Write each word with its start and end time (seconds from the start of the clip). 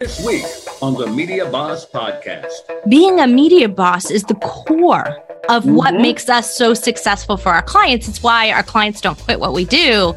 This 0.00 0.24
week 0.24 0.46
on 0.80 0.94
the 0.94 1.06
Media 1.08 1.44
Boss 1.50 1.84
Podcast. 1.84 2.88
Being 2.88 3.20
a 3.20 3.26
media 3.26 3.68
boss 3.68 4.10
is 4.10 4.22
the 4.22 4.34
core 4.36 5.06
of 5.50 5.64
mm-hmm. 5.64 5.74
what 5.74 5.92
makes 5.92 6.30
us 6.30 6.56
so 6.56 6.72
successful 6.72 7.36
for 7.36 7.50
our 7.50 7.60
clients. 7.60 8.08
It's 8.08 8.22
why 8.22 8.50
our 8.50 8.62
clients 8.62 9.02
don't 9.02 9.18
quit 9.18 9.40
what 9.40 9.52
we 9.52 9.66
do. 9.66 10.14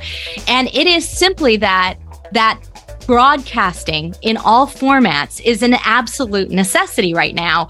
And 0.48 0.70
it 0.70 0.88
is 0.88 1.06
simply 1.06 1.58
that 1.58 1.96
that 2.32 2.64
broadcasting 3.08 4.16
in 4.22 4.38
all 4.38 4.68
formats 4.68 5.42
is 5.42 5.62
an 5.62 5.74
absolute 5.84 6.50
necessity 6.50 7.14
right 7.14 7.36
now. 7.36 7.68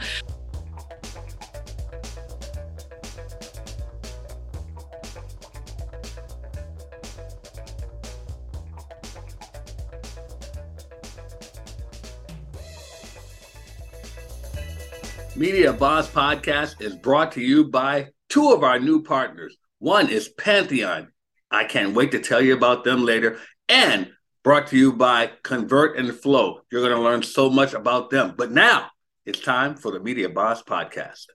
Media 15.35 15.73
Boss 15.73 16.07
Podcast 16.07 16.79
is 16.79 16.95
brought 16.95 17.31
to 17.31 17.41
you 17.41 17.63
by 17.63 18.09
two 18.29 18.51
of 18.51 18.63
our 18.63 18.77
new 18.77 19.01
partners. 19.01 19.57
One 19.79 20.07
is 20.07 20.29
Pantheon. 20.29 21.11
I 21.49 21.63
can't 21.63 21.95
wait 21.95 22.11
to 22.11 22.19
tell 22.19 22.39
you 22.39 22.53
about 22.53 22.83
them 22.83 23.03
later. 23.03 23.39
And 23.67 24.11
brought 24.43 24.67
to 24.67 24.77
you 24.77 24.93
by 24.93 25.31
Convert 25.41 25.97
and 25.97 26.13
Flow. 26.13 26.59
You're 26.71 26.87
going 26.87 26.95
to 26.95 27.01
learn 27.01 27.23
so 27.23 27.49
much 27.49 27.73
about 27.73 28.11
them. 28.11 28.35
But 28.37 28.51
now 28.51 28.91
it's 29.25 29.39
time 29.39 29.75
for 29.75 29.91
the 29.91 29.99
Media 29.99 30.29
Boss 30.29 30.61
Podcast. 30.61 31.25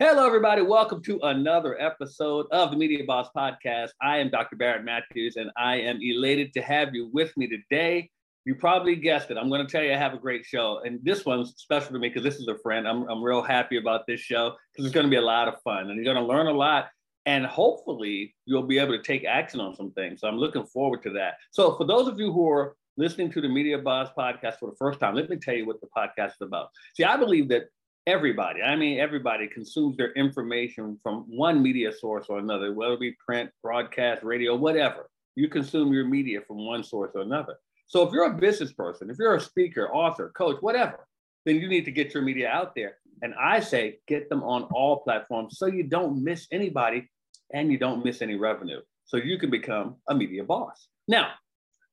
Hello, 0.00 0.26
everybody. 0.26 0.62
Welcome 0.62 1.04
to 1.04 1.20
another 1.22 1.80
episode 1.80 2.46
of 2.50 2.72
the 2.72 2.76
Media 2.76 3.04
Boss 3.06 3.28
Podcast. 3.36 3.90
I 4.02 4.18
am 4.18 4.28
Dr. 4.28 4.56
Barrett 4.56 4.84
Matthews, 4.84 5.36
and 5.36 5.52
I 5.56 5.76
am 5.76 6.00
elated 6.02 6.52
to 6.54 6.62
have 6.62 6.96
you 6.96 7.10
with 7.12 7.30
me 7.36 7.46
today 7.46 8.10
you 8.46 8.54
probably 8.54 8.94
guessed 8.94 9.30
it. 9.32 9.36
I'm 9.36 9.48
going 9.48 9.66
to 9.66 9.70
tell 9.70 9.82
you 9.82 9.92
I 9.92 9.96
have 9.96 10.14
a 10.14 10.18
great 10.18 10.46
show, 10.46 10.80
and 10.84 11.00
this 11.02 11.26
one's 11.26 11.54
special 11.56 11.92
to 11.92 11.98
me 11.98 12.08
because 12.08 12.22
this 12.22 12.36
is 12.36 12.46
a 12.46 12.56
friend. 12.58 12.86
I'm 12.86 13.02
I'm 13.10 13.22
real 13.22 13.42
happy 13.42 13.76
about 13.76 14.06
this 14.06 14.20
show 14.20 14.54
because 14.72 14.86
it's 14.86 14.94
going 14.94 15.04
to 15.04 15.10
be 15.10 15.16
a 15.16 15.20
lot 15.20 15.48
of 15.48 15.60
fun, 15.62 15.90
and 15.90 15.96
you're 15.96 16.04
going 16.04 16.16
to 16.16 16.32
learn 16.32 16.46
a 16.46 16.52
lot, 16.52 16.86
and 17.26 17.44
hopefully 17.44 18.34
you'll 18.46 18.62
be 18.62 18.78
able 18.78 18.96
to 18.96 19.02
take 19.02 19.24
action 19.24 19.58
on 19.58 19.74
some 19.74 19.90
things. 19.90 20.20
So 20.20 20.28
I'm 20.28 20.38
looking 20.38 20.64
forward 20.64 21.02
to 21.02 21.10
that. 21.10 21.34
So 21.50 21.76
for 21.76 21.84
those 21.84 22.06
of 22.06 22.20
you 22.20 22.32
who 22.32 22.48
are 22.48 22.76
listening 22.96 23.32
to 23.32 23.40
the 23.40 23.48
Media 23.48 23.78
Boss 23.78 24.10
podcast 24.16 24.58
for 24.60 24.70
the 24.70 24.76
first 24.76 25.00
time, 25.00 25.16
let 25.16 25.28
me 25.28 25.36
tell 25.36 25.54
you 25.54 25.66
what 25.66 25.80
the 25.80 25.88
podcast 25.88 26.34
is 26.34 26.42
about. 26.42 26.68
See, 26.94 27.02
I 27.02 27.16
believe 27.16 27.48
that 27.48 27.64
everybody, 28.06 28.62
I 28.62 28.76
mean 28.76 29.00
everybody, 29.00 29.48
consumes 29.48 29.96
their 29.96 30.12
information 30.12 31.00
from 31.02 31.24
one 31.26 31.64
media 31.64 31.90
source 31.92 32.26
or 32.28 32.38
another, 32.38 32.72
whether 32.72 32.94
it 32.94 33.00
be 33.00 33.16
print, 33.26 33.50
broadcast, 33.60 34.22
radio, 34.22 34.54
whatever. 34.54 35.10
You 35.34 35.48
consume 35.48 35.92
your 35.92 36.06
media 36.06 36.40
from 36.46 36.64
one 36.64 36.84
source 36.84 37.10
or 37.16 37.22
another. 37.22 37.56
So 37.86 38.02
if 38.02 38.12
you're 38.12 38.26
a 38.26 38.34
business 38.34 38.72
person, 38.72 39.10
if 39.10 39.18
you're 39.18 39.36
a 39.36 39.40
speaker, 39.40 39.88
author, 39.92 40.32
coach, 40.36 40.56
whatever, 40.60 41.06
then 41.44 41.56
you 41.56 41.68
need 41.68 41.84
to 41.84 41.92
get 41.92 42.12
your 42.12 42.22
media 42.22 42.48
out 42.48 42.74
there. 42.74 42.98
And 43.22 43.34
I 43.40 43.60
say 43.60 44.00
get 44.06 44.28
them 44.28 44.42
on 44.42 44.64
all 44.64 45.00
platforms 45.00 45.58
so 45.58 45.66
you 45.66 45.84
don't 45.84 46.22
miss 46.22 46.46
anybody 46.52 47.08
and 47.52 47.70
you 47.70 47.78
don't 47.78 48.04
miss 48.04 48.22
any 48.22 48.34
revenue. 48.34 48.80
So 49.04 49.16
you 49.16 49.38
can 49.38 49.50
become 49.50 49.96
a 50.08 50.14
media 50.14 50.42
boss. 50.42 50.88
Now, 51.06 51.30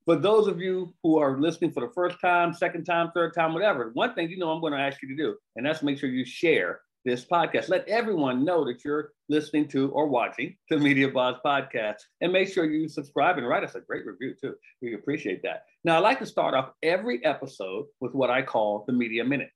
for 0.04 0.16
those 0.16 0.48
of 0.48 0.60
you 0.60 0.94
who 1.02 1.18
are 1.18 1.40
listening 1.40 1.70
for 1.70 1.80
the 1.80 1.92
first 1.94 2.20
time, 2.20 2.52
second 2.52 2.84
time, 2.84 3.10
third 3.14 3.32
time, 3.32 3.54
whatever, 3.54 3.90
one 3.94 4.14
thing 4.14 4.28
you 4.28 4.36
know 4.36 4.50
I'm 4.50 4.60
going 4.60 4.74
to 4.74 4.78
ask 4.78 5.00
you 5.00 5.08
to 5.08 5.16
do, 5.16 5.36
and 5.56 5.64
that's 5.64 5.82
make 5.82 5.98
sure 5.98 6.10
you 6.10 6.24
share 6.24 6.80
this 7.04 7.24
podcast. 7.24 7.68
Let 7.68 7.86
everyone 7.88 8.44
know 8.44 8.64
that 8.64 8.84
you're 8.84 9.12
listening 9.28 9.68
to 9.68 9.90
or 9.90 10.06
watching 10.06 10.56
the 10.70 10.78
Media 10.78 11.08
Boss 11.08 11.38
podcast. 11.44 11.96
And 12.20 12.32
make 12.32 12.52
sure 12.52 12.64
you 12.64 12.88
subscribe 12.88 13.38
and 13.38 13.46
write 13.46 13.64
us 13.64 13.74
a 13.74 13.80
great 13.80 14.06
review 14.06 14.34
too. 14.40 14.54
We 14.80 14.94
appreciate 14.94 15.42
that. 15.42 15.64
Now, 15.84 15.96
I 15.96 15.98
like 15.98 16.18
to 16.20 16.26
start 16.26 16.54
off 16.54 16.70
every 16.82 17.24
episode 17.24 17.86
with 18.00 18.14
what 18.14 18.30
I 18.30 18.42
call 18.42 18.84
the 18.86 18.92
Media 18.92 19.24
Minute. 19.24 19.50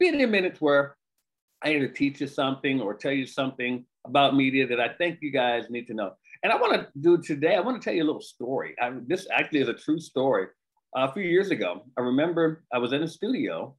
Media 0.00 0.26
Minutes 0.26 0.60
where 0.60 0.96
I 1.62 1.74
either 1.74 1.88
teach 1.88 2.20
you 2.20 2.26
something 2.26 2.80
or 2.80 2.94
tell 2.94 3.12
you 3.12 3.26
something 3.26 3.84
about 4.06 4.36
media 4.36 4.66
that 4.66 4.80
I 4.80 4.88
think 4.88 5.18
you 5.22 5.30
guys 5.30 5.70
need 5.70 5.86
to 5.86 5.94
know. 5.94 6.12
And 6.42 6.52
I 6.52 6.56
want 6.56 6.74
to 6.74 6.88
do 7.00 7.18
today, 7.18 7.56
I 7.56 7.60
want 7.60 7.80
to 7.80 7.84
tell 7.84 7.94
you 7.94 8.02
a 8.02 8.04
little 8.04 8.20
story. 8.20 8.74
I, 8.80 8.92
this 9.06 9.26
actually 9.34 9.60
is 9.60 9.68
a 9.68 9.74
true 9.74 9.98
story. 9.98 10.48
a 10.94 11.12
few 11.12 11.22
years 11.22 11.50
ago, 11.50 11.84
I 11.98 12.02
remember 12.02 12.64
I 12.72 12.78
was 12.78 12.92
in 12.92 13.02
a 13.02 13.08
studio 13.08 13.76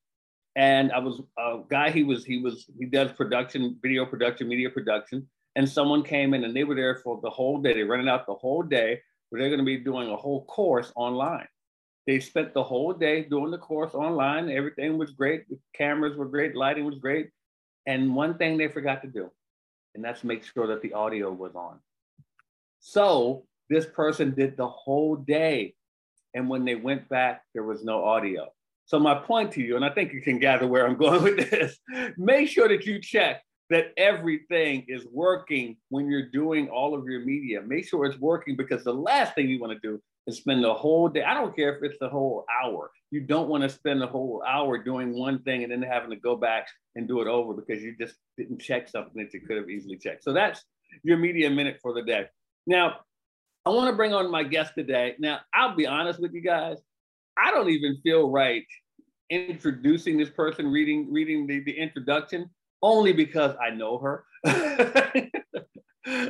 and 0.55 0.91
I 0.91 0.99
was 0.99 1.21
a 1.37 1.59
guy. 1.69 1.91
He 1.91 2.03
was 2.03 2.25
he 2.25 2.37
was 2.37 2.65
he 2.79 2.85
does 2.85 3.11
production, 3.11 3.77
video 3.81 4.05
production, 4.05 4.47
media 4.47 4.69
production, 4.69 5.27
and 5.55 5.69
someone 5.69 6.03
came 6.03 6.33
in 6.33 6.43
and 6.43 6.55
they 6.55 6.63
were 6.63 6.75
there 6.75 6.95
for 6.95 7.19
the 7.21 7.29
whole 7.29 7.61
day. 7.61 7.73
They 7.73 7.83
rented 7.83 8.07
out 8.07 8.25
the 8.25 8.35
whole 8.35 8.63
day, 8.63 9.01
where 9.29 9.41
they're 9.41 9.49
going 9.49 9.59
to 9.59 9.65
be 9.65 9.77
doing 9.77 10.09
a 10.09 10.15
whole 10.15 10.45
course 10.45 10.91
online. 10.95 11.47
They 12.07 12.19
spent 12.19 12.53
the 12.53 12.63
whole 12.63 12.93
day 12.93 13.23
doing 13.23 13.51
the 13.51 13.57
course 13.57 13.93
online. 13.93 14.49
Everything 14.49 14.97
was 14.97 15.11
great. 15.11 15.49
The 15.49 15.57
cameras 15.73 16.15
were 16.15 16.27
great. 16.27 16.55
Lighting 16.55 16.85
was 16.85 16.99
great. 16.99 17.31
And 17.87 18.15
one 18.15 18.37
thing 18.37 18.57
they 18.57 18.67
forgot 18.67 19.01
to 19.01 19.07
do, 19.07 19.31
and 19.93 20.03
that's 20.03 20.23
make 20.23 20.43
sure 20.43 20.67
that 20.67 20.81
the 20.81 20.93
audio 20.93 21.31
was 21.31 21.55
on. 21.55 21.79
So 22.79 23.45
this 23.69 23.85
person 23.85 24.35
did 24.35 24.55
the 24.55 24.67
whole 24.67 25.15
day. 25.15 25.73
And 26.33 26.49
when 26.49 26.65
they 26.65 26.75
went 26.75 27.07
back, 27.09 27.43
there 27.53 27.63
was 27.63 27.83
no 27.83 28.03
audio. 28.03 28.49
So 28.85 28.99
my 28.99 29.15
point 29.15 29.51
to 29.53 29.61
you, 29.61 29.75
and 29.75 29.83
I 29.83 29.89
think 29.89 30.13
you 30.13 30.21
can 30.21 30.39
gather 30.39 30.67
where 30.67 30.87
I'm 30.87 30.97
going 31.05 31.23
with 31.23 31.49
this, 31.49 31.77
make 32.17 32.49
sure 32.49 32.67
that 32.67 32.85
you 32.85 32.99
check 32.99 33.41
that 33.69 33.91
everything 33.97 34.85
is 34.87 35.07
working 35.11 35.75
when 35.89 36.07
you're 36.07 36.29
doing 36.29 36.69
all 36.69 36.93
of 36.93 37.05
your 37.05 37.25
media. 37.25 37.61
Make 37.61 37.87
sure 37.87 38.05
it's 38.05 38.19
working 38.19 38.55
because 38.55 38.83
the 38.83 38.93
last 38.93 39.33
thing 39.33 39.49
you 39.49 39.59
want 39.59 39.73
to 39.73 39.79
do 39.79 39.99
is 40.27 40.37
spend 40.37 40.63
the 40.63 40.73
whole 40.73 41.09
day. 41.09 41.23
I 41.23 41.33
don't 41.33 41.55
care 41.55 41.75
if 41.75 41.83
it's 41.83 41.99
the 41.99 42.09
whole 42.09 42.45
hour. 42.63 42.91
You 43.09 43.21
don't 43.21 43.49
want 43.49 43.63
to 43.63 43.69
spend 43.69 44.01
the 44.01 44.07
whole 44.07 44.43
hour 44.47 44.77
doing 44.77 45.17
one 45.17 45.39
thing 45.39 45.63
and 45.63 45.71
then 45.71 45.81
having 45.81 46.11
to 46.11 46.15
go 46.15 46.35
back 46.35 46.67
and 46.95 47.07
do 47.07 47.21
it 47.21 47.27
over 47.27 47.53
because 47.53 47.81
you 47.81 47.95
just 47.97 48.15
didn't 48.37 48.59
check 48.59 48.87
something 48.87 49.23
that 49.23 49.33
you 49.33 49.41
could 49.41 49.57
have 49.57 49.69
easily 49.69 49.97
checked. 49.97 50.23
So 50.23 50.31
that's 50.31 50.63
your 51.03 51.17
media 51.17 51.49
minute 51.49 51.79
for 51.81 51.93
the 51.93 52.03
day. 52.03 52.27
Now, 52.67 52.97
I 53.65 53.71
want 53.71 53.89
to 53.89 53.95
bring 53.95 54.13
on 54.13 54.29
my 54.29 54.43
guest 54.43 54.73
today. 54.75 55.15
Now, 55.17 55.39
I'll 55.53 55.75
be 55.75 55.87
honest 55.87 56.19
with 56.19 56.33
you 56.33 56.41
guys. 56.41 56.77
I 57.37 57.51
don't 57.51 57.69
even 57.69 57.97
feel 58.03 58.29
right 58.29 58.63
introducing 59.29 60.17
this 60.17 60.29
person, 60.29 60.71
reading 60.71 61.11
reading 61.11 61.47
the, 61.47 61.63
the 61.63 61.77
introduction, 61.77 62.49
only 62.81 63.13
because 63.13 63.55
I 63.61 63.71
know 63.71 63.97
her. 63.97 64.25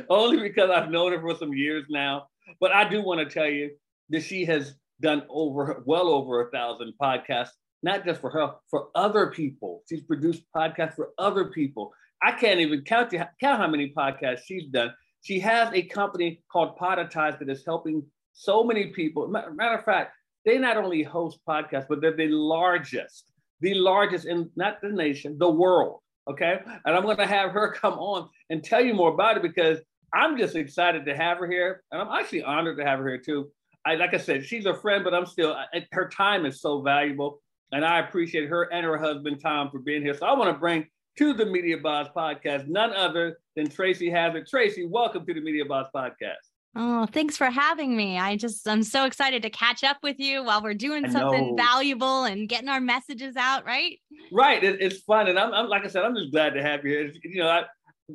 only 0.08 0.38
because 0.38 0.70
I've 0.70 0.90
known 0.90 1.12
her 1.12 1.20
for 1.20 1.36
some 1.36 1.52
years 1.52 1.84
now. 1.88 2.26
But 2.60 2.72
I 2.72 2.88
do 2.88 3.02
want 3.02 3.20
to 3.20 3.32
tell 3.32 3.48
you 3.48 3.70
that 4.10 4.22
she 4.22 4.44
has 4.46 4.74
done 5.00 5.24
over 5.28 5.82
well 5.84 6.08
over 6.08 6.46
a 6.46 6.50
thousand 6.50 6.94
podcasts, 7.00 7.50
not 7.82 8.04
just 8.04 8.20
for 8.20 8.30
her, 8.30 8.54
for 8.70 8.88
other 8.94 9.30
people. 9.30 9.82
She's 9.88 10.02
produced 10.02 10.42
podcasts 10.54 10.94
for 10.94 11.10
other 11.18 11.46
people. 11.46 11.92
I 12.22 12.32
can't 12.32 12.60
even 12.60 12.82
count 12.82 13.10
count 13.12 13.60
how 13.60 13.68
many 13.68 13.92
podcasts 13.96 14.40
she's 14.46 14.66
done. 14.66 14.94
She 15.20 15.40
has 15.40 15.72
a 15.74 15.82
company 15.82 16.42
called 16.50 16.78
Podetize 16.78 17.38
that 17.38 17.50
is 17.50 17.64
helping 17.64 18.02
so 18.32 18.62
many 18.62 18.88
people. 18.88 19.26
Matter 19.28 19.74
of 19.74 19.84
fact, 19.84 20.12
they 20.46 20.56
not 20.56 20.78
only 20.78 21.02
host 21.02 21.40
podcasts, 21.46 21.86
but 21.88 22.00
they're 22.00 22.16
the 22.16 22.28
largest, 22.28 23.32
the 23.60 23.74
largest 23.74 24.24
in 24.24 24.48
not 24.56 24.80
the 24.80 24.88
nation, 24.88 25.36
the 25.38 25.50
world. 25.50 26.00
Okay. 26.30 26.60
And 26.84 26.96
I'm 26.96 27.02
going 27.02 27.18
to 27.18 27.26
have 27.26 27.50
her 27.50 27.72
come 27.80 27.94
on 27.94 28.30
and 28.48 28.64
tell 28.64 28.82
you 28.82 28.94
more 28.94 29.12
about 29.12 29.36
it 29.36 29.42
because 29.42 29.78
I'm 30.14 30.38
just 30.38 30.56
excited 30.56 31.04
to 31.04 31.16
have 31.16 31.38
her 31.38 31.50
here. 31.50 31.82
And 31.90 32.00
I'm 32.00 32.08
actually 32.08 32.44
honored 32.44 32.78
to 32.78 32.84
have 32.84 33.00
her 33.00 33.08
here 33.08 33.18
too. 33.18 33.50
I, 33.84 33.96
like 33.96 34.14
I 34.14 34.18
said, 34.18 34.44
she's 34.46 34.66
a 34.66 34.74
friend, 34.74 35.04
but 35.04 35.14
I'm 35.14 35.26
still, 35.26 35.52
I, 35.52 35.86
her 35.92 36.08
time 36.08 36.46
is 36.46 36.60
so 36.60 36.80
valuable. 36.80 37.42
And 37.72 37.84
I 37.84 37.98
appreciate 37.98 38.48
her 38.48 38.72
and 38.72 38.86
her 38.86 38.96
husband, 38.96 39.40
Tom, 39.40 39.70
for 39.70 39.80
being 39.80 40.02
here. 40.02 40.14
So 40.14 40.26
I 40.26 40.32
want 40.32 40.54
to 40.54 40.58
bring 40.58 40.86
to 41.18 41.34
the 41.34 41.46
Media 41.46 41.78
Boss 41.78 42.08
podcast 42.16 42.68
none 42.68 42.92
other 42.92 43.38
than 43.56 43.68
Tracy 43.68 44.10
Hazzard. 44.10 44.46
Tracy, 44.46 44.86
welcome 44.86 45.26
to 45.26 45.34
the 45.34 45.40
Media 45.40 45.64
Boss 45.64 45.88
podcast. 45.94 46.45
Oh, 46.78 47.06
thanks 47.06 47.38
for 47.38 47.46
having 47.46 47.96
me. 47.96 48.18
I 48.18 48.36
just, 48.36 48.68
I'm 48.68 48.82
so 48.82 49.06
excited 49.06 49.40
to 49.42 49.50
catch 49.50 49.82
up 49.82 49.96
with 50.02 50.20
you 50.20 50.44
while 50.44 50.62
we're 50.62 50.74
doing 50.74 51.10
something 51.10 51.56
valuable 51.56 52.24
and 52.24 52.46
getting 52.50 52.68
our 52.68 52.80
messages 52.80 53.34
out, 53.34 53.64
right? 53.64 53.98
Right. 54.30 54.62
It, 54.62 54.82
it's 54.82 55.00
fun. 55.00 55.28
And 55.28 55.38
I'm, 55.38 55.54
I'm, 55.54 55.68
like 55.68 55.84
I 55.84 55.88
said, 55.88 56.04
I'm 56.04 56.14
just 56.14 56.32
glad 56.32 56.52
to 56.52 56.62
have 56.62 56.84
you 56.84 56.90
here. 56.90 57.12
You 57.24 57.42
know, 57.42 57.48
I, 57.48 57.64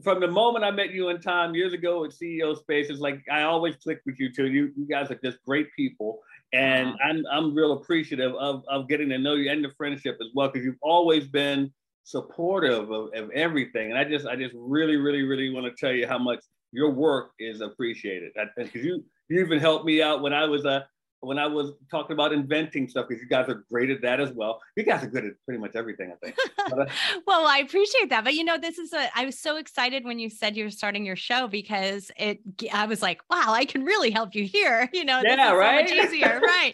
from 0.04 0.20
the 0.20 0.28
moment 0.28 0.64
I 0.64 0.70
met 0.70 0.92
you 0.92 1.10
in 1.10 1.20
time 1.20 1.56
years 1.56 1.74
ago 1.74 2.06
at 2.06 2.12
CEO 2.12 2.56
Spaces, 2.56 3.00
like 3.00 3.24
I 3.32 3.42
always 3.44 3.78
clicked 3.78 4.06
with 4.06 4.20
you 4.20 4.32
too. 4.32 4.46
You, 4.46 4.72
you 4.78 4.86
guys 4.86 5.10
are 5.10 5.20
just 5.24 5.40
great 5.44 5.68
people. 5.76 6.20
And 6.54 6.90
wow. 6.90 6.98
I'm, 7.04 7.24
I'm 7.32 7.56
real 7.56 7.74
appreciative 7.74 8.36
of, 8.36 8.64
of 8.68 8.88
getting 8.88 9.10
to 9.10 9.18
know 9.18 9.34
you 9.34 9.50
and 9.50 9.66
the 9.66 9.72
friendship 9.76 10.20
as 10.22 10.28
well, 10.36 10.50
because 10.50 10.64
you've 10.64 10.76
always 10.84 11.28
been 11.28 11.74
supportive 12.04 12.92
of, 12.92 13.10
of 13.16 13.32
everything. 13.32 13.90
And 13.90 13.98
I 13.98 14.04
just, 14.04 14.28
I 14.28 14.36
just 14.36 14.54
really, 14.56 14.98
really, 14.98 15.24
really 15.24 15.50
want 15.50 15.66
to 15.66 15.74
tell 15.74 15.96
you 15.96 16.06
how 16.06 16.20
much 16.20 16.44
your 16.72 16.92
work 16.92 17.32
is 17.40 17.62
appreciated. 17.62 18.32
Because 18.58 18.84
you 18.84 19.04
you 19.30 19.40
even 19.40 19.60
helped 19.60 19.86
me 19.86 20.02
out 20.02 20.22
when 20.22 20.34
I 20.34 20.46
was 20.46 20.66
uh, 20.66 20.82
when 21.22 21.38
I 21.38 21.46
was 21.46 21.72
talking 21.92 22.14
about 22.14 22.34
inventing 22.34 22.88
stuff, 22.88 23.06
because 23.08 23.22
you 23.22 23.30
guys 23.30 23.48
are 23.48 23.64
great 23.72 23.92
at 23.92 24.02
that 24.02 24.20
as 24.20 24.32
well. 24.32 24.60
You 24.76 24.84
guys 24.84 25.04
are 25.04 25.08
good 25.08 25.24
at 25.24 25.34
pretty 25.46 25.60
much 25.60 25.76
everything, 25.76 26.12
I 26.12 26.26
think. 26.26 26.36
Uh, 26.72 26.86
well, 27.28 27.48
I 27.48 27.58
appreciate 27.58 28.10
that. 28.12 28.24
But 28.24 28.36
you 28.36 28.46
know, 28.46 28.58
this 28.58 28.78
is 28.78 28.94
a, 28.94 29.10
I 29.18 29.26
was 29.26 29.38
so 29.38 29.58
excited 29.58 30.06
when 30.06 30.20
you 30.20 30.30
said 30.30 30.56
you 30.56 30.64
were 30.64 30.70
starting 30.70 31.06
your 31.06 31.18
show 31.18 31.48
because 31.48 32.12
it, 32.16 32.40
I 32.72 32.86
was 32.86 33.02
like, 33.02 33.20
wow, 33.30 33.48
I 33.48 33.66
can 33.66 33.84
really 33.84 34.10
help 34.10 34.36
you 34.36 34.46
here. 34.46 34.90
You 35.02 35.06
know, 35.06 35.22
yeah, 35.26 35.52
right. 35.52 35.90
So 35.90 35.96
easier, 36.04 36.40
right. 36.42 36.74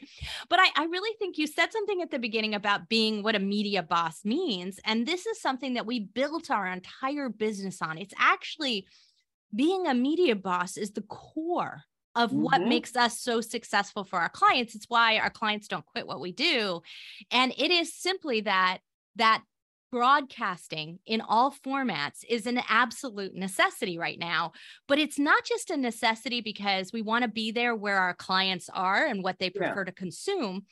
But 0.49 0.59
I, 0.59 0.67
I 0.75 0.85
really 0.85 1.15
think 1.17 1.37
you 1.37 1.47
said 1.47 1.71
something 1.71 2.01
at 2.01 2.11
the 2.11 2.19
beginning 2.19 2.53
about 2.53 2.89
being 2.89 3.23
what 3.23 3.35
a 3.35 3.39
media 3.39 3.81
boss 3.81 4.25
means. 4.25 4.79
And 4.85 5.07
this 5.07 5.25
is 5.25 5.39
something 5.39 5.75
that 5.75 5.85
we 5.85 6.01
built 6.01 6.51
our 6.51 6.67
entire 6.67 7.29
business 7.29 7.81
on. 7.81 7.97
It's 7.97 8.13
actually 8.19 8.87
being 9.55 9.87
a 9.87 9.93
media 9.93 10.35
boss 10.35 10.77
is 10.77 10.91
the 10.91 11.01
core 11.01 11.83
of 12.15 12.31
mm-hmm. 12.31 12.41
what 12.41 12.61
makes 12.61 12.95
us 12.95 13.19
so 13.19 13.41
successful 13.41 14.03
for 14.03 14.19
our 14.19 14.29
clients. 14.29 14.75
It's 14.75 14.89
why 14.89 15.19
our 15.19 15.29
clients 15.29 15.67
don't 15.67 15.85
quit 15.85 16.07
what 16.07 16.19
we 16.19 16.31
do. 16.31 16.81
And 17.31 17.53
it 17.57 17.71
is 17.71 17.93
simply 17.93 18.41
that 18.41 18.79
that 19.15 19.43
broadcasting 19.91 20.99
in 21.05 21.21
all 21.21 21.53
formats 21.65 22.23
is 22.27 22.45
an 22.45 22.59
absolute 22.67 23.33
necessity 23.35 23.97
right 23.97 24.19
now. 24.19 24.51
But 24.87 24.99
it's 24.99 25.19
not 25.19 25.45
just 25.45 25.71
a 25.71 25.77
necessity 25.77 26.41
because 26.41 26.91
we 26.91 27.01
want 27.01 27.23
to 27.23 27.29
be 27.29 27.51
there 27.51 27.75
where 27.75 27.97
our 27.97 28.13
clients 28.13 28.69
are 28.73 29.05
and 29.05 29.23
what 29.23 29.39
they 29.39 29.49
prefer 29.49 29.81
yeah. 29.81 29.85
to 29.85 29.91
consume 29.91 30.65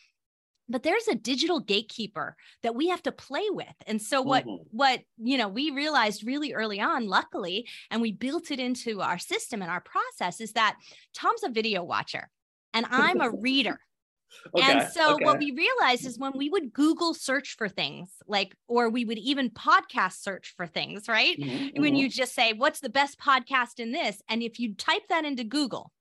but 0.70 0.84
there's 0.84 1.08
a 1.08 1.16
digital 1.16 1.60
gatekeeper 1.60 2.36
that 2.64 2.76
we 2.76 2.90
have 2.90 3.02
to 3.04 3.12
play 3.12 3.46
with 3.50 3.74
and 3.88 4.02
so 4.02 4.22
what 4.22 4.46
mm-hmm. 4.46 4.64
what 4.72 5.02
you 5.18 5.38
know 5.38 5.48
we 5.48 5.72
realized 5.72 6.26
really 6.26 6.54
early 6.54 6.80
on 6.80 7.08
luckily 7.08 7.68
and 7.92 8.02
we 8.02 8.12
built 8.12 8.52
it 8.52 8.60
into 8.60 9.02
our 9.02 9.18
system 9.18 9.62
and 9.62 9.72
our 9.72 9.82
process 9.82 10.42
is 10.42 10.54
that 10.54 10.78
tom's 11.14 11.44
a 11.44 11.50
video 11.50 11.84
watcher 11.84 12.30
and 12.74 12.86
i'm 12.90 13.22
a 13.22 13.30
reader 13.30 13.80
okay, 14.58 14.80
and 14.80 14.92
so 14.92 15.16
okay. 15.16 15.24
what 15.24 15.40
we 15.40 15.52
realized 15.52 16.06
is 16.06 16.20
when 16.20 16.34
we 16.36 16.50
would 16.50 16.74
google 16.74 17.14
search 17.14 17.56
for 17.58 17.70
things 17.70 18.10
like 18.28 18.56
or 18.68 18.90
we 18.90 19.06
would 19.06 19.20
even 19.20 19.50
podcast 19.50 20.22
search 20.22 20.54
for 20.58 20.68
things 20.68 21.08
right 21.08 21.40
mm-hmm. 21.40 21.82
when 21.82 21.92
mm-hmm. 21.92 21.96
you 21.96 22.10
just 22.10 22.34
say 22.34 22.54
what's 22.54 22.80
the 22.80 22.90
best 22.90 23.20
podcast 23.20 23.80
in 23.80 23.92
this 23.92 24.22
and 24.28 24.42
if 24.42 24.60
you 24.60 24.74
type 24.74 25.04
that 25.10 25.26
into 25.26 25.44
google 25.44 25.92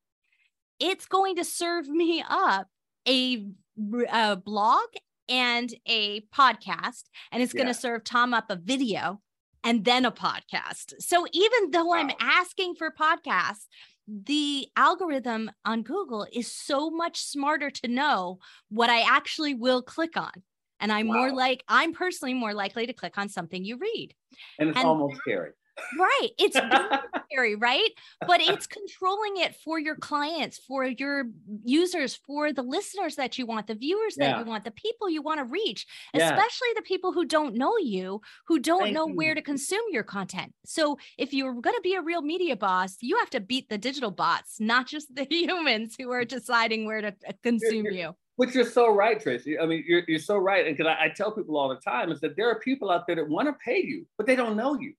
it's 0.81 1.06
going 1.06 1.37
to 1.37 1.44
serve 1.44 1.87
me 1.88 2.25
up 2.28 2.66
a 3.06 3.46
a 3.79 4.15
uh, 4.15 4.37
blog 4.37 4.87
and 5.29 5.73
a 5.87 6.21
podcast, 6.35 7.05
and 7.32 7.43
it's 7.43 7.53
going 7.53 7.67
to 7.67 7.75
serve 7.75 8.05
Tom 8.05 8.35
up 8.35 8.50
a 8.50 8.56
video 8.56 9.21
and 9.62 9.85
then 9.85 10.05
a 10.05 10.12
podcast. 10.12 10.93
So 11.00 11.26
even 11.32 11.71
though 11.71 11.87
wow. 11.87 11.97
I'm 11.97 12.11
asking 12.21 12.75
for 12.75 12.91
podcasts, 12.91 13.67
the 14.06 14.67
algorithm 14.76 15.50
on 15.65 15.82
Google 15.82 16.26
is 16.31 16.53
so 16.53 16.91
much 16.91 17.21
smarter 17.23 17.71
to 17.71 17.88
know 17.88 18.38
what 18.69 18.91
I 18.91 19.00
actually 19.00 19.55
will 19.55 19.82
click 19.82 20.17
on. 20.17 20.32
And 20.81 20.93
I'm 20.93 21.09
wow. 21.09 21.15
more 21.15 21.32
like, 21.32 21.65
I'm 21.69 21.94
personally 21.94 22.35
more 22.35 22.53
likely 22.53 22.87
to 22.87 22.93
click 22.93 23.17
on 23.17 23.31
something 23.31 23.65
you 23.65 23.79
read. 23.79 24.15
And 24.59 24.69
it's 24.69 24.79
and 24.79 24.87
almost 24.87 25.17
scary. 25.17 25.53
Right. 25.99 26.29
It's 26.38 26.56
scary, 27.31 27.56
right? 27.56 27.91
But 28.26 28.41
it's 28.41 28.67
controlling 28.67 29.38
it 29.38 29.56
for 29.56 29.79
your 29.79 29.97
clients, 29.97 30.59
for 30.59 30.85
your 30.85 31.25
users, 31.65 32.15
for 32.15 32.53
the 32.53 32.62
listeners 32.62 33.17
that 33.17 33.38
you 33.38 33.47
want, 33.47 33.67
the 33.67 33.75
viewers 33.75 34.17
yeah. 34.17 34.32
that 34.32 34.38
you 34.38 34.44
want, 34.44 34.65
the 34.65 34.71
people 34.71 35.11
you 35.11 35.23
want 35.23 35.41
to 35.41 35.44
reach, 35.44 35.87
yeah. 36.12 36.31
especially 36.31 36.69
the 36.76 36.82
people 36.82 37.12
who 37.12 37.25
don't 37.25 37.55
know 37.55 37.76
you, 37.79 38.21
who 38.47 38.59
don't 38.59 38.82
Thank 38.82 38.94
know 38.94 39.09
you. 39.09 39.15
where 39.15 39.35
to 39.35 39.43
consume 39.43 39.85
your 39.91 40.05
content. 40.05 40.53
So 40.65 40.99
if 41.19 41.32
you're 41.32 41.53
going 41.55 41.76
to 41.76 41.82
be 41.82 41.94
a 41.94 42.03
real 42.03 42.23
media 42.23 42.56
boss, 42.56 42.97
you 43.00 43.19
have 43.19 43.31
to 43.31 43.41
beat 43.41 43.69
the 43.69 43.79
digital 43.79 44.11
bots, 44.11 44.61
not 44.61 44.87
just 44.87 45.15
the 45.15 45.26
humans 45.31 45.97
who 45.99 46.11
are 46.12 46.25
deciding 46.25 46.87
where 46.87 47.00
to 47.00 47.09
uh, 47.09 47.32
consume 47.43 47.87
you. 47.87 48.15
Which 48.37 48.55
you're 48.55 48.65
so 48.65 48.93
right, 48.93 49.21
Tracy. 49.21 49.59
I 49.61 49.67
mean, 49.67 49.85
you're, 49.87 50.03
you're 50.09 50.19
so 50.19 50.37
right. 50.37 50.67
And 50.67 50.76
because 50.76 50.93
I, 50.99 51.05
I 51.05 51.09
tell 51.09 51.31
people 51.31 51.56
all 51.56 51.69
the 51.69 51.76
time 51.76 52.11
is 52.11 52.21
that 52.21 52.35
there 52.35 52.50
are 52.50 52.59
people 52.59 52.91
out 52.91 53.06
there 53.06 53.15
that 53.17 53.29
want 53.29 53.47
to 53.47 53.55
pay 53.65 53.81
you, 53.81 54.06
but 54.17 54.26
they 54.26 54.35
don't 54.35 54.56
know 54.56 54.75
you. 54.75 54.93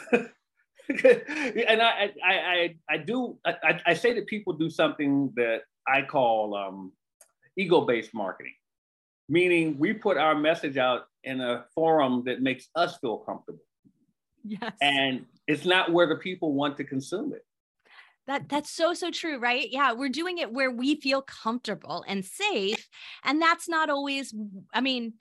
and 0.12 1.82
I, 1.82 2.10
I, 2.24 2.32
I, 2.32 2.76
I 2.88 2.96
do, 2.98 3.38
I, 3.44 3.80
I 3.86 3.94
say 3.94 4.14
that 4.14 4.26
people 4.26 4.52
do 4.52 4.70
something 4.70 5.32
that 5.36 5.62
I 5.86 6.02
call 6.02 6.54
um, 6.54 6.92
ego-based 7.56 8.14
marketing, 8.14 8.54
meaning 9.28 9.78
we 9.78 9.92
put 9.92 10.16
our 10.16 10.34
message 10.34 10.76
out 10.76 11.02
in 11.24 11.40
a 11.40 11.64
forum 11.74 12.22
that 12.26 12.42
makes 12.42 12.68
us 12.74 12.98
feel 12.98 13.18
comfortable. 13.18 13.62
Yes. 14.44 14.72
And 14.80 15.26
it's 15.46 15.64
not 15.64 15.92
where 15.92 16.06
the 16.06 16.16
people 16.16 16.52
want 16.52 16.76
to 16.78 16.84
consume 16.84 17.32
it. 17.32 17.44
That 18.28 18.48
that's 18.48 18.70
so 18.70 18.94
so 18.94 19.10
true, 19.10 19.38
right? 19.38 19.66
Yeah, 19.68 19.94
we're 19.94 20.08
doing 20.08 20.38
it 20.38 20.52
where 20.52 20.70
we 20.70 21.00
feel 21.00 21.22
comfortable 21.22 22.04
and 22.06 22.24
safe, 22.24 22.88
and 23.24 23.42
that's 23.42 23.68
not 23.68 23.90
always. 23.90 24.32
I 24.72 24.80
mean, 24.80 25.14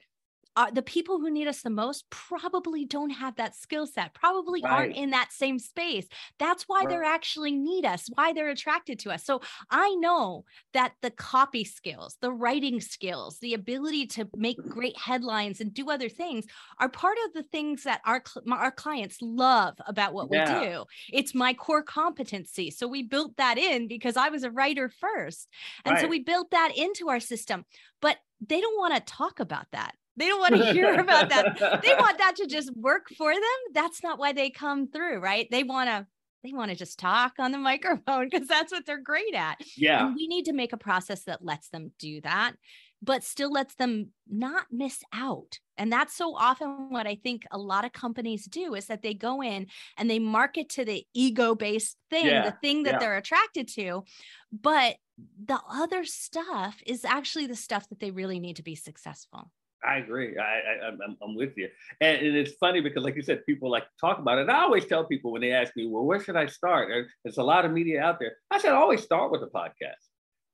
uh, 0.55 0.69
the 0.69 0.81
people 0.81 1.19
who 1.19 1.31
need 1.31 1.47
us 1.47 1.61
the 1.61 1.69
most 1.69 2.09
probably 2.09 2.85
don't 2.85 3.11
have 3.11 3.35
that 3.37 3.55
skill 3.55 3.87
set, 3.87 4.13
probably 4.13 4.61
right. 4.61 4.71
aren't 4.71 4.95
in 4.95 5.11
that 5.11 5.31
same 5.31 5.57
space. 5.57 6.07
That's 6.39 6.63
why 6.67 6.79
right. 6.79 6.89
they're 6.89 7.03
actually 7.03 7.53
need 7.53 7.85
us, 7.85 8.09
why 8.13 8.33
they're 8.33 8.49
attracted 8.49 8.99
to 8.99 9.11
us. 9.11 9.23
So 9.23 9.41
I 9.69 9.95
know 9.95 10.43
that 10.73 10.93
the 11.01 11.11
copy 11.11 11.63
skills, 11.63 12.17
the 12.21 12.31
writing 12.31 12.81
skills, 12.81 13.39
the 13.39 13.53
ability 13.53 14.07
to 14.07 14.27
make 14.35 14.57
great 14.57 14.97
headlines 14.97 15.61
and 15.61 15.73
do 15.73 15.89
other 15.89 16.09
things 16.09 16.45
are 16.79 16.89
part 16.89 17.17
of 17.25 17.33
the 17.33 17.43
things 17.43 17.83
that 17.83 18.01
our 18.05 18.21
our 18.51 18.71
clients 18.71 19.17
love 19.21 19.75
about 19.87 20.13
what 20.13 20.27
yeah. 20.31 20.59
we 20.59 20.65
do. 20.67 20.85
It's 21.13 21.33
my 21.33 21.53
core 21.53 21.83
competency. 21.83 22.71
So 22.71 22.87
we 22.87 23.03
built 23.03 23.37
that 23.37 23.57
in 23.57 23.87
because 23.87 24.17
I 24.17 24.29
was 24.29 24.43
a 24.43 24.51
writer 24.51 24.89
first. 24.89 25.47
And 25.85 25.93
right. 25.93 26.01
so 26.01 26.07
we 26.07 26.19
built 26.19 26.51
that 26.51 26.71
into 26.75 27.09
our 27.09 27.19
system. 27.19 27.65
But 28.01 28.17
they 28.45 28.59
don't 28.59 28.77
want 28.79 28.95
to 28.95 29.13
talk 29.13 29.39
about 29.39 29.67
that 29.71 29.93
they 30.17 30.27
don't 30.27 30.39
want 30.39 30.55
to 30.55 30.73
hear 30.73 30.99
about 30.99 31.29
that. 31.29 31.81
They 31.83 31.93
want 31.93 32.17
that 32.17 32.35
to 32.37 32.47
just 32.47 32.75
work 32.75 33.07
for 33.17 33.33
them. 33.33 33.41
That's 33.73 34.03
not 34.03 34.19
why 34.19 34.33
they 34.33 34.49
come 34.49 34.87
through, 34.87 35.19
right? 35.19 35.47
They 35.49 35.63
want 35.63 35.89
to 35.89 36.07
they 36.43 36.53
want 36.53 36.71
to 36.71 36.77
just 36.77 36.99
talk 36.99 37.33
on 37.39 37.51
the 37.51 37.57
microphone 37.57 38.27
because 38.29 38.47
that's 38.47 38.71
what 38.71 38.85
they're 38.85 39.01
great 39.01 39.35
at. 39.35 39.61
Yeah. 39.77 40.05
And 40.05 40.15
we 40.15 40.27
need 40.27 40.45
to 40.45 40.53
make 40.53 40.73
a 40.73 40.77
process 40.77 41.23
that 41.25 41.45
lets 41.45 41.69
them 41.69 41.91
do 41.99 42.19
that, 42.21 42.53
but 43.01 43.23
still 43.23 43.51
lets 43.51 43.75
them 43.75 44.09
not 44.27 44.65
miss 44.71 45.03
out. 45.13 45.59
And 45.77 45.91
that's 45.91 46.15
so 46.15 46.35
often 46.35 46.89
what 46.89 47.07
I 47.07 47.15
think 47.15 47.43
a 47.51 47.57
lot 47.57 47.85
of 47.85 47.93
companies 47.93 48.45
do 48.45 48.73
is 48.73 48.87
that 48.87 49.01
they 49.03 49.13
go 49.13 49.41
in 49.43 49.67
and 49.97 50.09
they 50.09 50.19
market 50.19 50.69
to 50.69 50.85
the 50.85 51.05
ego 51.13 51.53
based 51.55 51.97
thing, 52.09 52.25
yeah. 52.25 52.45
the 52.45 52.57
thing 52.61 52.83
that 52.83 52.93
yeah. 52.93 52.99
they're 52.99 53.17
attracted 53.17 53.67
to. 53.75 54.03
But 54.51 54.95
the 55.43 55.59
other 55.69 56.03
stuff 56.05 56.81
is 56.85 57.05
actually 57.05 57.47
the 57.47 57.55
stuff 57.55 57.87
that 57.89 57.99
they 57.99 58.11
really 58.11 58.39
need 58.39 58.55
to 58.55 58.63
be 58.63 58.75
successful. 58.75 59.51
I 59.83 59.97
agree. 59.97 60.37
I, 60.37 60.43
I 60.85 60.87
am 60.87 61.17
I'm 61.21 61.35
with 61.35 61.57
you, 61.57 61.67
and, 61.99 62.17
and, 62.25 62.35
it's 62.35 62.53
funny 62.59 62.81
because, 62.81 63.03
like 63.03 63.15
you 63.15 63.23
said, 63.23 63.45
people 63.45 63.71
like 63.71 63.83
to 63.83 63.89
talk 63.99 64.19
about 64.19 64.37
it. 64.37 64.41
And 64.41 64.51
I 64.51 64.61
always 64.61 64.85
tell 64.85 65.05
people 65.05 65.31
when 65.31 65.41
they 65.41 65.51
ask 65.51 65.75
me, 65.75 65.87
"Well, 65.87 66.05
where 66.05 66.19
should 66.19 66.35
I 66.35 66.45
start?" 66.45 66.89
There's 67.23 67.37
a 67.37 67.43
lot 67.43 67.65
of 67.65 67.71
media 67.71 68.01
out 68.01 68.19
there. 68.19 68.33
I 68.51 68.59
said, 68.59 68.73
always 68.73 69.01
start 69.01 69.31
with 69.31 69.41
a 69.41 69.47
podcast. 69.47 70.01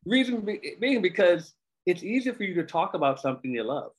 Reason 0.05 0.47
being 0.79 1.01
because 1.01 1.53
it's 1.85 2.03
easier 2.03 2.33
for 2.33 2.43
you 2.43 2.53
to 2.55 2.63
talk 2.63 2.93
about 2.93 3.19
something 3.19 3.51
you 3.51 3.63
love. 3.63 3.91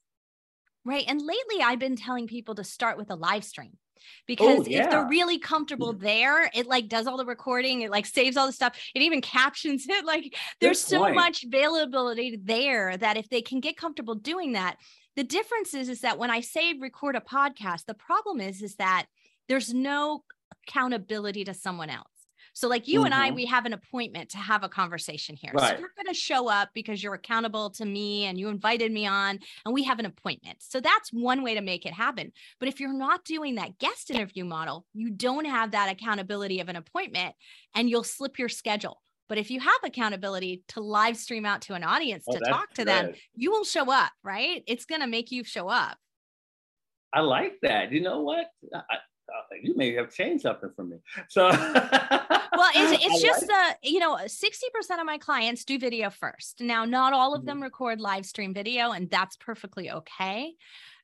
Right. 0.84 1.04
And 1.08 1.20
lately, 1.20 1.62
I've 1.62 1.78
been 1.78 1.96
telling 1.96 2.26
people 2.26 2.54
to 2.54 2.64
start 2.64 2.96
with 2.96 3.10
a 3.10 3.14
live 3.14 3.44
stream 3.44 3.72
oh, 3.74 4.02
because 4.26 4.60
oh, 4.60 4.64
yeah. 4.66 4.84
if 4.84 4.90
they're 4.90 5.08
really 5.08 5.38
comfortable 5.38 5.92
mm-hmm. 5.92 6.04
there 6.04 6.50
it 6.54 6.66
like 6.66 6.88
does 6.88 7.06
all 7.06 7.16
the 7.16 7.26
recording 7.26 7.82
it 7.82 7.90
like 7.90 8.06
saves 8.06 8.36
all 8.36 8.46
the 8.46 8.52
stuff 8.52 8.78
it 8.94 9.02
even 9.02 9.20
captions 9.36 9.86
it 9.88 10.04
like 10.04 10.34
there's 10.60 10.80
so 10.80 11.12
much 11.12 11.44
availability 11.44 12.38
there 12.42 12.96
that 12.96 13.16
if 13.16 13.28
they 13.28 13.42
can 13.42 13.60
get 13.60 13.76
comfortable 13.76 14.14
doing 14.14 14.52
that 14.52 14.76
the 15.18 15.24
difference 15.24 15.74
is, 15.74 15.88
is 15.88 16.02
that 16.02 16.16
when 16.16 16.30
I 16.30 16.40
say 16.40 16.74
record 16.74 17.16
a 17.16 17.20
podcast, 17.20 17.86
the 17.86 17.94
problem 17.94 18.40
is, 18.40 18.62
is 18.62 18.76
that 18.76 19.06
there's 19.48 19.74
no 19.74 20.22
accountability 20.62 21.42
to 21.42 21.54
someone 21.54 21.90
else. 21.90 22.06
So, 22.52 22.68
like 22.68 22.86
you 22.86 23.00
mm-hmm. 23.00 23.06
and 23.06 23.14
I, 23.14 23.26
mm-hmm. 23.26 23.34
we 23.34 23.46
have 23.46 23.66
an 23.66 23.72
appointment 23.72 24.30
to 24.30 24.38
have 24.38 24.62
a 24.62 24.68
conversation 24.68 25.34
here. 25.34 25.50
Right. 25.52 25.74
So, 25.74 25.80
you're 25.80 25.90
going 25.96 26.06
to 26.06 26.14
show 26.14 26.48
up 26.48 26.68
because 26.72 27.02
you're 27.02 27.14
accountable 27.14 27.70
to 27.70 27.84
me 27.84 28.26
and 28.26 28.38
you 28.38 28.48
invited 28.48 28.92
me 28.92 29.08
on, 29.08 29.40
and 29.64 29.74
we 29.74 29.82
have 29.82 29.98
an 29.98 30.06
appointment. 30.06 30.58
So, 30.60 30.80
that's 30.80 31.12
one 31.12 31.42
way 31.42 31.56
to 31.56 31.62
make 31.62 31.84
it 31.84 31.94
happen. 31.94 32.30
But 32.60 32.68
if 32.68 32.78
you're 32.78 32.92
not 32.92 33.24
doing 33.24 33.56
that 33.56 33.76
guest 33.80 34.12
interview 34.12 34.44
model, 34.44 34.86
you 34.94 35.10
don't 35.10 35.46
have 35.46 35.72
that 35.72 35.90
accountability 35.90 36.60
of 36.60 36.68
an 36.68 36.76
appointment 36.76 37.34
and 37.74 37.90
you'll 37.90 38.04
slip 38.04 38.38
your 38.38 38.48
schedule. 38.48 39.02
But 39.28 39.38
if 39.38 39.50
you 39.50 39.60
have 39.60 39.80
accountability 39.84 40.62
to 40.68 40.80
live 40.80 41.16
stream 41.16 41.44
out 41.44 41.62
to 41.62 41.74
an 41.74 41.84
audience 41.84 42.24
oh, 42.28 42.32
to 42.32 42.40
talk 42.40 42.72
to 42.74 42.84
them, 42.84 43.12
you 43.34 43.50
will 43.50 43.64
show 43.64 43.92
up, 43.92 44.10
right? 44.24 44.62
It's 44.66 44.86
going 44.86 45.02
to 45.02 45.06
make 45.06 45.30
you 45.30 45.44
show 45.44 45.68
up. 45.68 45.98
I 47.12 47.20
like 47.20 47.54
that. 47.62 47.92
You 47.92 48.00
know 48.00 48.22
what? 48.22 48.46
I, 48.74 48.78
uh, 48.78 49.56
you 49.62 49.76
may 49.76 49.94
have 49.94 50.12
changed 50.12 50.42
something 50.42 50.70
for 50.74 50.84
me. 50.84 50.96
So, 51.28 51.48
well, 51.48 52.70
it's, 52.74 53.04
it's 53.04 53.22
just 53.22 53.48
like 53.48 53.78
the, 53.82 53.90
you 53.90 53.98
know, 53.98 54.16
60% 54.16 54.54
of 54.98 55.06
my 55.06 55.18
clients 55.18 55.64
do 55.64 55.78
video 55.78 56.10
first. 56.10 56.60
Now, 56.60 56.84
not 56.84 57.12
all 57.12 57.34
of 57.34 57.40
mm-hmm. 57.40 57.48
them 57.48 57.62
record 57.62 58.00
live 58.00 58.24
stream 58.24 58.54
video, 58.54 58.92
and 58.92 59.10
that's 59.10 59.36
perfectly 59.36 59.90
okay. 59.90 60.54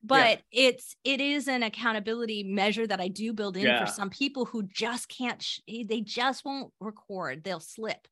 But 0.03 0.43
yeah. 0.51 0.69
it's, 0.69 0.97
it 1.05 1.21
is 1.21 1.49
an 1.49 1.63
accountability 1.63 2.43
measure 2.43 2.87
that 2.87 3.01
I 3.01 3.09
do 3.09 3.33
build 3.33 3.57
in 3.57 3.65
yeah. 3.65 3.85
for 3.85 3.91
some 3.91 4.11
people 4.11 4.45
who 4.45 4.63
just 4.65 5.09
can't, 5.09 5.43
sh- 5.43 5.61
they 5.67 6.01
just 6.01 6.45
won't 6.45 6.73
record, 6.81 7.45
they'll 7.45 7.61
slip 7.61 8.07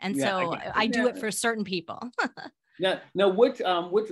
And 0.00 0.16
yeah, 0.16 0.24
so 0.24 0.54
I, 0.54 0.72
I 0.74 0.86
do 0.86 1.06
it 1.06 1.18
for 1.18 1.30
certain 1.30 1.64
people. 1.64 2.00
now, 2.80 3.00
now, 3.14 3.28
which 3.28 3.60
um, 3.62 3.90
which 3.90 4.10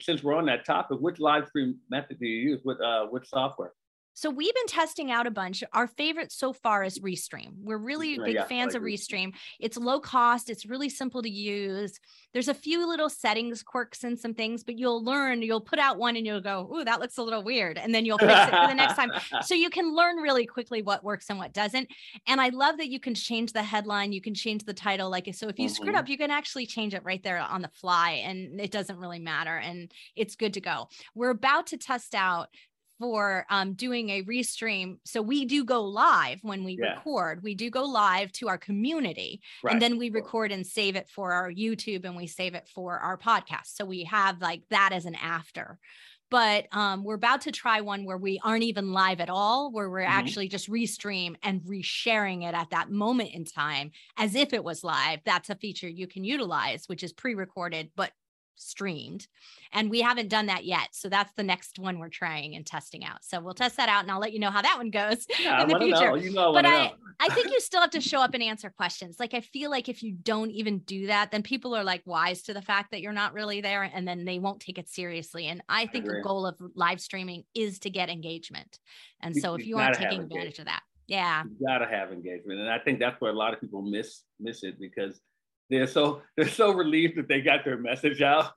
since 0.00 0.22
we're 0.22 0.34
on 0.34 0.46
that 0.46 0.64
topic, 0.64 0.98
which 1.00 1.18
live 1.18 1.48
stream 1.48 1.76
method 1.90 2.18
do 2.18 2.26
you 2.26 2.50
use? 2.50 2.60
What 2.62 2.80
uh, 2.80 3.06
which 3.06 3.28
software? 3.28 3.72
So 4.14 4.30
we've 4.30 4.54
been 4.54 4.66
testing 4.68 5.10
out 5.10 5.26
a 5.26 5.30
bunch. 5.30 5.64
Our 5.72 5.88
favorite 5.88 6.30
so 6.30 6.52
far 6.52 6.84
is 6.84 7.00
Restream. 7.00 7.50
We're 7.60 7.78
really 7.78 8.16
big 8.18 8.36
yeah, 8.36 8.44
fans 8.44 8.76
of 8.76 8.82
Restream. 8.82 9.34
It's 9.58 9.76
low 9.76 9.98
cost. 9.98 10.48
It's 10.48 10.64
really 10.64 10.88
simple 10.88 11.20
to 11.20 11.28
use. 11.28 11.98
There's 12.32 12.46
a 12.46 12.54
few 12.54 12.88
little 12.88 13.10
settings, 13.10 13.64
quirks, 13.64 14.04
and 14.04 14.18
some 14.18 14.32
things, 14.32 14.62
but 14.62 14.78
you'll 14.78 15.04
learn. 15.04 15.42
You'll 15.42 15.60
put 15.60 15.80
out 15.80 15.98
one 15.98 16.16
and 16.16 16.24
you'll 16.24 16.40
go, 16.40 16.70
"Ooh, 16.72 16.84
that 16.84 17.00
looks 17.00 17.18
a 17.18 17.22
little 17.22 17.42
weird," 17.42 17.76
and 17.76 17.92
then 17.92 18.04
you'll 18.04 18.18
fix 18.18 18.32
it 18.32 18.50
for 18.50 18.68
the 18.68 18.74
next 18.74 18.94
time. 18.94 19.10
So 19.44 19.54
you 19.54 19.68
can 19.68 19.94
learn 19.94 20.16
really 20.16 20.46
quickly 20.46 20.80
what 20.80 21.02
works 21.02 21.28
and 21.28 21.38
what 21.38 21.52
doesn't. 21.52 21.88
And 22.26 22.40
I 22.40 22.48
love 22.50 22.78
that 22.78 22.88
you 22.88 23.00
can 23.00 23.14
change 23.14 23.52
the 23.52 23.62
headline. 23.62 24.12
You 24.12 24.20
can 24.20 24.34
change 24.34 24.64
the 24.64 24.72
title. 24.72 25.10
Like 25.10 25.28
so, 25.34 25.48
if 25.48 25.58
you 25.58 25.66
mm-hmm. 25.66 25.74
screwed 25.74 25.94
up, 25.94 26.08
you 26.08 26.16
can 26.16 26.30
actually 26.30 26.66
change 26.66 26.94
it 26.94 27.02
right 27.04 27.22
there 27.22 27.38
on 27.38 27.62
the 27.62 27.68
fly, 27.68 28.22
and 28.24 28.60
it 28.60 28.70
doesn't 28.70 28.98
really 28.98 29.18
matter. 29.18 29.56
And 29.56 29.92
it's 30.14 30.36
good 30.36 30.54
to 30.54 30.60
go. 30.60 30.88
We're 31.14 31.30
about 31.30 31.66
to 31.68 31.76
test 31.76 32.14
out 32.14 32.48
for 32.98 33.46
um, 33.50 33.74
doing 33.74 34.10
a 34.10 34.22
restream. 34.22 34.98
So 35.04 35.20
we 35.20 35.44
do 35.44 35.64
go 35.64 35.82
live 35.82 36.38
when 36.42 36.64
we 36.64 36.78
yeah. 36.80 36.94
record. 36.94 37.42
We 37.42 37.54
do 37.54 37.70
go 37.70 37.84
live 37.84 38.32
to 38.32 38.48
our 38.48 38.58
community, 38.58 39.40
right. 39.62 39.72
and 39.72 39.82
then 39.82 39.98
we 39.98 40.10
record 40.10 40.52
and 40.52 40.66
save 40.66 40.96
it 40.96 41.08
for 41.08 41.32
our 41.32 41.50
YouTube, 41.50 42.04
and 42.04 42.16
we 42.16 42.26
save 42.26 42.54
it 42.54 42.68
for 42.74 42.98
our 42.98 43.18
podcast. 43.18 43.74
So 43.74 43.84
we 43.84 44.04
have 44.04 44.40
like 44.40 44.62
that 44.70 44.90
as 44.92 45.06
an 45.06 45.14
after. 45.16 45.78
But 46.30 46.66
um, 46.72 47.04
we're 47.04 47.14
about 47.14 47.42
to 47.42 47.52
try 47.52 47.80
one 47.80 48.04
where 48.04 48.16
we 48.16 48.40
aren't 48.42 48.64
even 48.64 48.92
live 48.92 49.20
at 49.20 49.30
all, 49.30 49.70
where 49.70 49.88
we're 49.88 50.00
mm-hmm. 50.00 50.18
actually 50.18 50.48
just 50.48 50.70
restream 50.70 51.36
and 51.42 51.60
resharing 51.62 52.48
it 52.48 52.54
at 52.54 52.70
that 52.70 52.90
moment 52.90 53.30
in 53.34 53.44
time 53.44 53.92
as 54.16 54.34
if 54.34 54.52
it 54.52 54.64
was 54.64 54.82
live. 54.82 55.20
That's 55.24 55.50
a 55.50 55.54
feature 55.54 55.88
you 55.88 56.06
can 56.06 56.24
utilize, 56.24 56.88
which 56.88 57.04
is 57.04 57.12
pre-recorded, 57.12 57.90
but 57.94 58.10
streamed 58.56 59.26
and 59.72 59.90
we 59.90 60.00
haven't 60.00 60.28
done 60.28 60.46
that 60.46 60.64
yet. 60.64 60.88
So 60.92 61.08
that's 61.08 61.32
the 61.34 61.42
next 61.42 61.78
one 61.78 61.98
we're 61.98 62.08
trying 62.08 62.54
and 62.54 62.64
testing 62.64 63.04
out. 63.04 63.24
So 63.24 63.40
we'll 63.40 63.54
test 63.54 63.76
that 63.76 63.88
out 63.88 64.02
and 64.02 64.10
i'll 64.10 64.20
let 64.20 64.32
you 64.32 64.38
know 64.38 64.50
how 64.50 64.62
that 64.62 64.76
one 64.78 64.90
goes 64.90 65.26
yeah, 65.40 65.62
in 65.62 65.68
the 65.68 65.78
future. 65.78 66.10
know. 66.10 66.14
You 66.14 66.32
know, 66.32 66.52
but 66.52 66.66
I, 66.66 66.92
I 67.20 67.28
think 67.30 67.46
you 67.52 67.60
still 67.60 67.80
have 67.80 67.90
to 67.90 68.00
show 68.00 68.20
up 68.20 68.34
and 68.34 68.42
answer 68.42 68.70
questions. 68.70 69.16
Like 69.18 69.34
i 69.34 69.40
feel 69.40 69.70
like 69.70 69.88
if 69.88 70.02
you 70.02 70.12
don't 70.12 70.50
even 70.50 70.78
do 70.80 71.06
that 71.06 71.30
then 71.30 71.42
people 71.42 71.74
are 71.74 71.84
like 71.84 72.02
wise 72.04 72.42
to 72.42 72.54
the 72.54 72.62
fact 72.62 72.90
that 72.90 73.00
you're 73.00 73.12
not 73.12 73.34
really 73.34 73.60
there 73.60 73.82
and 73.82 74.06
then 74.06 74.24
they 74.24 74.38
won't 74.38 74.60
take 74.60 74.78
it 74.78 74.88
seriously. 74.88 75.46
And 75.46 75.62
i 75.68 75.86
think 75.86 76.04
I 76.04 76.14
the 76.14 76.22
goal 76.22 76.46
of 76.46 76.60
live 76.74 77.00
streaming 77.00 77.44
is 77.54 77.78
to 77.80 77.90
get 77.90 78.08
engagement. 78.08 78.78
And 79.20 79.34
you, 79.34 79.40
so 79.40 79.54
if 79.54 79.66
you 79.66 79.78
aren't 79.78 79.96
taking 79.96 80.22
advantage 80.22 80.58
of 80.58 80.66
that 80.66 80.82
yeah. 81.06 81.42
You 81.44 81.66
gotta 81.66 81.86
have 81.86 82.12
engagement. 82.12 82.60
And 82.60 82.70
i 82.70 82.78
think 82.78 82.98
that's 82.98 83.20
where 83.20 83.30
a 83.30 83.36
lot 83.36 83.52
of 83.52 83.60
people 83.60 83.82
miss 83.82 84.22
miss 84.40 84.62
it 84.62 84.78
because 84.78 85.20
they're 85.70 85.86
so 85.86 86.22
they're 86.36 86.48
so 86.48 86.72
relieved 86.72 87.16
that 87.16 87.28
they 87.28 87.40
got 87.40 87.64
their 87.64 87.78
message 87.78 88.22
out. 88.22 88.52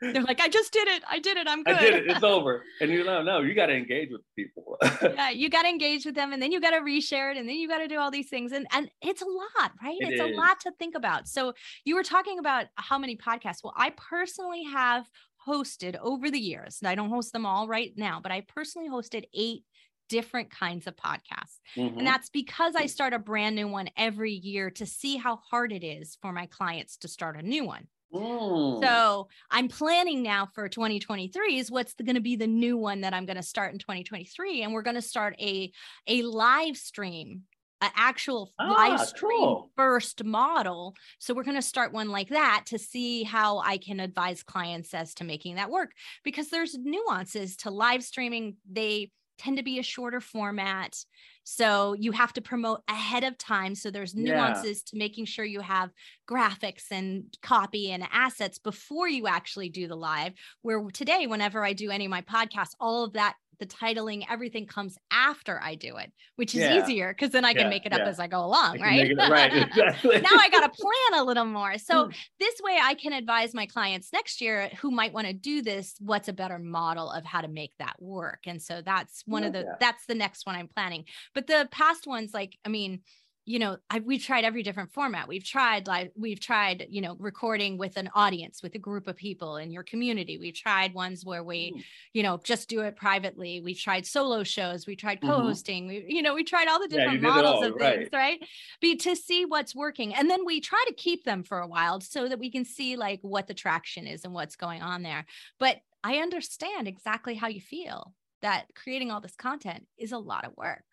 Yeah. 0.00 0.12
They're 0.12 0.22
like, 0.22 0.40
I 0.40 0.48
just 0.48 0.72
did 0.72 0.86
it. 0.86 1.02
I 1.10 1.18
did 1.18 1.36
it. 1.36 1.48
I'm 1.48 1.64
good. 1.64 1.74
I 1.74 1.80
did 1.80 1.94
it. 1.94 2.10
It's 2.10 2.22
over. 2.22 2.62
And 2.80 2.90
you 2.90 3.04
know, 3.04 3.22
no, 3.22 3.40
you 3.40 3.54
got 3.54 3.66
to 3.66 3.74
engage 3.74 4.10
with 4.10 4.20
people. 4.36 4.76
yeah, 5.02 5.30
you 5.30 5.50
got 5.50 5.62
to 5.62 5.68
engage 5.68 6.06
with 6.06 6.14
them, 6.14 6.32
and 6.32 6.40
then 6.40 6.52
you 6.52 6.60
got 6.60 6.70
to 6.70 6.80
reshare 6.80 7.32
it, 7.32 7.36
and 7.36 7.48
then 7.48 7.56
you 7.56 7.68
got 7.68 7.78
to 7.78 7.88
do 7.88 7.98
all 7.98 8.10
these 8.10 8.28
things, 8.28 8.52
and 8.52 8.66
and 8.72 8.88
it's 9.02 9.22
a 9.22 9.26
lot, 9.26 9.72
right? 9.82 9.96
It 10.00 10.12
it's 10.12 10.22
is. 10.22 10.30
a 10.30 10.34
lot 10.34 10.60
to 10.60 10.72
think 10.78 10.94
about. 10.94 11.26
So 11.28 11.52
you 11.84 11.96
were 11.96 12.04
talking 12.04 12.38
about 12.38 12.66
how 12.76 12.98
many 12.98 13.16
podcasts. 13.16 13.64
Well, 13.64 13.74
I 13.76 13.92
personally 13.96 14.62
have 14.64 15.06
hosted 15.46 15.96
over 16.00 16.30
the 16.30 16.38
years. 16.38 16.80
I 16.84 16.94
don't 16.94 17.10
host 17.10 17.32
them 17.32 17.46
all 17.46 17.66
right 17.66 17.92
now, 17.96 18.20
but 18.22 18.32
I 18.32 18.42
personally 18.42 18.88
hosted 18.88 19.24
eight 19.34 19.64
different 20.08 20.50
kinds 20.50 20.86
of 20.86 20.96
podcasts. 20.96 21.58
Mm-hmm. 21.76 21.98
And 21.98 22.06
that's 22.06 22.30
because 22.30 22.74
I 22.74 22.86
start 22.86 23.12
a 23.12 23.18
brand 23.18 23.56
new 23.56 23.68
one 23.68 23.88
every 23.96 24.32
year 24.32 24.70
to 24.72 24.86
see 24.86 25.16
how 25.16 25.36
hard 25.36 25.72
it 25.72 25.84
is 25.84 26.16
for 26.20 26.32
my 26.32 26.46
clients 26.46 26.96
to 26.98 27.08
start 27.08 27.36
a 27.36 27.42
new 27.42 27.64
one. 27.64 27.86
Mm. 28.12 28.82
So 28.82 29.28
I'm 29.50 29.68
planning 29.68 30.22
now 30.22 30.48
for 30.54 30.68
2023 30.68 31.58
is 31.58 31.70
what's 31.70 31.94
going 31.94 32.14
to 32.14 32.22
be 32.22 32.36
the 32.36 32.46
new 32.46 32.76
one 32.76 33.02
that 33.02 33.12
I'm 33.12 33.26
going 33.26 33.36
to 33.36 33.42
start 33.42 33.72
in 33.72 33.78
2023. 33.78 34.62
And 34.62 34.72
we're 34.72 34.82
going 34.82 34.96
to 34.96 35.02
start 35.02 35.36
a, 35.38 35.70
a 36.06 36.22
live 36.22 36.76
stream 36.76 37.42
an 37.80 37.90
actual 37.94 38.52
ah, 38.58 38.72
live 38.72 39.00
stream 39.00 39.38
cool. 39.38 39.70
first 39.76 40.24
model. 40.24 40.94
So 41.18 41.34
we're 41.34 41.44
going 41.44 41.56
to 41.56 41.62
start 41.62 41.92
one 41.92 42.08
like 42.08 42.30
that 42.30 42.64
to 42.66 42.78
see 42.78 43.22
how 43.22 43.58
I 43.58 43.78
can 43.78 44.00
advise 44.00 44.42
clients 44.42 44.94
as 44.94 45.14
to 45.14 45.24
making 45.24 45.56
that 45.56 45.70
work 45.70 45.92
because 46.24 46.48
there's 46.48 46.76
nuances 46.76 47.56
to 47.58 47.70
live 47.70 48.02
streaming. 48.02 48.56
They 48.70 49.10
tend 49.38 49.56
to 49.56 49.62
be 49.62 49.78
a 49.78 49.82
shorter 49.82 50.20
format. 50.20 50.96
So 51.44 51.94
you 51.94 52.12
have 52.12 52.32
to 52.34 52.42
promote 52.42 52.82
ahead 52.88 53.24
of 53.24 53.38
time. 53.38 53.74
So 53.74 53.90
there's 53.90 54.14
nuances 54.14 54.82
yeah. 54.84 54.90
to 54.90 54.98
making 54.98 55.24
sure 55.24 55.44
you 55.44 55.60
have 55.60 55.90
graphics 56.28 56.84
and 56.90 57.24
copy 57.42 57.90
and 57.90 58.06
assets 58.12 58.58
before 58.58 59.08
you 59.08 59.26
actually 59.26 59.70
do 59.70 59.88
the 59.88 59.96
live. 59.96 60.34
Where 60.62 60.82
today, 60.92 61.26
whenever 61.26 61.64
I 61.64 61.72
do 61.72 61.90
any 61.90 62.04
of 62.04 62.10
my 62.10 62.22
podcasts, 62.22 62.74
all 62.78 63.04
of 63.04 63.14
that 63.14 63.34
the 63.58 63.66
titling, 63.66 64.24
everything 64.28 64.66
comes 64.66 64.96
after 65.10 65.60
I 65.62 65.74
do 65.74 65.96
it, 65.96 66.12
which 66.36 66.54
is 66.54 66.60
yeah. 66.60 66.82
easier 66.82 67.12
because 67.12 67.30
then 67.30 67.44
I 67.44 67.52
can 67.52 67.62
yeah, 67.62 67.70
make 67.70 67.86
it 67.86 67.92
up 67.92 68.00
yeah. 68.00 68.08
as 68.08 68.20
I 68.20 68.26
go 68.26 68.44
along, 68.44 68.80
right? 68.80 69.10
right, 69.16 69.52
exactly. 69.68 70.20
now 70.20 70.36
I 70.38 70.48
got 70.50 70.60
to 70.60 70.80
plan 70.80 71.20
a 71.20 71.24
little 71.24 71.44
more. 71.44 71.78
So 71.78 72.06
mm. 72.06 72.14
this 72.38 72.54
way 72.62 72.78
I 72.82 72.94
can 72.94 73.12
advise 73.12 73.54
my 73.54 73.66
clients 73.66 74.12
next 74.12 74.40
year 74.40 74.70
who 74.80 74.90
might 74.90 75.12
want 75.12 75.26
to 75.26 75.32
do 75.32 75.62
this, 75.62 75.94
what's 76.00 76.28
a 76.28 76.32
better 76.32 76.58
model 76.58 77.10
of 77.10 77.24
how 77.24 77.40
to 77.40 77.48
make 77.48 77.72
that 77.78 77.96
work. 77.98 78.40
And 78.46 78.60
so 78.62 78.82
that's 78.82 79.22
one 79.26 79.44
of 79.44 79.52
the 79.52 79.76
that's 79.80 80.06
the 80.06 80.14
next 80.14 80.46
one 80.46 80.56
I'm 80.56 80.68
planning. 80.68 81.04
But 81.34 81.46
the 81.46 81.68
past 81.70 82.06
ones, 82.06 82.32
like, 82.32 82.56
I 82.64 82.68
mean, 82.68 83.00
you 83.48 83.58
know 83.58 83.78
I, 83.88 84.00
we've 84.00 84.22
tried 84.22 84.44
every 84.44 84.62
different 84.62 84.92
format. 84.92 85.26
We've 85.26 85.44
tried 85.44 85.86
like 85.86 86.12
we've 86.14 86.38
tried 86.38 86.86
you 86.90 87.00
know 87.00 87.16
recording 87.18 87.78
with 87.78 87.96
an 87.96 88.10
audience 88.14 88.62
with 88.62 88.74
a 88.74 88.78
group 88.78 89.08
of 89.08 89.16
people 89.16 89.56
in 89.56 89.70
your 89.70 89.82
community. 89.82 90.36
We've 90.36 90.54
tried 90.54 90.92
ones 90.92 91.24
where 91.24 91.42
we 91.42 91.72
mm. 91.72 91.82
you 92.12 92.22
know 92.22 92.38
just 92.44 92.68
do 92.68 92.80
it 92.80 92.94
privately. 92.96 93.62
We've 93.62 93.78
tried 93.78 94.06
solo 94.06 94.42
shows. 94.42 94.86
We 94.86 94.96
tried 94.96 95.20
mm-hmm. 95.20 95.30
co-hosting. 95.30 95.88
Mm-hmm. 95.88 96.06
we 96.08 96.14
you 96.14 96.22
know 96.22 96.34
we 96.34 96.44
tried 96.44 96.68
all 96.68 96.78
the 96.78 96.88
different 96.88 97.22
yeah, 97.22 97.28
models 97.28 97.56
all, 97.56 97.64
of 97.64 97.74
right. 97.76 97.98
things 98.00 98.08
right? 98.12 98.38
Be 98.82 98.96
to 98.96 99.16
see 99.16 99.46
what's 99.46 99.74
working. 99.74 100.14
And 100.14 100.28
then 100.28 100.44
we 100.44 100.60
try 100.60 100.84
to 100.86 100.94
keep 100.94 101.24
them 101.24 101.42
for 101.42 101.60
a 101.60 101.66
while 101.66 102.00
so 102.00 102.28
that 102.28 102.38
we 102.38 102.50
can 102.50 102.66
see 102.66 102.96
like 102.96 103.20
what 103.22 103.46
the 103.46 103.54
traction 103.54 104.06
is 104.06 104.24
and 104.24 104.34
what's 104.34 104.56
going 104.56 104.82
on 104.82 105.02
there. 105.02 105.24
But 105.58 105.78
i 106.04 106.18
understand 106.18 106.86
exactly 106.86 107.34
how 107.34 107.48
you 107.48 107.60
feel 107.60 108.14
that 108.40 108.66
creating 108.76 109.10
all 109.10 109.20
this 109.20 109.34
content 109.34 109.84
is 109.96 110.12
a 110.12 110.18
lot 110.18 110.44
of 110.44 110.56
work. 110.56 110.84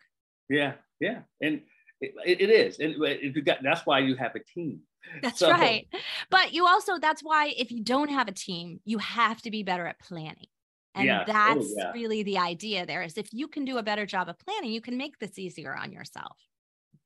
Yeah 0.48 0.72
yeah. 1.00 1.20
And 1.40 1.62
it, 2.00 2.40
it 2.40 2.50
is. 2.50 2.78
And 2.78 2.94
it, 3.02 3.44
got, 3.44 3.58
that's 3.62 3.86
why 3.86 4.00
you 4.00 4.14
have 4.16 4.34
a 4.34 4.40
team. 4.40 4.80
That's 5.22 5.38
so, 5.38 5.50
right. 5.50 5.86
But 6.30 6.52
you 6.52 6.66
also, 6.66 6.98
that's 6.98 7.22
why 7.22 7.52
if 7.56 7.70
you 7.70 7.82
don't 7.82 8.10
have 8.10 8.28
a 8.28 8.32
team, 8.32 8.80
you 8.84 8.98
have 8.98 9.40
to 9.42 9.50
be 9.50 9.62
better 9.62 9.86
at 9.86 9.98
planning. 10.00 10.48
And 10.94 11.06
yeah. 11.06 11.22
Oh, 11.22 11.32
that's 11.32 11.66
oh, 11.66 11.74
yeah. 11.76 11.92
really 11.92 12.22
the 12.22 12.38
idea 12.38 12.86
there 12.86 13.02
is 13.02 13.16
if 13.18 13.28
you 13.32 13.48
can 13.48 13.64
do 13.64 13.78
a 13.78 13.82
better 13.82 14.06
job 14.06 14.28
of 14.28 14.38
planning, 14.38 14.70
you 14.70 14.80
can 14.80 14.96
make 14.96 15.18
this 15.18 15.38
easier 15.38 15.76
on 15.76 15.92
yourself. 15.92 16.36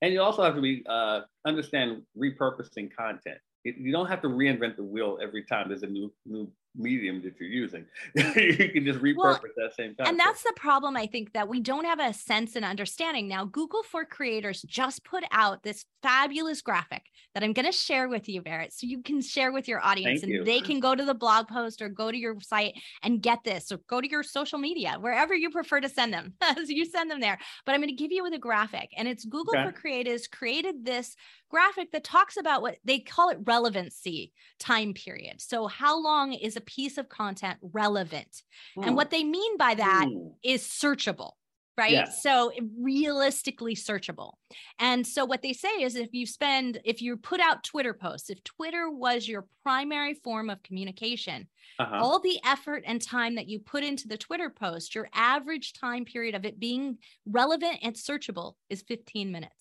And 0.01 0.13
you 0.13 0.23
also 0.23 0.43
have 0.43 0.55
to 0.55 0.61
be 0.63 0.85
uh, 0.89 1.23
understand 1.45 2.03
repurposing 2.17 2.91
content. 2.97 3.39
You 3.65 3.93
don't 3.93 4.07
have 4.07 4.23
to 4.23 4.29
reinvent 4.29 4.77
the 4.77 4.85
wheel 4.85 5.19
every 5.23 5.45
time 5.45 5.69
there's 5.69 5.83
a 5.83 5.87
new 5.87 6.11
new 6.25 6.51
medium 6.75 7.23
that 7.23 7.35
you're 7.39 7.49
using. 7.49 7.85
Mm. 8.17 8.59
you 8.59 8.69
can 8.71 8.85
just 8.85 9.01
repurpose 9.01 9.17
well, 9.17 9.41
that 9.57 9.75
same 9.77 9.95
content. 9.95 10.09
And 10.09 10.19
that's 10.19 10.43
the 10.43 10.53
problem, 10.57 10.97
I 10.97 11.07
think, 11.07 11.33
that 11.33 11.49
we 11.49 11.61
don't 11.61 11.85
have 11.85 12.01
a 12.01 12.13
sense 12.13 12.57
and 12.57 12.65
understanding. 12.65 13.29
Now, 13.29 13.45
Google 13.45 13.83
for 13.83 14.05
Creators 14.05 14.63
just 14.63 15.05
put 15.05 15.25
out 15.33 15.63
this 15.63 15.85
fabulous 16.03 16.63
graphic 16.63 17.03
that 17.35 17.43
I'm 17.43 17.53
going 17.53 17.67
to 17.67 17.73
share 17.73 18.09
with 18.09 18.29
you, 18.29 18.43
Barrett, 18.43 18.73
so 18.73 18.87
you 18.87 19.03
can 19.03 19.21
share 19.21 19.53
with 19.53 19.69
your 19.69 19.85
audience 19.85 20.21
Thank 20.21 20.25
and 20.25 20.33
you. 20.33 20.45
they 20.45 20.61
can 20.61 20.81
go 20.81 20.95
to 20.95 21.05
the 21.05 21.15
blog 21.15 21.49
post 21.49 21.83
or 21.83 21.89
go 21.89 22.11
to 22.11 22.17
your 22.17 22.41
site 22.41 22.75
and 23.03 23.23
get 23.23 23.45
this 23.45 23.71
or 23.71 23.79
go 23.89 24.01
to 24.01 24.09
your 24.09 24.23
social 24.23 24.59
media, 24.59 24.97
wherever 25.01 25.35
you 25.35 25.51
prefer 25.51 25.81
to 25.81 25.89
send 25.89 26.13
them. 26.13 26.35
so 26.57 26.63
you 26.69 26.85
send 26.85 27.11
them 27.11 27.21
there. 27.21 27.39
But 27.67 27.75
I'm 27.75 27.81
going 27.81 27.95
to 27.95 28.03
give 28.03 28.13
you 28.13 28.23
with 28.23 28.35
a 28.35 28.39
graphic. 28.39 28.91
And 28.97 29.07
it's 29.07 29.25
Google 29.25 29.57
okay. 29.57 29.65
for 29.65 29.73
Creators 29.73 30.27
created 30.27 30.85
this 30.85 31.17
graphic 31.51 31.93
that 31.93 32.05
talks 32.05 32.37
about 32.37 32.63
what 32.63 32.77
they 32.85 33.01
call 33.01 33.29
it 33.29 33.39
relevancy 33.45 34.33
time 34.59 34.95
period. 34.95 35.41
So, 35.41 35.67
how 35.67 36.01
long 36.01 36.33
is 36.33 36.57
a 36.61 36.65
piece 36.65 36.99
of 36.99 37.09
content 37.09 37.59
relevant? 37.63 38.43
Mm. 38.79 38.89
And 38.89 38.97
what 38.97 39.11
they 39.11 39.25
mean 39.25 39.57
by 39.57 39.75
that 39.75 40.07
mm. 40.09 40.33
is 40.43 40.63
searchable 40.63 41.33
right? 41.81 41.93
Yeah. 41.93 42.05
So 42.05 42.53
realistically 42.79 43.75
searchable. 43.75 44.33
And 44.79 45.07
so 45.07 45.25
what 45.25 45.41
they 45.41 45.55
say 45.55 45.83
is 45.83 45.97
if 45.97 46.11
you 46.13 46.27
spend, 46.27 46.79
if 46.85 47.01
you 47.01 47.17
put 47.17 47.41
out 47.41 47.65
Twitter 47.65 47.95
posts, 47.95 48.29
if 48.29 48.45
Twitter 48.45 48.91
was 48.91 49.27
your 49.27 49.47
primary 49.63 50.13
form 50.13 50.51
of 50.51 50.63
communication, 50.63 51.49
uh-huh. 51.79 51.99
all 51.99 52.21
the 52.21 52.39
effort 52.45 52.85
and 52.87 53.01
time 53.01 53.37
that 53.37 53.49
you 53.49 53.61
put 53.61 53.83
into 53.83 54.09
the 54.09 54.19
Twitter 54.19 54.51
post, 54.51 54.95
your 54.95 55.09
average 55.15 55.73
time 55.73 56.05
period 56.05 56.35
of 56.35 56.45
it 56.45 56.61
being 56.61 56.99
relevant 57.25 57.79
and 57.83 57.95
searchable 57.95 58.55
is 58.69 58.83
15 58.83 59.33
minutes. 59.33 59.55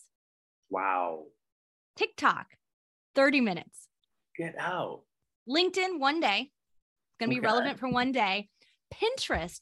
Wow. 0.70 1.24
TikTok, 1.96 2.48
30 3.16 3.40
minutes. 3.40 3.88
Get 4.38 4.56
out. 4.60 5.04
LinkedIn, 5.48 6.00
one 6.00 6.20
day. 6.20 6.52
Going 7.20 7.30
to 7.30 7.36
okay. 7.36 7.42
be 7.42 7.46
relevant 7.46 7.80
for 7.80 7.90
one 7.90 8.12
day. 8.12 8.50
Pinterest, 8.94 9.62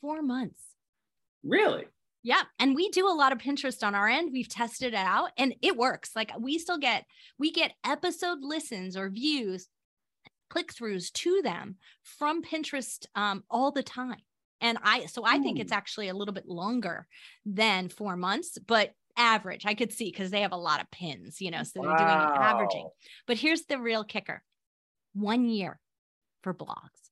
four 0.00 0.22
months. 0.22 0.60
Really? 1.42 1.84
Yeah. 2.22 2.42
And 2.58 2.74
we 2.74 2.88
do 2.88 3.06
a 3.06 3.12
lot 3.12 3.32
of 3.32 3.38
Pinterest 3.38 3.86
on 3.86 3.94
our 3.94 4.08
end. 4.08 4.30
We've 4.32 4.48
tested 4.48 4.94
it 4.94 4.96
out 4.96 5.30
and 5.36 5.54
it 5.60 5.76
works. 5.76 6.10
Like 6.16 6.32
we 6.40 6.58
still 6.58 6.78
get, 6.78 7.04
we 7.38 7.52
get 7.52 7.72
episode 7.84 8.38
listens 8.40 8.96
or 8.96 9.10
views, 9.10 9.68
click 10.48 10.72
throughs 10.72 11.12
to 11.12 11.42
them 11.42 11.76
from 12.02 12.42
Pinterest 12.42 13.04
um, 13.14 13.44
all 13.50 13.70
the 13.70 13.82
time. 13.82 14.22
And 14.62 14.78
I, 14.82 15.04
so 15.06 15.24
I 15.26 15.38
think 15.38 15.58
it's 15.58 15.72
hmm. 15.72 15.76
actually 15.76 16.08
a 16.08 16.14
little 16.14 16.32
bit 16.32 16.48
longer 16.48 17.06
than 17.44 17.90
four 17.90 18.16
months, 18.16 18.56
but 18.66 18.92
average 19.16 19.66
I 19.66 19.74
could 19.74 19.92
see 19.92 20.10
because 20.10 20.30
they 20.30 20.40
have 20.40 20.52
a 20.52 20.56
lot 20.56 20.80
of 20.80 20.90
pins, 20.90 21.40
you 21.40 21.50
know, 21.50 21.62
so 21.62 21.70
they're 21.74 21.90
wow. 21.90 21.96
doing 21.96 22.42
averaging. 22.42 22.88
But 23.26 23.36
here's 23.36 23.66
the 23.66 23.78
real 23.78 24.02
kicker 24.02 24.42
one 25.12 25.44
year 25.44 25.78
for 26.44 26.54
blogs 26.54 27.10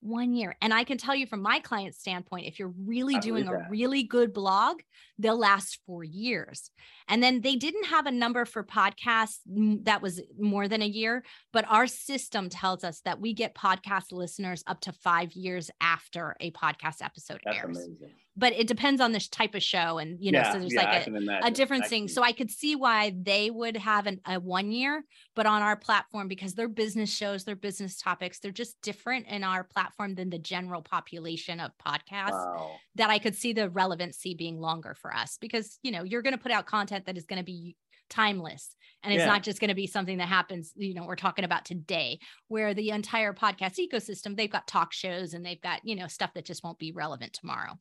one 0.00 0.32
year. 0.32 0.56
And 0.60 0.72
I 0.72 0.84
can 0.84 0.98
tell 0.98 1.14
you 1.14 1.26
from 1.26 1.42
my 1.42 1.60
client 1.60 1.94
standpoint, 1.94 2.46
if 2.46 2.58
you're 2.58 2.72
really 2.84 3.16
I 3.16 3.20
doing 3.20 3.48
a 3.48 3.66
really 3.68 4.02
good 4.02 4.32
blog, 4.32 4.80
they'll 5.18 5.38
last 5.38 5.78
for 5.86 6.02
years. 6.02 6.70
And 7.08 7.22
then 7.22 7.42
they 7.42 7.56
didn't 7.56 7.84
have 7.84 8.06
a 8.06 8.10
number 8.10 8.44
for 8.44 8.64
podcasts 8.64 9.38
that 9.84 10.02
was 10.02 10.20
more 10.38 10.68
than 10.68 10.82
a 10.82 10.86
year, 10.86 11.22
but 11.52 11.66
our 11.68 11.86
system 11.86 12.48
tells 12.48 12.82
us 12.82 13.00
that 13.04 13.20
we 13.20 13.34
get 13.34 13.54
podcast 13.54 14.12
listeners 14.12 14.64
up 14.66 14.80
to 14.82 14.92
five 14.92 15.32
years 15.32 15.70
after 15.80 16.34
a 16.40 16.50
podcast 16.52 17.02
episode 17.02 17.40
That's 17.44 17.58
airs. 17.58 17.76
Amazing 17.76 18.10
but 18.36 18.52
it 18.52 18.66
depends 18.66 19.00
on 19.00 19.12
the 19.12 19.20
type 19.30 19.54
of 19.54 19.62
show 19.62 19.98
and 19.98 20.18
you 20.20 20.32
know 20.32 20.40
yeah, 20.40 20.52
so 20.52 20.58
there's 20.58 20.72
yeah, 20.72 21.04
like 21.08 21.42
a, 21.42 21.46
a 21.46 21.50
different 21.50 21.86
thing 21.86 22.08
so 22.08 22.22
i 22.22 22.32
could 22.32 22.50
see 22.50 22.76
why 22.76 23.14
they 23.20 23.50
would 23.50 23.76
have 23.76 24.06
an, 24.06 24.20
a 24.26 24.38
one 24.38 24.70
year 24.70 25.04
but 25.34 25.46
on 25.46 25.62
our 25.62 25.76
platform 25.76 26.28
because 26.28 26.54
their 26.54 26.68
business 26.68 27.12
shows 27.12 27.44
their 27.44 27.56
business 27.56 27.96
topics 27.96 28.38
they're 28.38 28.52
just 28.52 28.80
different 28.82 29.26
in 29.26 29.44
our 29.44 29.64
platform 29.64 30.14
than 30.14 30.30
the 30.30 30.38
general 30.38 30.82
population 30.82 31.60
of 31.60 31.72
podcasts 31.84 32.30
wow. 32.30 32.72
that 32.94 33.10
i 33.10 33.18
could 33.18 33.34
see 33.34 33.52
the 33.52 33.68
relevancy 33.70 34.34
being 34.34 34.58
longer 34.58 34.94
for 34.94 35.14
us 35.14 35.36
because 35.40 35.78
you 35.82 35.90
know 35.90 36.02
you're 36.02 36.22
going 36.22 36.36
to 36.36 36.42
put 36.42 36.52
out 36.52 36.66
content 36.66 37.06
that 37.06 37.16
is 37.16 37.26
going 37.26 37.40
to 37.40 37.44
be 37.44 37.76
timeless 38.08 38.74
and 39.02 39.14
it's 39.14 39.20
yeah. 39.20 39.26
not 39.26 39.42
just 39.42 39.60
going 39.60 39.68
to 39.68 39.74
be 39.74 39.86
something 39.86 40.18
that 40.18 40.28
happens 40.28 40.72
you 40.76 40.94
know 40.94 41.04
we're 41.04 41.14
talking 41.14 41.44
about 41.44 41.64
today 41.64 42.18
where 42.48 42.74
the 42.74 42.90
entire 42.90 43.32
podcast 43.32 43.78
ecosystem 43.78 44.36
they've 44.36 44.50
got 44.50 44.66
talk 44.66 44.92
shows 44.92 45.32
and 45.32 45.46
they've 45.46 45.60
got 45.60 45.80
you 45.84 45.94
know 45.94 46.08
stuff 46.08 46.34
that 46.34 46.44
just 46.44 46.64
won't 46.64 46.78
be 46.78 46.90
relevant 46.90 47.32
tomorrow 47.32 47.78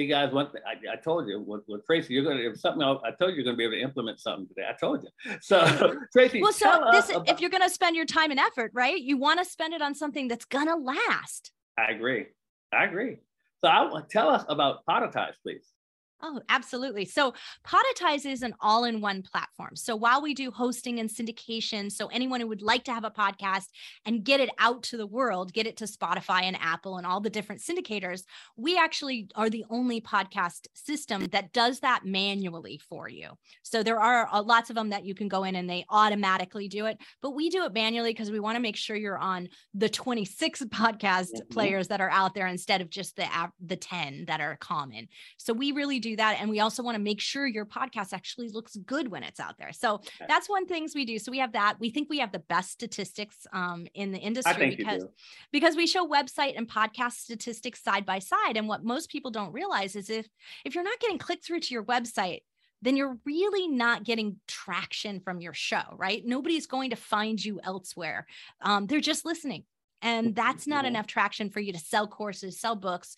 See, 0.00 0.06
guys, 0.06 0.32
one 0.32 0.50
thing 0.50 0.62
I, 0.66 0.94
I 0.94 0.96
told 0.96 1.28
you 1.28 1.42
with, 1.42 1.60
with 1.68 1.84
Tracy, 1.84 2.14
you're 2.14 2.24
gonna 2.24 2.40
if 2.40 2.58
something 2.58 2.80
else, 2.80 3.02
I 3.04 3.10
told 3.10 3.32
you 3.32 3.36
you're 3.36 3.44
gonna 3.44 3.58
be 3.58 3.64
able 3.64 3.74
to 3.74 3.82
implement 3.82 4.18
something 4.18 4.48
today. 4.48 4.66
I 4.66 4.72
told 4.72 5.02
you. 5.02 5.10
So 5.42 5.60
Tracy, 6.14 6.40
well, 6.40 6.54
so 6.54 6.88
this 6.90 7.10
about, 7.10 7.28
if 7.28 7.38
you're 7.38 7.50
gonna 7.50 7.68
spend 7.68 7.96
your 7.96 8.06
time 8.06 8.30
and 8.30 8.40
effort, 8.40 8.70
right? 8.72 8.98
You 8.98 9.18
want 9.18 9.40
to 9.40 9.44
spend 9.44 9.74
it 9.74 9.82
on 9.82 9.94
something 9.94 10.26
that's 10.26 10.46
gonna 10.46 10.74
last. 10.74 11.52
I 11.76 11.90
agree. 11.90 12.28
I 12.72 12.84
agree. 12.84 13.18
So 13.62 13.68
I 13.68 13.90
tell 14.08 14.30
us 14.30 14.42
about 14.48 14.86
Podetize, 14.88 15.34
please. 15.42 15.68
Oh, 16.22 16.40
absolutely. 16.50 17.06
So 17.06 17.32
Podetize 17.66 18.26
is 18.26 18.42
an 18.42 18.54
all 18.60 18.84
in 18.84 19.00
one 19.00 19.22
platform. 19.22 19.74
So 19.74 19.96
while 19.96 20.20
we 20.20 20.34
do 20.34 20.50
hosting 20.50 21.00
and 21.00 21.08
syndication, 21.08 21.90
so 21.90 22.08
anyone 22.08 22.40
who 22.40 22.48
would 22.48 22.60
like 22.60 22.84
to 22.84 22.92
have 22.92 23.04
a 23.04 23.10
podcast 23.10 23.66
and 24.04 24.22
get 24.22 24.40
it 24.40 24.50
out 24.58 24.82
to 24.84 24.98
the 24.98 25.06
world, 25.06 25.52
get 25.52 25.66
it 25.66 25.78
to 25.78 25.84
Spotify 25.86 26.42
and 26.42 26.58
Apple 26.60 26.98
and 26.98 27.06
all 27.06 27.20
the 27.20 27.30
different 27.30 27.62
syndicators, 27.62 28.24
we 28.56 28.76
actually 28.76 29.28
are 29.34 29.48
the 29.48 29.64
only 29.70 30.00
podcast 30.00 30.66
system 30.74 31.26
that 31.32 31.52
does 31.52 31.80
that 31.80 32.04
manually 32.04 32.78
for 32.88 33.08
you. 33.08 33.30
So 33.62 33.82
there 33.82 34.00
are 34.00 34.28
uh, 34.30 34.42
lots 34.42 34.68
of 34.68 34.76
them 34.76 34.90
that 34.90 35.06
you 35.06 35.14
can 35.14 35.28
go 35.28 35.44
in 35.44 35.56
and 35.56 35.68
they 35.68 35.86
automatically 35.88 36.68
do 36.68 36.84
it, 36.86 36.98
but 37.22 37.30
we 37.30 37.48
do 37.48 37.64
it 37.64 37.72
manually 37.72 38.12
because 38.12 38.30
we 38.30 38.40
want 38.40 38.56
to 38.56 38.62
make 38.62 38.76
sure 38.76 38.94
you're 38.94 39.18
on 39.18 39.48
the 39.72 39.88
26 39.88 40.64
podcast 40.64 41.32
mm-hmm. 41.32 41.52
players 41.52 41.88
that 41.88 42.02
are 42.02 42.10
out 42.10 42.34
there 42.34 42.46
instead 42.46 42.82
of 42.82 42.90
just 42.90 43.16
the, 43.16 43.26
the 43.64 43.76
10 43.76 44.26
that 44.26 44.40
are 44.40 44.56
common. 44.56 45.08
So 45.38 45.54
we 45.54 45.72
really 45.72 45.98
do 45.98 46.09
do 46.10 46.16
that. 46.16 46.38
And 46.40 46.50
we 46.50 46.60
also 46.60 46.82
want 46.82 46.96
to 46.96 47.02
make 47.02 47.20
sure 47.20 47.46
your 47.46 47.66
podcast 47.66 48.12
actually 48.12 48.48
looks 48.48 48.76
good 48.76 49.08
when 49.10 49.22
it's 49.22 49.40
out 49.40 49.56
there. 49.58 49.72
So 49.72 49.94
okay. 49.94 50.26
that's 50.28 50.48
one 50.48 50.66
things 50.66 50.94
we 50.94 51.04
do. 51.04 51.18
So 51.18 51.30
we 51.30 51.38
have 51.38 51.52
that. 51.52 51.76
We 51.78 51.90
think 51.90 52.08
we 52.10 52.18
have 52.18 52.32
the 52.32 52.40
best 52.40 52.70
statistics 52.70 53.46
um, 53.52 53.86
in 53.94 54.12
the 54.12 54.18
industry 54.18 54.74
because 54.76 55.04
because 55.52 55.76
we 55.76 55.86
show 55.86 56.06
website 56.06 56.56
and 56.56 56.68
podcast 56.68 57.12
statistics 57.12 57.82
side 57.82 58.04
by 58.04 58.18
side. 58.18 58.56
And 58.56 58.68
what 58.68 58.84
most 58.84 59.10
people 59.10 59.30
don't 59.30 59.52
realize 59.52 59.96
is 59.96 60.10
if 60.10 60.28
if 60.64 60.74
you're 60.74 60.84
not 60.84 61.00
getting 61.00 61.18
click 61.18 61.44
through 61.44 61.60
to 61.60 61.74
your 61.74 61.84
website, 61.84 62.40
then 62.82 62.96
you're 62.96 63.18
really 63.24 63.68
not 63.68 64.04
getting 64.04 64.36
traction 64.48 65.20
from 65.20 65.40
your 65.40 65.54
show, 65.54 65.82
right? 65.96 66.22
Nobody's 66.24 66.66
going 66.66 66.90
to 66.90 66.96
find 66.96 67.42
you 67.42 67.60
elsewhere. 67.62 68.26
Um, 68.60 68.86
they're 68.86 69.00
just 69.00 69.24
listening. 69.24 69.64
And 70.02 70.34
that's 70.34 70.66
not 70.66 70.86
enough 70.86 71.06
traction 71.06 71.50
for 71.50 71.60
you 71.60 71.74
to 71.74 71.78
sell 71.78 72.06
courses, 72.06 72.58
sell 72.58 72.74
books, 72.74 73.16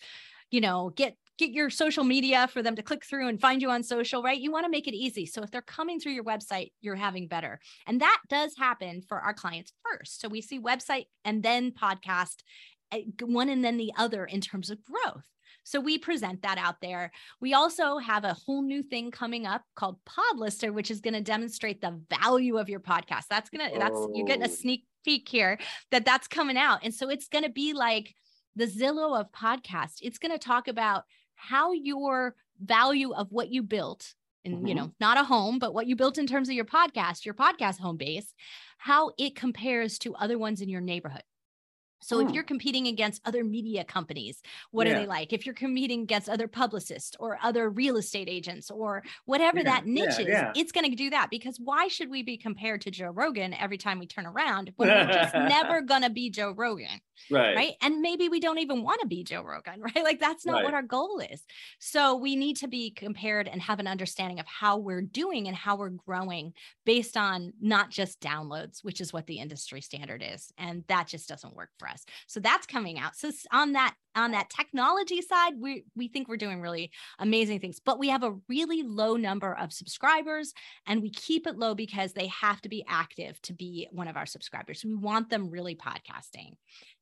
you 0.51 0.59
know, 0.59 0.91
get 0.95 1.17
get 1.37 1.51
your 1.51 1.69
social 1.69 2.03
media 2.03 2.47
for 2.47 2.61
them 2.61 2.75
to 2.75 2.83
click 2.83 3.03
through 3.05 3.27
and 3.27 3.41
find 3.41 3.61
you 3.61 3.69
on 3.69 3.83
social, 3.83 4.21
right? 4.21 4.39
You 4.39 4.51
want 4.51 4.65
to 4.65 4.71
make 4.71 4.87
it 4.87 4.93
easy. 4.93 5.25
So 5.25 5.41
if 5.41 5.51
they're 5.51 5.61
coming 5.61 5.99
through 5.99 6.13
your 6.13 6.23
website, 6.23 6.71
you're 6.81 6.95
having 6.95 7.27
better. 7.27 7.59
And 7.87 8.01
that 8.01 8.19
does 8.29 8.55
happen 8.57 9.01
for 9.01 9.19
our 9.19 9.33
clients 9.33 9.73
first. 9.83 10.21
So 10.21 10.27
we 10.27 10.41
see 10.41 10.59
website 10.59 11.05
and 11.25 11.41
then 11.41 11.71
podcast, 11.71 12.43
eh, 12.91 13.03
one 13.21 13.49
and 13.49 13.63
then 13.63 13.77
the 13.77 13.93
other 13.97 14.25
in 14.25 14.41
terms 14.41 14.69
of 14.69 14.79
growth. 14.83 15.25
So 15.63 15.79
we 15.79 15.97
present 15.97 16.41
that 16.41 16.57
out 16.57 16.81
there. 16.81 17.11
We 17.39 17.53
also 17.53 17.97
have 17.97 18.25
a 18.25 18.33
whole 18.33 18.61
new 18.61 18.83
thing 18.83 19.11
coming 19.11 19.45
up 19.45 19.63
called 19.75 19.97
Podlister, 20.05 20.73
which 20.73 20.91
is 20.91 20.99
going 20.99 21.13
to 21.13 21.21
demonstrate 21.21 21.81
the 21.81 22.01
value 22.09 22.57
of 22.57 22.69
your 22.69 22.81
podcast. 22.81 23.27
That's 23.29 23.49
going 23.49 23.71
to, 23.71 23.79
that's, 23.79 24.07
you're 24.13 24.27
getting 24.27 24.43
a 24.43 24.47
oh. 24.47 24.53
sneak 24.53 24.85
peek 25.05 25.27
here 25.27 25.57
that 25.91 26.05
that's 26.05 26.27
coming 26.27 26.57
out. 26.57 26.79
And 26.83 26.93
so 26.93 27.09
it's 27.09 27.29
going 27.29 27.45
to 27.45 27.49
be 27.49 27.73
like 27.73 28.13
the 28.55 28.67
Zillow 28.67 29.19
of 29.19 29.31
podcast. 29.31 29.99
It's 30.01 30.19
going 30.19 30.31
to 30.31 30.39
talk 30.39 30.67
about 30.67 31.03
how 31.49 31.73
your 31.73 32.35
value 32.61 33.11
of 33.13 33.27
what 33.31 33.51
you 33.51 33.63
built 33.63 34.13
and 34.45 34.55
mm-hmm. 34.55 34.67
you 34.67 34.75
know 34.75 34.91
not 34.99 35.17
a 35.17 35.23
home 35.23 35.59
but 35.59 35.73
what 35.73 35.87
you 35.87 35.95
built 35.95 36.17
in 36.17 36.27
terms 36.27 36.47
of 36.47 36.55
your 36.55 36.65
podcast 36.65 37.25
your 37.25 37.33
podcast 37.33 37.79
home 37.79 37.97
base 37.97 38.33
how 38.77 39.11
it 39.17 39.35
compares 39.35 39.97
to 39.97 40.15
other 40.15 40.37
ones 40.37 40.61
in 40.61 40.69
your 40.69 40.81
neighborhood 40.81 41.23
so 42.03 42.19
if 42.19 42.27
hmm. 42.27 42.33
you're 42.33 42.43
competing 42.43 42.87
against 42.87 43.21
other 43.25 43.43
media 43.43 43.83
companies, 43.83 44.41
what 44.71 44.87
yeah. 44.87 44.93
are 44.93 44.99
they 44.99 45.05
like? 45.05 45.33
If 45.33 45.45
you're 45.45 45.55
competing 45.55 46.01
against 46.01 46.29
other 46.29 46.47
publicists 46.47 47.15
or 47.19 47.37
other 47.41 47.69
real 47.69 47.97
estate 47.97 48.27
agents 48.29 48.69
or 48.69 49.03
whatever 49.25 49.57
yeah. 49.57 49.63
that 49.63 49.85
niche 49.85 50.19
yeah. 50.19 50.51
is, 50.51 50.57
it's 50.57 50.71
going 50.71 50.89
to 50.89 50.95
do 50.95 51.09
that 51.11 51.29
because 51.29 51.57
why 51.59 51.87
should 51.87 52.09
we 52.09 52.23
be 52.23 52.37
compared 52.37 52.81
to 52.81 52.91
Joe 52.91 53.09
Rogan 53.09 53.53
every 53.53 53.77
time 53.77 53.99
we 53.99 54.07
turn 54.07 54.25
around 54.25 54.71
when 54.75 54.89
we're 54.89 55.13
just 55.13 55.33
never 55.33 55.81
going 55.81 56.01
to 56.01 56.09
be 56.09 56.29
Joe 56.29 56.53
Rogan? 56.55 56.99
Right. 57.29 57.55
Right. 57.55 57.73
And 57.81 58.01
maybe 58.01 58.29
we 58.29 58.39
don't 58.39 58.59
even 58.59 58.83
want 58.83 59.01
to 59.01 59.07
be 59.07 59.23
Joe 59.23 59.43
Rogan, 59.43 59.81
right? 59.95 60.03
Like 60.03 60.19
that's 60.19 60.45
not 60.45 60.55
right. 60.55 60.65
what 60.65 60.73
our 60.73 60.81
goal 60.81 61.19
is. 61.19 61.43
So 61.79 62.15
we 62.15 62.35
need 62.35 62.57
to 62.57 62.67
be 62.67 62.91
compared 62.91 63.47
and 63.47 63.61
have 63.61 63.79
an 63.79 63.87
understanding 63.87 64.39
of 64.39 64.47
how 64.47 64.77
we're 64.77 65.01
doing 65.01 65.47
and 65.47 65.55
how 65.55 65.77
we're 65.77 65.89
growing 65.89 66.53
based 66.85 67.17
on 67.17 67.53
not 67.61 67.89
just 67.89 68.19
downloads, 68.19 68.83
which 68.83 69.01
is 69.01 69.13
what 69.13 69.27
the 69.27 69.39
industry 69.39 69.81
standard 69.81 70.23
is. 70.25 70.51
And 70.57 70.83
that 70.87 71.07
just 71.07 71.29
doesn't 71.29 71.55
work 71.55 71.69
for 71.77 71.87
us. 71.87 71.92
So 72.27 72.39
that's 72.39 72.65
coming 72.65 72.99
out. 72.99 73.15
So 73.15 73.31
on 73.51 73.73
that 73.73 73.95
on 74.15 74.31
that 74.31 74.49
technology 74.49 75.21
side, 75.21 75.53
we 75.59 75.85
we 75.95 76.07
think 76.07 76.27
we're 76.27 76.37
doing 76.37 76.61
really 76.61 76.91
amazing 77.19 77.59
things, 77.59 77.79
but 77.83 77.99
we 77.99 78.09
have 78.09 78.23
a 78.23 78.35
really 78.47 78.83
low 78.83 79.15
number 79.15 79.55
of 79.55 79.73
subscribers 79.73 80.53
and 80.85 81.01
we 81.01 81.09
keep 81.09 81.47
it 81.47 81.57
low 81.57 81.73
because 81.73 82.13
they 82.13 82.27
have 82.27 82.61
to 82.61 82.69
be 82.69 82.85
active 82.87 83.41
to 83.43 83.53
be 83.53 83.87
one 83.91 84.07
of 84.07 84.17
our 84.17 84.25
subscribers. 84.25 84.83
We 84.85 84.95
want 84.95 85.29
them 85.29 85.49
really 85.49 85.75
podcasting. 85.75 86.53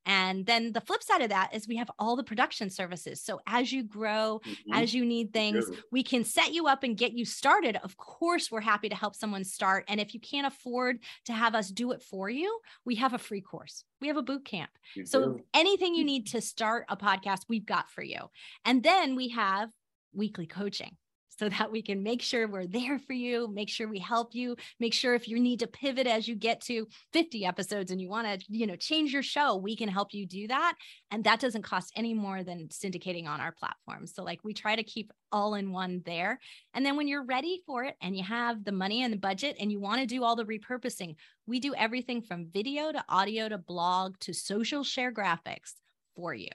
And 0.05 0.45
then 0.45 0.73
the 0.73 0.81
flip 0.81 1.03
side 1.03 1.21
of 1.21 1.29
that 1.29 1.53
is 1.53 1.67
we 1.67 1.77
have 1.77 1.91
all 1.99 2.15
the 2.15 2.23
production 2.23 2.69
services. 2.69 3.21
So 3.21 3.39
as 3.45 3.71
you 3.71 3.83
grow, 3.83 4.41
mm-hmm. 4.45 4.73
as 4.73 4.93
you 4.93 5.05
need 5.05 5.31
things, 5.31 5.69
we 5.91 6.03
can 6.03 6.23
set 6.23 6.53
you 6.53 6.67
up 6.67 6.83
and 6.83 6.97
get 6.97 7.13
you 7.13 7.25
started. 7.25 7.77
Of 7.83 7.97
course, 7.97 8.51
we're 8.51 8.61
happy 8.61 8.89
to 8.89 8.95
help 8.95 9.15
someone 9.15 9.43
start. 9.43 9.85
And 9.87 9.99
if 9.99 10.13
you 10.13 10.19
can't 10.19 10.47
afford 10.47 10.99
to 11.25 11.33
have 11.33 11.55
us 11.55 11.69
do 11.69 11.91
it 11.91 12.01
for 12.01 12.29
you, 12.29 12.59
we 12.85 12.95
have 12.95 13.13
a 13.13 13.19
free 13.19 13.41
course. 13.41 13.83
We 14.01 14.07
have 14.07 14.17
a 14.17 14.23
boot 14.23 14.45
camp. 14.45 14.71
You 14.95 15.05
so 15.05 15.33
do. 15.33 15.39
anything 15.53 15.93
you 15.93 16.03
need 16.03 16.27
to 16.27 16.41
start 16.41 16.85
a 16.89 16.97
podcast, 16.97 17.41
we've 17.47 17.65
got 17.65 17.89
for 17.89 18.03
you. 18.03 18.29
And 18.65 18.83
then 18.83 19.15
we 19.15 19.29
have 19.29 19.69
weekly 20.13 20.47
coaching 20.47 20.97
so 21.39 21.49
that 21.49 21.71
we 21.71 21.81
can 21.81 22.03
make 22.03 22.21
sure 22.21 22.47
we're 22.47 22.67
there 22.67 22.99
for 22.99 23.13
you, 23.13 23.47
make 23.53 23.69
sure 23.69 23.87
we 23.87 23.99
help 23.99 24.35
you, 24.35 24.55
make 24.79 24.93
sure 24.93 25.15
if 25.15 25.27
you 25.27 25.39
need 25.39 25.59
to 25.59 25.67
pivot 25.67 26.07
as 26.07 26.27
you 26.27 26.35
get 26.35 26.61
to 26.61 26.87
50 27.13 27.45
episodes 27.45 27.91
and 27.91 28.01
you 28.01 28.09
want 28.09 28.27
to, 28.27 28.45
you 28.49 28.67
know, 28.67 28.75
change 28.75 29.13
your 29.13 29.23
show, 29.23 29.55
we 29.55 29.75
can 29.75 29.89
help 29.89 30.13
you 30.13 30.25
do 30.25 30.47
that. 30.47 30.75
And 31.09 31.23
that 31.23 31.39
doesn't 31.39 31.63
cost 31.63 31.91
any 31.95 32.13
more 32.13 32.43
than 32.43 32.67
syndicating 32.67 33.27
on 33.27 33.41
our 33.41 33.53
platform. 33.53 34.07
So 34.07 34.23
like 34.23 34.39
we 34.43 34.53
try 34.53 34.75
to 34.75 34.83
keep 34.83 35.11
all 35.31 35.55
in 35.55 35.71
one 35.71 36.01
there. 36.05 36.39
And 36.73 36.85
then 36.85 36.97
when 36.97 37.07
you're 37.07 37.25
ready 37.25 37.61
for 37.65 37.83
it 37.85 37.95
and 38.01 38.15
you 38.15 38.23
have 38.23 38.63
the 38.63 38.71
money 38.71 39.03
and 39.03 39.13
the 39.13 39.17
budget 39.17 39.55
and 39.59 39.71
you 39.71 39.79
want 39.79 40.01
to 40.01 40.07
do 40.07 40.23
all 40.23 40.35
the 40.35 40.45
repurposing, 40.45 41.15
we 41.47 41.59
do 41.59 41.73
everything 41.75 42.21
from 42.21 42.49
video 42.51 42.91
to 42.91 43.03
audio 43.07 43.49
to 43.49 43.57
blog 43.57 44.19
to 44.19 44.33
social 44.33 44.83
share 44.83 45.11
graphics 45.11 45.73
for 46.15 46.33
you. 46.33 46.49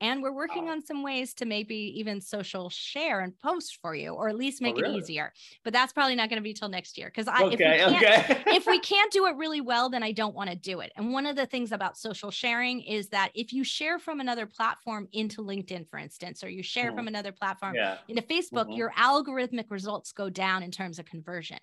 And 0.00 0.22
we're 0.22 0.32
working 0.32 0.68
on 0.68 0.84
some 0.84 1.02
ways 1.02 1.34
to 1.34 1.44
maybe 1.44 1.76
even 1.98 2.20
social 2.20 2.68
share 2.68 3.20
and 3.20 3.32
post 3.40 3.78
for 3.80 3.94
you, 3.94 4.10
or 4.10 4.28
at 4.28 4.36
least 4.36 4.60
make 4.60 4.74
oh, 4.76 4.80
really? 4.80 4.96
it 4.96 4.98
easier. 4.98 5.32
But 5.62 5.72
that's 5.72 5.92
probably 5.92 6.16
not 6.16 6.28
going 6.28 6.38
to 6.38 6.42
be 6.42 6.52
till 6.52 6.68
next 6.68 6.98
year 6.98 7.08
because 7.08 7.28
I 7.28 7.42
okay, 7.44 7.54
if 7.54 7.58
we 7.58 8.00
can't 8.00 8.30
okay. 8.30 8.42
if 8.56 8.66
we 8.66 8.80
can't 8.80 9.12
do 9.12 9.26
it 9.26 9.36
really 9.36 9.60
well, 9.60 9.88
then 9.88 10.02
I 10.02 10.12
don't 10.12 10.34
want 10.34 10.50
to 10.50 10.56
do 10.56 10.80
it. 10.80 10.92
And 10.96 11.12
one 11.12 11.26
of 11.26 11.36
the 11.36 11.46
things 11.46 11.72
about 11.72 11.96
social 11.96 12.30
sharing 12.30 12.80
is 12.80 13.08
that 13.08 13.30
if 13.34 13.52
you 13.52 13.64
share 13.64 13.98
from 13.98 14.20
another 14.20 14.46
platform 14.46 15.08
into 15.12 15.42
LinkedIn, 15.42 15.88
for 15.88 15.98
instance, 15.98 16.42
or 16.42 16.48
you 16.48 16.62
share 16.62 16.92
mm. 16.92 16.96
from 16.96 17.08
another 17.08 17.32
platform 17.32 17.74
yeah. 17.74 17.98
into 18.08 18.22
Facebook, 18.22 18.64
mm-hmm. 18.64 18.72
your 18.72 18.92
algorithmic 18.98 19.70
results 19.70 20.12
go 20.12 20.28
down 20.28 20.62
in 20.62 20.70
terms 20.70 20.98
of 20.98 21.06
conversion. 21.06 21.58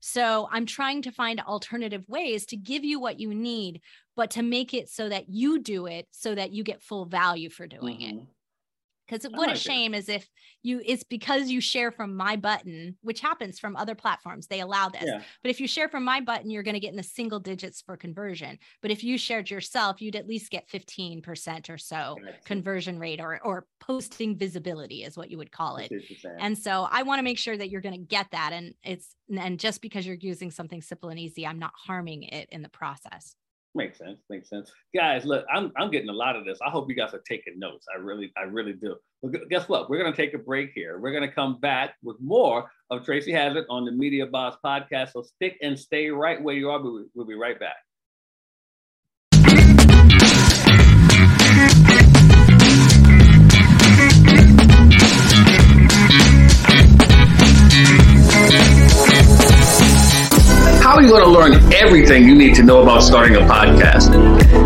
So 0.00 0.48
I'm 0.50 0.66
trying 0.66 1.02
to 1.02 1.12
find 1.12 1.40
alternative 1.40 2.04
ways 2.08 2.46
to 2.46 2.56
give 2.56 2.84
you 2.84 3.00
what 3.00 3.20
you 3.20 3.34
need, 3.34 3.80
but 4.16 4.30
to 4.30 4.42
make 4.42 4.74
it 4.74 4.88
so 4.88 5.08
that 5.08 5.28
you 5.28 5.60
do 5.60 5.86
it 5.86 6.06
so 6.10 6.34
that 6.34 6.52
you 6.52 6.62
get 6.64 6.82
full 6.82 7.06
value 7.06 7.50
for 7.50 7.66
doing 7.66 7.98
mm-hmm. 7.98 8.18
it 8.18 8.26
because 9.06 9.24
what 9.30 9.48
like 9.48 9.56
a 9.56 9.58
shame 9.58 9.94
it. 9.94 9.98
is 9.98 10.08
if 10.08 10.28
you 10.62 10.80
it's 10.84 11.02
because 11.02 11.50
you 11.50 11.60
share 11.60 11.90
from 11.90 12.16
my 12.16 12.36
button 12.36 12.96
which 13.02 13.20
happens 13.20 13.58
from 13.58 13.76
other 13.76 13.94
platforms 13.94 14.46
they 14.46 14.60
allow 14.60 14.88
this. 14.88 15.04
Yeah. 15.04 15.20
but 15.42 15.50
if 15.50 15.60
you 15.60 15.68
share 15.68 15.88
from 15.88 16.04
my 16.04 16.20
button 16.20 16.50
you're 16.50 16.62
going 16.62 16.74
to 16.74 16.80
get 16.80 16.90
in 16.90 16.96
the 16.96 17.02
single 17.02 17.40
digits 17.40 17.82
for 17.82 17.96
conversion. 17.96 18.58
But 18.82 18.90
if 18.90 19.04
you 19.04 19.18
shared 19.18 19.50
yourself 19.50 20.00
you'd 20.00 20.16
at 20.16 20.26
least 20.26 20.50
get 20.50 20.68
15% 20.68 21.70
or 21.70 21.78
so 21.78 22.16
conversion 22.44 22.98
rate 22.98 23.20
or 23.20 23.40
or 23.44 23.66
posting 23.80 24.36
visibility 24.36 25.04
is 25.04 25.16
what 25.16 25.30
you 25.30 25.38
would 25.38 25.52
call 25.52 25.76
it. 25.76 25.92
And 26.38 26.56
so 26.56 26.88
i 26.90 27.02
want 27.02 27.18
to 27.18 27.22
make 27.22 27.38
sure 27.38 27.56
that 27.56 27.70
you're 27.70 27.80
going 27.80 27.94
to 27.94 28.06
get 28.06 28.26
that 28.32 28.52
and 28.52 28.74
it's 28.82 29.14
and 29.36 29.58
just 29.58 29.80
because 29.80 30.06
you're 30.06 30.16
using 30.16 30.50
something 30.50 30.82
simple 30.82 31.08
and 31.08 31.18
easy 31.18 31.46
i'm 31.46 31.58
not 31.58 31.72
harming 31.76 32.22
it 32.24 32.48
in 32.50 32.62
the 32.62 32.68
process 32.68 33.34
Makes 33.76 33.98
sense. 33.98 34.20
Makes 34.30 34.48
sense. 34.48 34.70
Guys, 34.94 35.24
look, 35.24 35.44
I'm, 35.52 35.72
I'm 35.76 35.90
getting 35.90 36.08
a 36.08 36.12
lot 36.12 36.36
of 36.36 36.44
this. 36.44 36.58
I 36.64 36.70
hope 36.70 36.88
you 36.88 36.94
guys 36.94 37.12
are 37.12 37.22
taking 37.28 37.58
notes. 37.58 37.86
I 37.92 37.98
really, 37.98 38.32
I 38.36 38.42
really 38.42 38.72
do. 38.72 38.94
But 39.20 39.48
guess 39.48 39.68
what? 39.68 39.90
We're 39.90 39.98
going 39.98 40.12
to 40.12 40.16
take 40.16 40.32
a 40.32 40.38
break 40.38 40.70
here. 40.74 41.00
We're 41.00 41.10
going 41.10 41.28
to 41.28 41.34
come 41.34 41.58
back 41.58 41.94
with 42.02 42.16
more 42.20 42.70
of 42.90 43.04
Tracy 43.04 43.32
Hazzard 43.32 43.64
on 43.68 43.84
the 43.84 43.90
Media 43.90 44.26
Boss 44.26 44.56
podcast. 44.64 45.12
So 45.12 45.22
stick 45.22 45.58
and 45.60 45.76
stay 45.76 46.10
right 46.10 46.40
where 46.40 46.54
you 46.54 46.70
are. 46.70 46.80
We'll, 46.80 47.04
we'll 47.14 47.26
be 47.26 47.34
right 47.34 47.58
back. 47.58 47.76
How 60.84 60.96
are 60.96 61.02
you 61.02 61.08
going 61.08 61.24
to 61.24 61.30
learn 61.30 61.72
everything 61.72 62.24
you 62.24 62.34
need 62.34 62.56
to 62.56 62.62
know 62.62 62.82
about 62.82 63.02
starting 63.02 63.36
a 63.36 63.40
podcast? 63.40 64.12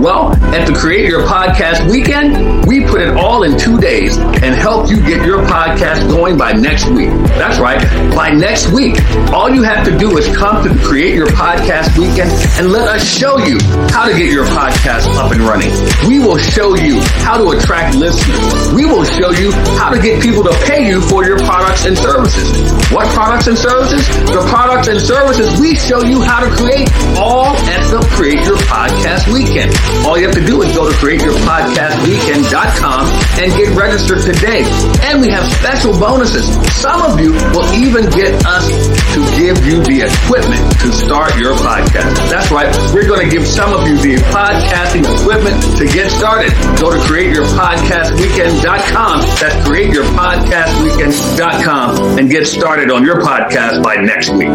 Well, 0.02 0.32
at 0.52 0.66
the 0.66 0.74
Create 0.74 1.08
Your 1.08 1.22
Podcast 1.22 1.88
weekend, 1.88 2.66
we 2.66 2.84
put 2.84 3.00
it 3.00 3.16
all 3.16 3.44
in 3.44 3.56
two 3.56 3.78
days 3.78 4.18
and 4.18 4.52
help 4.52 4.90
you 4.90 4.96
get 5.06 5.24
your 5.24 5.46
podcast 5.46 6.10
going 6.10 6.36
by 6.36 6.52
next 6.52 6.88
week. 6.90 7.10
That's 7.38 7.60
right, 7.60 7.78
by 8.16 8.30
next 8.30 8.66
week. 8.72 8.98
All 9.32 9.48
you 9.48 9.62
have 9.62 9.86
to 9.86 9.96
do 9.96 10.18
is 10.18 10.26
come 10.36 10.60
to 10.64 10.68
the 10.68 10.84
Create 10.84 11.14
Your 11.14 11.28
Podcast 11.28 11.96
weekend 11.96 12.30
and 12.58 12.72
let 12.72 12.88
us 12.88 13.06
show 13.06 13.38
you 13.38 13.58
how 13.94 14.10
to 14.10 14.18
get 14.18 14.32
your 14.32 14.44
podcast 14.46 15.06
up 15.14 15.30
and 15.30 15.40
running. 15.42 15.70
We 16.08 16.18
will 16.18 16.38
show 16.38 16.74
you 16.74 17.00
how 17.22 17.38
to 17.38 17.56
attract 17.56 17.94
listeners. 17.96 18.74
We 18.74 18.86
will 18.86 19.04
show 19.04 19.30
you 19.30 19.52
how 19.78 19.90
to 19.94 20.02
get 20.02 20.20
people 20.20 20.42
to 20.42 20.52
pay 20.66 20.88
you 20.88 21.00
for 21.00 21.24
your 21.24 21.38
products 21.38 21.86
and 21.86 21.96
services. 21.96 22.72
What 22.90 23.06
products 23.14 23.46
and 23.46 23.56
services? 23.56 24.04
The 24.26 24.44
products 24.50 24.88
and 24.88 25.00
services 25.00 25.60
we 25.60 25.76
show 25.76 26.02
you 26.08 26.17
how 26.20 26.40
to 26.40 26.50
create 26.54 26.88
all 27.16 27.46
at 27.56 27.88
the 27.90 28.00
Create 28.16 28.40
Your 28.44 28.56
Podcast 28.68 29.32
Weekend. 29.32 29.72
All 30.06 30.18
you 30.18 30.26
have 30.26 30.34
to 30.34 30.44
do 30.44 30.60
is 30.62 30.74
go 30.74 30.88
to 30.90 30.96
createyourpodcastweekend.com 30.98 33.06
and 33.40 33.52
get 33.54 33.74
registered 33.76 34.20
today. 34.22 34.64
And 35.06 35.20
we 35.20 35.28
have 35.30 35.44
special 35.58 35.92
bonuses. 35.98 36.46
Some 36.74 37.02
of 37.02 37.20
you 37.20 37.32
will 37.54 37.70
even 37.74 38.08
get 38.10 38.34
us 38.46 38.66
to 39.14 39.20
give 39.38 39.64
you 39.66 39.82
the 39.84 40.02
equipment 40.08 40.60
to 40.82 40.92
start 40.92 41.36
your 41.38 41.54
podcast. 41.54 42.16
That's 42.30 42.50
right. 42.50 42.68
We're 42.92 43.06
going 43.06 43.24
to 43.24 43.30
give 43.30 43.46
some 43.46 43.72
of 43.72 43.86
you 43.86 43.96
the 43.98 44.16
podcasting 44.30 45.04
equipment 45.06 45.62
to 45.78 45.86
get 45.86 46.10
started. 46.10 46.50
Go 46.80 46.90
to 46.90 46.98
createyourpodcastweekend.com. 47.06 49.20
That's 49.40 49.54
createyourpodcastweekend.com 49.66 52.18
and 52.18 52.30
get 52.30 52.46
started 52.46 52.90
on 52.90 53.04
your 53.04 53.20
podcast 53.20 53.82
by 53.82 53.96
next 53.96 54.30
week. 54.30 54.48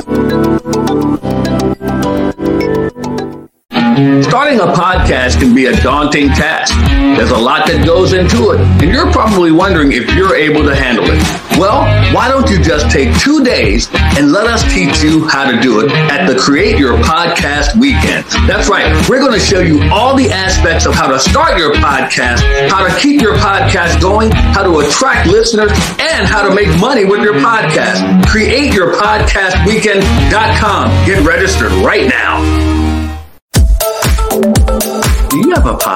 Starting 4.54 4.70
a 4.70 4.78
podcast 4.80 5.40
can 5.40 5.56
be 5.56 5.66
a 5.66 5.74
daunting 5.82 6.28
task. 6.28 6.76
There's 7.18 7.32
a 7.32 7.38
lot 7.38 7.66
that 7.66 7.84
goes 7.88 8.14
into 8.14 8.52
it, 8.52 8.60
and 8.84 8.94
you're 8.94 9.12
probably 9.12 9.52
wondering 9.52 9.94
if 9.94 10.14
you're 10.14 10.36
able 10.36 10.62
to 10.62 10.76
handle 10.76 11.06
it. 11.10 11.18
Well, 11.58 11.82
why 12.14 12.30
don't 12.30 12.48
you 12.52 12.62
just 12.62 12.92
take 12.94 13.18
two 13.18 13.44
days 13.44 13.90
and 14.14 14.32
let 14.32 14.46
us 14.46 14.62
teach 14.72 15.02
you 15.02 15.28
how 15.28 15.50
to 15.50 15.60
do 15.60 15.80
it 15.82 15.90
at 15.90 16.28
the 16.30 16.38
Create 16.38 16.78
Your 16.78 17.00
Podcast 17.02 17.74
Weekend. 17.82 18.26
That's 18.46 18.70
right. 18.70 18.86
We're 19.10 19.22
going 19.26 19.34
to 19.34 19.40
show 19.40 19.60
you 19.60 19.82
all 19.90 20.16
the 20.16 20.30
aspects 20.30 20.86
of 20.86 20.94
how 20.94 21.08
to 21.10 21.18
start 21.18 21.58
your 21.58 21.74
podcast, 21.74 22.46
how 22.70 22.86
to 22.86 22.94
keep 23.02 23.22
your 23.22 23.34
podcast 23.38 24.00
going, 24.02 24.30
how 24.30 24.62
to 24.62 24.82
attract 24.86 25.26
listeners, 25.26 25.72
and 25.98 26.28
how 26.30 26.48
to 26.48 26.54
make 26.54 26.70
money 26.80 27.06
with 27.06 27.24
your 27.24 27.34
podcast. 27.42 28.06
CreateYourPodcastWeekend.com. 28.30 31.06
Get 31.08 31.26
registered 31.26 31.72
right 31.82 32.08
now. 32.08 32.73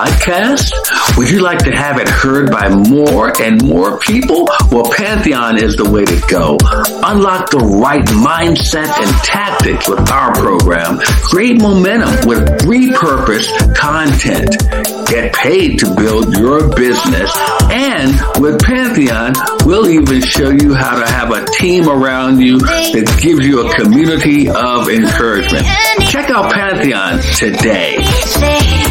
Podcast? 0.08 1.18
Would 1.18 1.30
you 1.30 1.42
like 1.42 1.60
to 1.60 1.72
have 1.72 2.00
it 2.00 2.08
heard 2.08 2.52
by 2.52 2.70
more 2.70 3.32
and 3.42 3.64
more 3.64 4.00
people? 4.00 4.48
Well, 4.72 4.90
Pantheon 4.92 5.58
is 5.58 5.76
the 5.76 5.90
way 5.90 6.06
to 6.06 6.22
go. 6.30 6.58
Unlock 7.04 7.52
the 7.52 7.60
right 7.82 8.06
mindset 8.06 8.88
and 8.88 9.24
tactics 9.24 9.88
with 9.88 10.10
our 10.12 10.34
program. 10.34 11.00
Create 11.30 11.62
momentum 11.62 12.28
with 12.28 12.48
repurposed 12.62 13.76
content. 13.76 14.56
Get 15.08 15.34
paid 15.34 15.80
to 15.80 15.96
build 15.96 16.36
your 16.38 16.74
business. 16.76 17.32
And 17.72 18.12
with 18.42 18.62
Pantheon, 18.64 19.34
we'll 19.66 19.90
even 19.90 20.22
show 20.22 20.50
you 20.50 20.74
how 20.74 21.00
to 21.00 21.08
have 21.08 21.32
a 21.32 21.46
team 21.46 21.88
around 21.88 22.40
you 22.40 22.60
that 22.60 23.20
gives 23.22 23.46
you 23.46 23.68
a 23.68 23.76
community 23.76 24.50
of 24.50 24.90
encouragement. 24.90 25.66
Check 26.10 26.30
out 26.30 26.54
Pantheon 26.54 27.20
today 27.36 28.87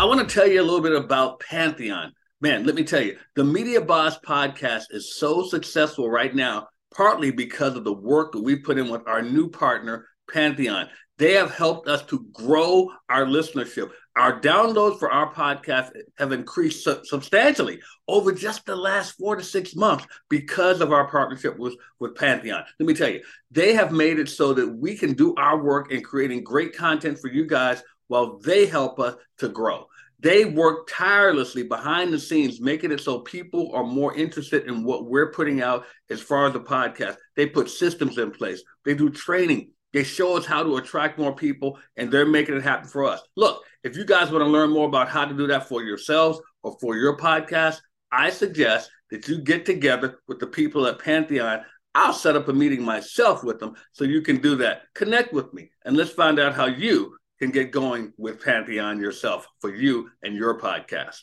I 0.00 0.04
want 0.04 0.26
to 0.26 0.34
tell 0.34 0.46
you 0.46 0.62
a 0.62 0.64
little 0.64 0.80
bit 0.80 0.94
about 0.94 1.40
Pantheon. 1.40 2.14
Man, 2.40 2.64
let 2.64 2.74
me 2.74 2.84
tell 2.84 3.02
you, 3.02 3.18
the 3.36 3.44
Media 3.44 3.82
Boss 3.82 4.18
podcast 4.18 4.84
is 4.92 5.14
so 5.14 5.42
successful 5.42 6.08
right 6.08 6.34
now, 6.34 6.68
partly 6.94 7.30
because 7.30 7.76
of 7.76 7.84
the 7.84 7.92
work 7.92 8.32
that 8.32 8.42
we 8.42 8.56
put 8.56 8.78
in 8.78 8.88
with 8.88 9.06
our 9.06 9.20
new 9.20 9.50
partner, 9.50 10.06
Pantheon. 10.32 10.88
They 11.18 11.34
have 11.34 11.54
helped 11.54 11.86
us 11.86 12.02
to 12.04 12.24
grow 12.32 12.88
our 13.10 13.26
listenership. 13.26 13.90
Our 14.20 14.38
downloads 14.38 14.98
for 14.98 15.10
our 15.10 15.32
podcast 15.32 15.92
have 16.18 16.32
increased 16.32 16.84
su- 16.84 17.00
substantially 17.04 17.80
over 18.06 18.32
just 18.32 18.66
the 18.66 18.76
last 18.76 19.12
four 19.12 19.34
to 19.34 19.42
six 19.42 19.74
months 19.74 20.04
because 20.28 20.82
of 20.82 20.92
our 20.92 21.08
partnership 21.08 21.58
with, 21.58 21.74
with 22.00 22.16
Pantheon. 22.16 22.62
Let 22.78 22.86
me 22.86 22.92
tell 22.92 23.08
you, 23.08 23.22
they 23.50 23.72
have 23.72 23.92
made 23.92 24.18
it 24.18 24.28
so 24.28 24.52
that 24.52 24.68
we 24.68 24.94
can 24.94 25.14
do 25.14 25.34
our 25.38 25.62
work 25.62 25.90
in 25.90 26.02
creating 26.02 26.44
great 26.44 26.76
content 26.76 27.18
for 27.18 27.28
you 27.28 27.46
guys 27.46 27.82
while 28.08 28.38
they 28.40 28.66
help 28.66 29.00
us 29.00 29.14
to 29.38 29.48
grow. 29.48 29.86
They 30.18 30.44
work 30.44 30.90
tirelessly 30.92 31.62
behind 31.62 32.12
the 32.12 32.18
scenes, 32.18 32.60
making 32.60 32.92
it 32.92 33.00
so 33.00 33.20
people 33.20 33.70
are 33.74 33.84
more 33.84 34.14
interested 34.14 34.66
in 34.66 34.84
what 34.84 35.06
we're 35.06 35.32
putting 35.32 35.62
out 35.62 35.86
as 36.10 36.20
far 36.20 36.46
as 36.46 36.52
the 36.52 36.60
podcast. 36.60 37.16
They 37.36 37.46
put 37.46 37.70
systems 37.70 38.18
in 38.18 38.32
place, 38.32 38.62
they 38.84 38.92
do 38.92 39.08
training, 39.08 39.70
they 39.92 40.04
show 40.04 40.36
us 40.36 40.46
how 40.46 40.62
to 40.62 40.76
attract 40.76 41.18
more 41.18 41.34
people, 41.34 41.78
and 41.96 42.10
they're 42.10 42.26
making 42.26 42.56
it 42.56 42.62
happen 42.62 42.88
for 42.88 43.04
us. 43.04 43.20
Look, 43.36 43.64
if 43.82 43.96
you 43.96 44.04
guys 44.04 44.30
want 44.30 44.44
to 44.44 44.50
learn 44.50 44.70
more 44.70 44.86
about 44.86 45.08
how 45.08 45.24
to 45.24 45.34
do 45.34 45.46
that 45.48 45.68
for 45.68 45.82
yourselves 45.82 46.40
or 46.62 46.76
for 46.80 46.96
your 46.96 47.16
podcast, 47.16 47.80
I 48.12 48.30
suggest 48.30 48.90
that 49.10 49.28
you 49.28 49.38
get 49.38 49.66
together 49.66 50.18
with 50.28 50.38
the 50.38 50.46
people 50.46 50.86
at 50.86 50.98
Pantheon. 50.98 51.64
I'll 51.94 52.12
set 52.12 52.36
up 52.36 52.48
a 52.48 52.52
meeting 52.52 52.84
myself 52.84 53.42
with 53.42 53.58
them 53.58 53.74
so 53.92 54.04
you 54.04 54.22
can 54.22 54.40
do 54.40 54.56
that. 54.56 54.82
Connect 54.94 55.32
with 55.32 55.52
me 55.52 55.70
and 55.84 55.96
let's 55.96 56.10
find 56.10 56.38
out 56.38 56.54
how 56.54 56.66
you 56.66 57.16
can 57.40 57.50
get 57.50 57.72
going 57.72 58.12
with 58.16 58.44
Pantheon 58.44 59.00
yourself 59.00 59.46
for 59.60 59.74
you 59.74 60.10
and 60.22 60.36
your 60.36 60.60
podcast. 60.60 61.22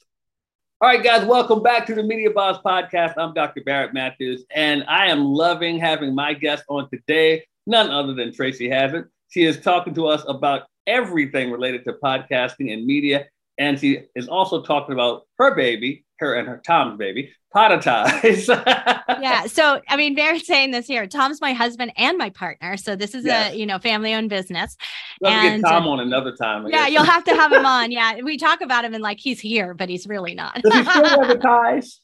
All 0.81 0.89
right, 0.89 1.03
guys, 1.03 1.25
welcome 1.25 1.63
back 1.63 1.85
to 1.87 1.95
the 1.95 2.03
Media 2.03 2.29
Boss 2.29 2.61
Podcast. 2.63 3.13
I'm 3.17 3.33
Dr. 3.33 3.61
Barrett 3.65 3.93
Matthews, 3.93 4.43
and 4.51 4.83
I 4.87 5.07
am 5.07 5.23
loving 5.25 5.79
having 5.79 6.13
my 6.13 6.33
guest 6.33 6.63
on 6.69 6.89
today 6.89 7.45
none 7.67 7.91
other 7.91 8.13
than 8.13 8.33
Tracy 8.33 8.69
Hazzard. 8.69 9.11
She 9.29 9.43
is 9.43 9.59
talking 9.59 9.93
to 9.95 10.07
us 10.07 10.23
about 10.27 10.63
everything 10.87 11.51
related 11.51 11.83
to 11.83 11.93
podcasting 11.93 12.73
and 12.73 12.85
media. 12.85 13.27
And 13.59 13.79
she 13.79 14.03
is 14.15 14.27
also 14.27 14.63
talking 14.63 14.93
about 14.93 15.27
her 15.37 15.53
baby, 15.53 16.05
her 16.19 16.35
and 16.35 16.47
her 16.47 16.61
Tom's 16.65 16.97
baby, 16.97 17.33
Podetize. 17.53 18.47
yeah. 19.21 19.45
So, 19.47 19.81
I 19.89 19.97
mean, 19.97 20.15
Barrett's 20.15 20.45
saying 20.45 20.71
this 20.71 20.85
here. 20.85 21.07
Tom's 21.07 21.41
my 21.41 21.53
husband 21.53 21.91
and 21.97 22.17
my 22.17 22.29
partner. 22.29 22.77
So 22.77 22.95
this 22.95 23.15
is 23.15 23.25
yes. 23.25 23.53
a, 23.53 23.57
you 23.57 23.65
know, 23.65 23.79
family 23.79 24.13
owned 24.13 24.29
business. 24.29 24.77
We'll 25.21 25.31
and, 25.31 25.61
get 25.61 25.69
Tom 25.69 25.87
on 25.87 25.99
another 25.99 26.35
time. 26.35 26.65
I 26.65 26.69
yeah. 26.69 26.83
Guess. 26.83 26.91
You'll 26.93 27.03
have 27.03 27.23
to 27.25 27.35
have 27.35 27.51
him 27.51 27.65
on. 27.65 27.91
Yeah. 27.91 28.21
We 28.21 28.37
talk 28.37 28.61
about 28.61 28.85
him 28.85 28.93
and 28.93 29.03
like 29.03 29.19
he's 29.19 29.39
here, 29.39 29.73
but 29.73 29.89
he's 29.89 30.07
really 30.07 30.35
not. 30.35 30.61
Does 30.61 30.73
he 30.73 30.83
still 30.83 31.19
wear 31.19 31.27
the 31.27 31.35
ties? 31.41 31.99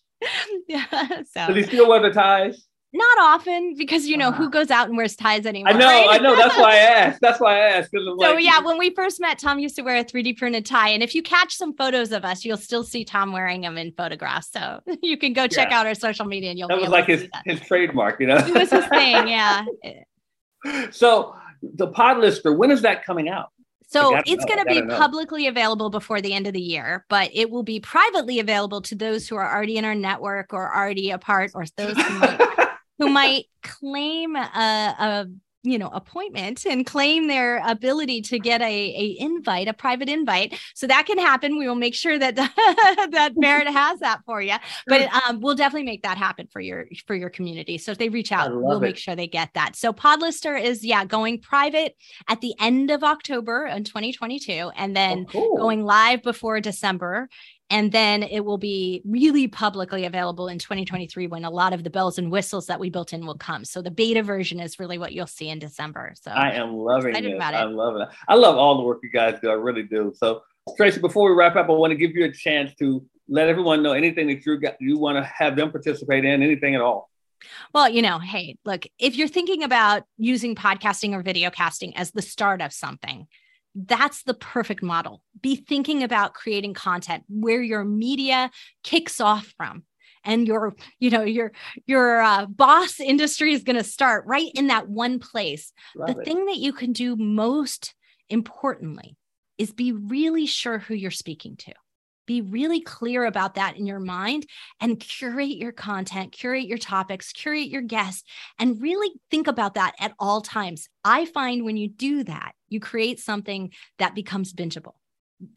yeah. 0.67 0.85
So. 1.31 1.47
Does 1.47 1.55
he 1.55 1.63
still 1.63 1.87
wear 1.87 2.01
the 2.01 2.11
ties? 2.11 2.65
Not 2.95 3.17
often 3.21 3.73
because 3.75 4.05
you 4.05 4.17
know 4.17 4.31
who 4.31 4.43
uh-huh. 4.43 4.51
goes 4.51 4.69
out 4.69 4.87
and 4.87 4.95
wears 4.95 5.15
ties 5.15 5.47
anymore. 5.47 5.73
I 5.73 5.77
know, 5.77 5.85
right? 5.87 6.07
I 6.11 6.17
know. 6.19 6.35
That's 6.35 6.55
why 6.55 6.73
I 6.73 6.75
asked. 6.77 7.21
That's 7.21 7.39
why 7.39 7.55
I 7.55 7.69
asked. 7.69 7.89
So 7.91 7.99
like, 7.99 8.43
yeah, 8.43 8.59
when 8.61 8.77
we 8.77 8.93
first 8.93 9.19
met, 9.19 9.39
Tom 9.39 9.57
used 9.57 9.75
to 9.77 9.81
wear 9.81 9.97
a 9.97 10.05
3D 10.05 10.37
printed 10.37 10.63
tie, 10.63 10.89
and 10.89 11.01
if 11.01 11.15
you 11.15 11.23
catch 11.23 11.55
some 11.55 11.75
photos 11.75 12.11
of 12.11 12.23
us, 12.23 12.45
you'll 12.45 12.55
still 12.55 12.83
see 12.83 13.03
Tom 13.03 13.31
wearing 13.31 13.61
them 13.61 13.79
in 13.79 13.93
photographs. 13.93 14.51
So 14.51 14.81
you 15.01 15.17
can 15.17 15.33
go 15.33 15.47
check 15.47 15.69
yeah. 15.71 15.79
out 15.79 15.87
our 15.87 15.95
social 15.95 16.25
media, 16.25 16.51
and 16.51 16.59
you'll. 16.59 16.67
That 16.67 16.81
was 16.81 16.89
like 16.89 17.07
his 17.07 17.27
his 17.45 17.59
trademark, 17.61 18.19
you 18.19 18.27
know. 18.27 18.37
It 18.37 18.53
was 18.53 18.69
his 18.69 18.85
thing, 18.85 19.27
yeah. 19.27 19.65
so 20.91 21.35
the 21.63 21.87
pod 21.87 22.19
lister, 22.19 22.53
when 22.53 22.69
is 22.69 22.83
that 22.83 23.03
coming 23.03 23.27
out? 23.27 23.49
So 23.87 24.19
it's 24.25 24.43
going 24.45 24.57
to 24.57 24.65
be 24.65 24.81
know. 24.81 24.97
publicly 24.97 25.45
available 25.45 25.91
before 25.91 26.19
the 26.19 26.33
end 26.33 26.47
of 26.47 26.53
the 26.53 26.61
year, 26.61 27.05
but 27.09 27.29
it 27.31 27.51
will 27.51 27.61
be 27.61 27.79
privately 27.79 28.39
available 28.39 28.81
to 28.81 28.95
those 28.95 29.27
who 29.27 29.35
are 29.35 29.55
already 29.55 29.77
in 29.77 29.85
our 29.85 29.93
network 29.93 30.51
or 30.51 30.75
already 30.75 31.11
a 31.11 31.19
part, 31.19 31.51
or 31.53 31.65
those 31.77 31.95
who 31.95 32.19
might 32.19 32.52
who 33.03 33.13
might 33.13 33.45
claim 33.61 34.35
a, 34.35 34.39
a 34.99 35.25
you 35.63 35.79
know 35.79 35.87
appointment 35.87 36.65
and 36.65 36.85
claim 36.85 37.27
their 37.27 37.61
ability 37.65 38.21
to 38.21 38.37
get 38.37 38.61
a, 38.61 38.65
a 38.65 39.17
invite 39.19 39.67
a 39.67 39.73
private 39.73 40.09
invite. 40.09 40.59
So 40.75 40.87
that 40.87 41.05
can 41.05 41.17
happen. 41.17 41.57
We 41.57 41.67
will 41.67 41.75
make 41.75 41.95
sure 41.95 42.19
that 42.19 42.35
that 42.35 43.33
Barrett 43.35 43.67
has 43.67 43.99
that 43.99 44.21
for 44.25 44.41
you 44.41 44.55
but 44.87 45.09
um, 45.13 45.39
we'll 45.39 45.55
definitely 45.55 45.85
make 45.85 46.03
that 46.03 46.17
happen 46.17 46.47
for 46.51 46.59
your 46.59 46.85
for 47.07 47.15
your 47.15 47.29
community. 47.29 47.77
So 47.77 47.91
if 47.91 47.97
they 47.97 48.09
reach 48.09 48.31
out 48.31 48.51
we'll 48.53 48.77
it. 48.77 48.81
make 48.81 48.97
sure 48.97 49.15
they 49.15 49.27
get 49.27 49.53
that. 49.53 49.75
So 49.75 49.93
podlister 49.93 50.61
is 50.61 50.85
yeah 50.85 51.05
going 51.05 51.39
private 51.39 51.95
at 52.27 52.41
the 52.41 52.53
end 52.59 52.91
of 52.91 53.03
october 53.03 53.65
in 53.65 53.83
2022 53.83 54.71
and 54.75 54.95
then 54.95 55.25
oh, 55.29 55.31
cool. 55.31 55.57
going 55.57 55.83
live 55.83 56.21
before 56.23 56.59
december 56.59 57.29
and 57.73 57.91
then 57.91 58.21
it 58.21 58.45
will 58.45 58.59
be 58.59 59.01
really 59.03 59.47
publicly 59.47 60.05
available 60.05 60.47
in 60.47 60.59
2023 60.59 61.25
when 61.25 61.43
a 61.43 61.49
lot 61.49 61.73
of 61.73 61.83
the 61.83 61.89
bells 61.89 62.19
and 62.19 62.31
whistles 62.31 62.67
that 62.67 62.79
we 62.79 62.91
built 62.91 63.13
in 63.13 63.25
will 63.25 63.35
come. 63.35 63.65
So 63.65 63.81
the 63.81 63.89
beta 63.89 64.21
version 64.21 64.59
is 64.59 64.77
really 64.77 64.99
what 64.99 65.11
you'll 65.11 65.25
see 65.25 65.49
in 65.49 65.57
December. 65.57 66.13
So 66.21 66.29
I 66.29 66.51
am 66.51 66.75
loving 66.75 67.15
it. 67.15 67.33
About 67.33 67.55
it. 67.55 67.57
I 67.57 67.63
love 67.63 67.95
it. 67.95 68.07
I 68.27 68.35
love 68.35 68.57
all 68.57 68.77
the 68.77 68.83
work 68.83 68.99
you 69.01 69.09
guys 69.09 69.39
do. 69.41 69.49
I 69.49 69.53
really 69.53 69.81
do. 69.81 70.13
So 70.15 70.43
Tracy, 70.77 70.99
before 70.99 71.27
we 71.27 71.35
wrap 71.35 71.55
up, 71.55 71.67
I 71.67 71.71
want 71.71 71.89
to 71.89 71.97
give 71.97 72.11
you 72.11 72.25
a 72.25 72.31
chance 72.31 72.75
to 72.75 73.03
let 73.27 73.49
everyone 73.49 73.81
know 73.81 73.93
anything 73.93 74.27
that 74.27 74.45
you 74.45 74.59
got 74.59 74.75
you 74.79 74.99
want 74.99 75.17
to 75.17 75.23
have 75.23 75.55
them 75.55 75.71
participate 75.71 76.25
in, 76.25 76.43
anything 76.43 76.75
at 76.75 76.81
all. 76.81 77.09
Well, 77.73 77.89
you 77.89 78.03
know, 78.03 78.19
hey, 78.19 78.55
look, 78.65 78.85
if 78.99 79.15
you're 79.15 79.27
thinking 79.27 79.63
about 79.63 80.03
using 80.19 80.53
podcasting 80.53 81.13
or 81.13 81.23
video 81.23 81.49
casting 81.49 81.97
as 81.97 82.11
the 82.11 82.21
start 82.21 82.61
of 82.61 82.71
something, 82.71 83.27
that's 83.75 84.23
the 84.23 84.33
perfect 84.33 84.83
model. 84.83 85.21
Be 85.41 85.55
thinking 85.55 86.03
about 86.03 86.33
creating 86.33 86.73
content 86.73 87.23
where 87.27 87.61
your 87.61 87.83
media 87.83 88.51
kicks 88.83 89.19
off 89.19 89.53
from 89.57 89.83
and 90.23 90.47
your 90.47 90.75
you 90.99 91.09
know 91.09 91.23
your 91.23 91.51
your 91.85 92.21
uh, 92.21 92.45
boss 92.45 92.99
industry 92.99 93.53
is 93.53 93.63
going 93.63 93.75
to 93.75 93.83
start 93.83 94.25
right 94.25 94.51
in 94.55 94.67
that 94.67 94.87
one 94.87 95.19
place 95.19 95.73
Love 95.95 96.07
the 96.13 96.21
it. 96.21 96.25
thing 96.25 96.45
that 96.45 96.57
you 96.57 96.73
can 96.73 96.93
do 96.93 97.15
most 97.15 97.93
importantly 98.29 99.17
is 99.57 99.71
be 99.71 99.91
really 99.91 100.45
sure 100.45 100.79
who 100.79 100.93
you're 100.93 101.11
speaking 101.11 101.55
to 101.57 101.73
be 102.25 102.41
really 102.41 102.81
clear 102.81 103.25
about 103.25 103.55
that 103.55 103.77
in 103.77 103.85
your 103.85 103.99
mind 103.99 104.45
and 104.79 104.99
curate 104.99 105.57
your 105.57 105.71
content, 105.71 106.31
curate 106.31 106.65
your 106.65 106.77
topics, 106.77 107.31
curate 107.31 107.69
your 107.69 107.81
guests, 107.81 108.23
and 108.59 108.81
really 108.81 109.11
think 109.29 109.47
about 109.47 109.75
that 109.75 109.93
at 109.99 110.13
all 110.19 110.41
times. 110.41 110.87
I 111.03 111.25
find 111.25 111.63
when 111.63 111.77
you 111.77 111.89
do 111.89 112.23
that, 112.23 112.53
you 112.69 112.79
create 112.79 113.19
something 113.19 113.71
that 113.99 114.15
becomes 114.15 114.53
bingeable. 114.53 114.93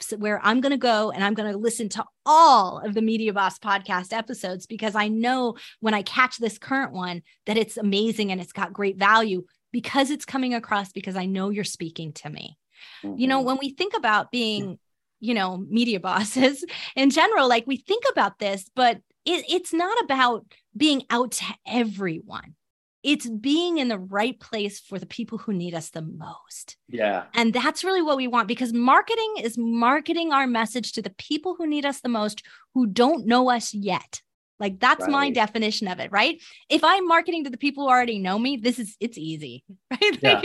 So 0.00 0.16
where 0.16 0.40
I'm 0.42 0.60
going 0.60 0.72
to 0.72 0.78
go 0.78 1.12
and 1.12 1.22
I'm 1.22 1.34
going 1.34 1.52
to 1.52 1.58
listen 1.58 1.88
to 1.90 2.04
all 2.24 2.80
of 2.80 2.94
the 2.94 3.02
Media 3.02 3.32
Boss 3.32 3.58
podcast 3.58 4.12
episodes 4.12 4.66
because 4.66 4.96
I 4.96 5.08
know 5.08 5.56
when 5.80 5.94
I 5.94 6.02
catch 6.02 6.38
this 6.38 6.58
current 6.58 6.92
one 6.92 7.22
that 7.46 7.56
it's 7.56 7.76
amazing 7.76 8.32
and 8.32 8.40
it's 8.40 8.52
got 8.52 8.72
great 8.72 8.96
value 8.96 9.44
because 9.72 10.10
it's 10.10 10.24
coming 10.24 10.54
across 10.54 10.90
because 10.90 11.16
I 11.16 11.26
know 11.26 11.50
you're 11.50 11.62
speaking 11.62 12.12
to 12.14 12.30
me. 12.30 12.56
Mm-hmm. 13.04 13.18
You 13.18 13.28
know, 13.28 13.38
mm-hmm. 13.38 13.46
when 13.46 13.58
we 13.58 13.70
think 13.70 13.96
about 13.96 14.30
being 14.30 14.78
you 15.20 15.34
know 15.34 15.64
media 15.68 16.00
bosses 16.08 16.64
in 16.94 17.10
general 17.10 17.48
like 17.48 17.66
we 17.66 17.76
think 17.76 18.04
about 18.10 18.38
this 18.38 18.70
but 18.74 19.00
it, 19.26 19.44
it's 19.48 19.72
not 19.72 20.02
about 20.04 20.46
being 20.76 21.02
out 21.10 21.32
to 21.32 21.44
everyone. 21.66 22.54
It's 23.02 23.28
being 23.28 23.78
in 23.78 23.88
the 23.88 23.98
right 23.98 24.38
place 24.38 24.80
for 24.80 24.98
the 24.98 25.06
people 25.06 25.38
who 25.38 25.52
need 25.52 25.74
us 25.74 25.90
the 25.90 26.02
most. 26.02 26.76
Yeah. 26.88 27.24
And 27.34 27.52
that's 27.52 27.84
really 27.84 28.02
what 28.02 28.16
we 28.16 28.26
want 28.26 28.48
because 28.48 28.72
marketing 28.72 29.34
is 29.40 29.56
marketing 29.56 30.32
our 30.32 30.46
message 30.46 30.92
to 30.92 31.02
the 31.02 31.14
people 31.18 31.54
who 31.56 31.66
need 31.66 31.84
us 31.84 32.00
the 32.00 32.08
most 32.08 32.42
who 32.74 32.86
don't 32.86 33.26
know 33.26 33.50
us 33.50 33.72
yet 33.74 34.22
like 34.58 34.80
that's 34.80 35.02
right. 35.02 35.10
my 35.10 35.30
definition 35.30 35.88
of 35.88 36.00
it, 36.00 36.10
right? 36.10 36.40
If 36.68 36.82
I'm 36.82 37.06
marketing 37.06 37.44
to 37.44 37.50
the 37.50 37.58
people 37.58 37.84
who 37.84 37.90
already 37.90 38.18
know 38.18 38.38
me, 38.38 38.56
this 38.56 38.78
is 38.78 38.96
it's 39.00 39.18
easy, 39.18 39.64
right? 39.90 40.18
Yeah. 40.22 40.42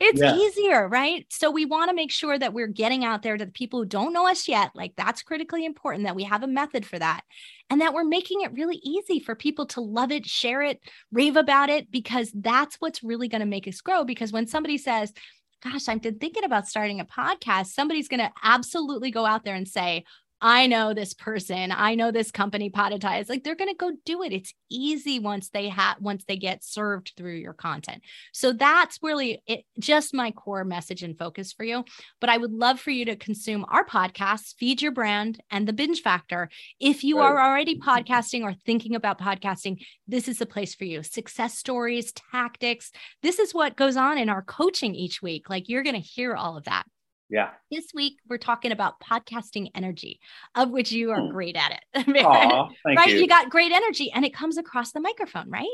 it's 0.00 0.20
yeah. 0.20 0.34
easier, 0.34 0.88
right? 0.88 1.26
So 1.30 1.50
we 1.50 1.64
want 1.64 1.90
to 1.90 1.94
make 1.94 2.10
sure 2.10 2.38
that 2.38 2.52
we're 2.52 2.66
getting 2.66 3.04
out 3.04 3.22
there 3.22 3.36
to 3.36 3.44
the 3.44 3.52
people 3.52 3.80
who 3.80 3.86
don't 3.86 4.12
know 4.12 4.28
us 4.28 4.48
yet. 4.48 4.72
Like 4.74 4.94
that's 4.96 5.22
critically 5.22 5.64
important 5.64 6.04
that 6.04 6.16
we 6.16 6.24
have 6.24 6.42
a 6.42 6.48
method 6.48 6.84
for 6.84 6.98
that. 6.98 7.22
And 7.70 7.80
that 7.80 7.94
we're 7.94 8.04
making 8.04 8.42
it 8.42 8.52
really 8.52 8.80
easy 8.82 9.18
for 9.18 9.34
people 9.34 9.64
to 9.68 9.80
love 9.80 10.12
it, 10.12 10.26
share 10.26 10.60
it, 10.60 10.80
rave 11.10 11.36
about 11.36 11.70
it, 11.70 11.90
because 11.90 12.30
that's 12.34 12.76
what's 12.80 13.02
really 13.02 13.28
going 13.28 13.40
to 13.40 13.46
make 13.46 13.66
us 13.66 13.80
grow. 13.80 14.04
Because 14.04 14.30
when 14.30 14.46
somebody 14.46 14.76
says, 14.76 15.12
Gosh, 15.62 15.86
I've 15.86 16.02
been 16.02 16.18
thinking 16.18 16.42
about 16.42 16.66
starting 16.66 16.98
a 16.98 17.04
podcast, 17.04 17.66
somebody's 17.66 18.08
going 18.08 18.18
to 18.18 18.32
absolutely 18.42 19.12
go 19.12 19.24
out 19.24 19.44
there 19.44 19.54
and 19.54 19.68
say, 19.68 20.04
I 20.44 20.66
know 20.66 20.92
this 20.92 21.14
person, 21.14 21.70
I 21.70 21.94
know 21.94 22.10
this 22.10 22.32
company 22.32 22.68
Podetize. 22.68 23.28
Like 23.28 23.44
they're 23.44 23.54
going 23.54 23.70
to 23.70 23.76
go 23.76 23.92
do 24.04 24.24
it. 24.24 24.32
It's 24.32 24.52
easy 24.68 25.20
once 25.20 25.50
they 25.50 25.68
have 25.68 25.98
once 26.00 26.24
they 26.24 26.36
get 26.36 26.64
served 26.64 27.12
through 27.16 27.36
your 27.36 27.52
content. 27.52 28.02
So 28.32 28.52
that's 28.52 28.98
really 29.02 29.40
it, 29.46 29.64
just 29.78 30.12
my 30.12 30.32
core 30.32 30.64
message 30.64 31.04
and 31.04 31.16
focus 31.16 31.52
for 31.52 31.62
you. 31.62 31.84
But 32.20 32.28
I 32.28 32.38
would 32.38 32.50
love 32.50 32.80
for 32.80 32.90
you 32.90 33.04
to 33.04 33.14
consume 33.14 33.64
our 33.68 33.84
podcasts, 33.84 34.56
Feed 34.56 34.82
Your 34.82 34.90
Brand 34.90 35.40
and 35.48 35.68
The 35.68 35.72
Binge 35.72 36.02
Factor. 36.02 36.50
If 36.80 37.04
you 37.04 37.20
right. 37.20 37.26
are 37.26 37.40
already 37.40 37.78
podcasting 37.78 38.42
or 38.42 38.54
thinking 38.66 38.96
about 38.96 39.20
podcasting, 39.20 39.84
this 40.08 40.26
is 40.26 40.38
the 40.38 40.46
place 40.46 40.74
for 40.74 40.84
you. 40.84 41.04
Success 41.04 41.56
stories, 41.56 42.12
tactics. 42.32 42.90
This 43.22 43.38
is 43.38 43.54
what 43.54 43.76
goes 43.76 43.96
on 43.96 44.18
in 44.18 44.28
our 44.28 44.42
coaching 44.42 44.96
each 44.96 45.22
week. 45.22 45.48
Like 45.48 45.68
you're 45.68 45.84
going 45.84 45.94
to 45.94 46.00
hear 46.00 46.34
all 46.34 46.56
of 46.56 46.64
that. 46.64 46.84
Yeah. 47.32 47.48
This 47.70 47.86
week 47.94 48.18
we're 48.28 48.36
talking 48.36 48.72
about 48.72 49.00
podcasting 49.00 49.70
energy, 49.74 50.20
of 50.54 50.70
which 50.70 50.92
you 50.92 51.12
are 51.12 51.20
hmm. 51.20 51.32
great 51.32 51.56
at 51.56 51.72
it. 51.72 52.06
Aww, 52.06 52.70
right? 52.84 53.08
You. 53.08 53.20
you. 53.20 53.26
got 53.26 53.48
great 53.48 53.72
energy 53.72 54.12
and 54.12 54.26
it 54.26 54.34
comes 54.34 54.58
across 54.58 54.92
the 54.92 55.00
microphone, 55.00 55.48
right? 55.48 55.66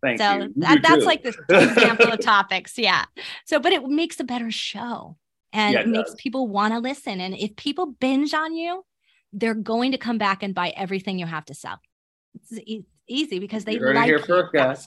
Thank 0.00 0.20
so 0.20 0.36
you. 0.36 0.52
That, 0.58 0.80
that's 0.80 1.04
like 1.04 1.24
the 1.24 1.34
example 1.48 2.12
of 2.12 2.20
topics. 2.20 2.78
Yeah. 2.78 3.04
So, 3.46 3.58
but 3.58 3.72
it 3.72 3.82
makes 3.84 4.20
a 4.20 4.24
better 4.24 4.52
show 4.52 5.16
and 5.52 5.74
yeah, 5.74 5.80
it, 5.80 5.88
it 5.88 5.90
makes 5.90 6.14
people 6.16 6.46
want 6.46 6.72
to 6.72 6.78
listen. 6.78 7.20
And 7.20 7.34
if 7.34 7.56
people 7.56 7.86
binge 7.86 8.32
on 8.32 8.54
you, 8.54 8.84
they're 9.32 9.54
going 9.54 9.90
to 9.90 9.98
come 9.98 10.18
back 10.18 10.44
and 10.44 10.54
buy 10.54 10.72
everything 10.76 11.18
you 11.18 11.26
have 11.26 11.46
to 11.46 11.54
sell. 11.54 11.80
It's 12.52 12.86
easy 13.08 13.40
because 13.40 13.64
they 13.64 13.76
like 13.76 14.04
it 14.04 14.04
here 14.04 14.18
first, 14.20 14.52
guys. 14.52 14.86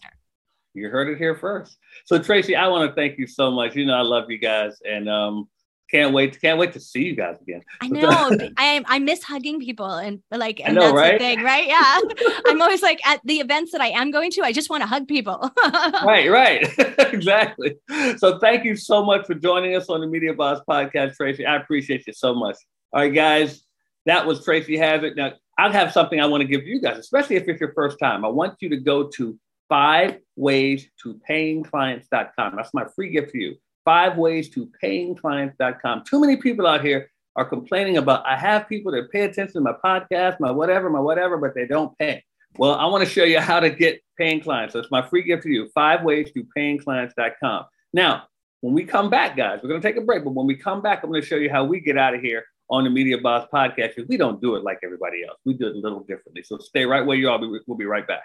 You 0.73 0.87
heard 0.87 1.09
it 1.09 1.17
here 1.17 1.35
first. 1.35 1.77
So 2.05 2.17
Tracy, 2.19 2.55
I 2.55 2.67
want 2.69 2.89
to 2.89 2.95
thank 2.95 3.19
you 3.19 3.27
so 3.27 3.51
much. 3.51 3.75
You 3.75 3.85
know, 3.85 3.95
I 3.95 4.01
love 4.01 4.31
you 4.31 4.37
guys. 4.37 4.79
And 4.89 5.09
um, 5.09 5.49
can't 5.89 6.13
wait 6.13 6.39
can't 6.41 6.57
wait 6.57 6.73
to 6.73 6.79
see 6.79 7.03
you 7.03 7.15
guys 7.15 7.37
again. 7.41 7.61
I 7.81 7.87
know 7.87 8.09
i 8.57 8.83
i 8.87 8.99
miss 8.99 9.23
hugging 9.23 9.59
people 9.59 9.93
and 9.93 10.21
like 10.31 10.59
and 10.59 10.75
know, 10.75 10.81
that's 10.81 10.93
right? 10.95 11.11
the 11.13 11.17
thing 11.19 11.43
right? 11.43 11.67
Yeah. 11.67 11.99
I'm 12.47 12.61
always 12.61 12.81
like 12.81 13.05
at 13.05 13.21
the 13.25 13.35
events 13.35 13.71
that 13.71 13.81
i 13.81 13.87
am 13.87 14.11
going 14.11 14.31
to 14.31 14.41
i 14.41 14.51
just 14.51 14.69
want 14.69 14.81
to 14.81 14.87
hug 14.87 15.07
people. 15.07 15.51
Right 16.03 16.29
right. 16.29 16.67
Exactly. 17.13 17.75
So 18.17 18.39
thank 18.39 18.65
you 18.65 18.75
so 18.75 19.05
much 19.05 19.27
for 19.27 19.35
joining 19.35 19.75
us 19.75 19.87
on 19.87 20.01
the 20.01 20.07
media 20.07 20.33
boss 20.33 20.59
podcast 20.67 21.15
tracy. 21.15 21.45
I 21.45 21.57
appreciate 21.57 22.07
you 22.07 22.13
so 22.13 22.33
much. 22.33 22.55
All 22.91 23.01
right 23.01 23.13
guys 23.13 23.63
that 24.05 24.25
was 24.25 24.43
tracy 24.43 24.77
Hazzard. 24.77 25.15
now 25.15 25.31
i 25.57 25.71
have 25.71 25.91
something 25.91 26.19
i 26.19 26.25
want 26.25 26.41
to 26.41 26.47
give 26.47 26.65
you 26.65 26.81
guys 26.81 26.97
especially 26.97 27.35
if 27.35 27.47
it's 27.47 27.61
your 27.61 27.73
first 27.73 27.99
time. 27.99 28.25
I 28.25 28.29
want 28.29 28.55
you 28.59 28.69
to 28.69 28.77
go 28.77 29.09
to 29.09 29.37
five 29.69 30.17
ways 30.35 30.89
to 31.03 31.19
paying 31.25 31.63
payingclients.com 31.63 32.55
that's 32.55 32.73
my 32.73 32.85
free 32.95 33.11
gift 33.11 33.31
for 33.31 33.37
you 33.37 33.55
five 33.85 34.17
ways 34.17 34.49
to 34.51 34.69
paying 34.79 35.15
payingclients.com. 35.15 36.03
Too 36.05 36.19
many 36.19 36.37
people 36.37 36.67
out 36.67 36.83
here 36.83 37.09
are 37.35 37.45
complaining 37.45 37.97
about 37.97 38.25
I 38.25 38.37
have 38.37 38.69
people 38.69 38.91
that 38.91 39.11
pay 39.11 39.21
attention 39.21 39.53
to 39.53 39.61
my 39.61 39.73
podcast, 39.83 40.39
my 40.39 40.51
whatever, 40.51 40.89
my 40.89 40.99
whatever, 40.99 41.37
but 41.37 41.55
they 41.55 41.65
don't 41.65 41.97
pay. 41.97 42.23
Well, 42.57 42.75
I 42.75 42.85
want 42.85 43.03
to 43.03 43.09
show 43.09 43.23
you 43.23 43.39
how 43.39 43.59
to 43.59 43.69
get 43.69 44.01
paying 44.17 44.41
clients. 44.41 44.73
That's 44.73 44.91
my 44.91 45.01
free 45.07 45.23
gift 45.23 45.43
to 45.43 45.49
you. 45.49 45.69
Five 45.73 46.03
ways 46.03 46.31
to 46.33 46.45
paying 46.55 46.79
payingclients.com. 46.79 47.65
Now, 47.93 48.23
when 48.61 48.73
we 48.73 48.85
come 48.85 49.09
back, 49.09 49.35
guys, 49.35 49.59
we're 49.61 49.69
going 49.69 49.81
to 49.81 49.87
take 49.87 49.97
a 49.97 50.01
break, 50.05 50.23
but 50.23 50.31
when 50.31 50.45
we 50.45 50.55
come 50.55 50.81
back, 50.81 51.03
I'm 51.03 51.09
going 51.09 51.21
to 51.21 51.27
show 51.27 51.35
you 51.35 51.49
how 51.49 51.63
we 51.63 51.79
get 51.79 51.97
out 51.97 52.13
of 52.13 52.21
here 52.21 52.45
on 52.69 52.83
the 52.83 52.89
Media 52.89 53.17
Boss 53.17 53.47
podcast 53.53 54.07
we 54.07 54.17
don't 54.17 54.39
do 54.39 54.55
it 54.55 54.63
like 54.63 54.79
everybody 54.83 55.23
else. 55.27 55.37
We 55.45 55.53
do 55.53 55.67
it 55.67 55.75
a 55.75 55.79
little 55.79 55.99
differently. 56.01 56.43
So 56.43 56.57
stay 56.59 56.85
right 56.85 57.05
where 57.05 57.17
you 57.17 57.29
are. 57.29 57.39
We'll 57.39 57.77
be 57.77 57.85
right 57.85 58.07
back. 58.07 58.23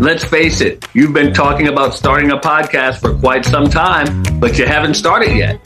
Let's 0.00 0.24
face 0.24 0.62
it, 0.62 0.88
you've 0.94 1.12
been 1.12 1.34
talking 1.34 1.68
about 1.68 1.92
starting 1.92 2.30
a 2.30 2.38
podcast 2.38 3.00
for 3.00 3.14
quite 3.18 3.44
some 3.44 3.68
time, 3.68 4.40
but 4.40 4.58
you 4.58 4.64
haven't 4.64 4.94
started 4.94 5.36
yet. 5.36 5.60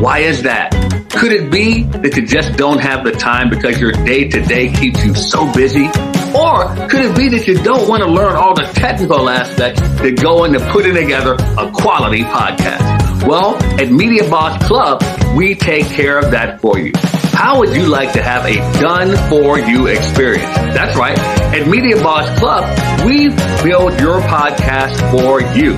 Why 0.00 0.20
is 0.20 0.42
that? 0.44 0.72
Could 1.10 1.32
it 1.32 1.50
be 1.50 1.82
that 1.82 2.16
you 2.16 2.26
just 2.26 2.56
don't 2.56 2.78
have 2.78 3.04
the 3.04 3.12
time 3.12 3.50
because 3.50 3.78
your 3.78 3.92
day 3.92 4.26
to 4.26 4.40
day 4.40 4.72
keeps 4.72 5.04
you 5.04 5.14
so 5.14 5.52
busy? 5.52 5.84
Or 6.34 6.74
could 6.88 7.04
it 7.04 7.14
be 7.14 7.28
that 7.28 7.44
you 7.46 7.62
don't 7.62 7.86
want 7.86 8.02
to 8.02 8.08
learn 8.08 8.36
all 8.36 8.54
the 8.54 8.64
technical 8.72 9.28
aspects 9.28 9.82
that 9.82 10.18
go 10.18 10.44
into 10.44 10.60
putting 10.70 10.94
together 10.94 11.34
a 11.34 11.70
quality 11.70 12.22
podcast? 12.22 12.93
Well, 13.26 13.56
at 13.80 13.90
Media 13.90 14.28
Boss 14.28 14.62
Club, 14.66 15.02
we 15.34 15.54
take 15.54 15.86
care 15.86 16.18
of 16.18 16.30
that 16.32 16.60
for 16.60 16.78
you. 16.78 16.92
How 17.32 17.58
would 17.58 17.74
you 17.74 17.86
like 17.86 18.12
to 18.12 18.22
have 18.22 18.44
a 18.44 18.56
done 18.80 19.16
for 19.30 19.58
you 19.58 19.86
experience? 19.86 20.44
That's 20.74 20.96
right. 20.96 21.18
At 21.18 21.66
Media 21.66 21.96
Boss 21.96 22.38
Club, 22.38 22.64
we 23.06 23.28
build 23.64 23.98
your 23.98 24.20
podcast 24.20 25.00
for 25.10 25.40
you. 25.56 25.72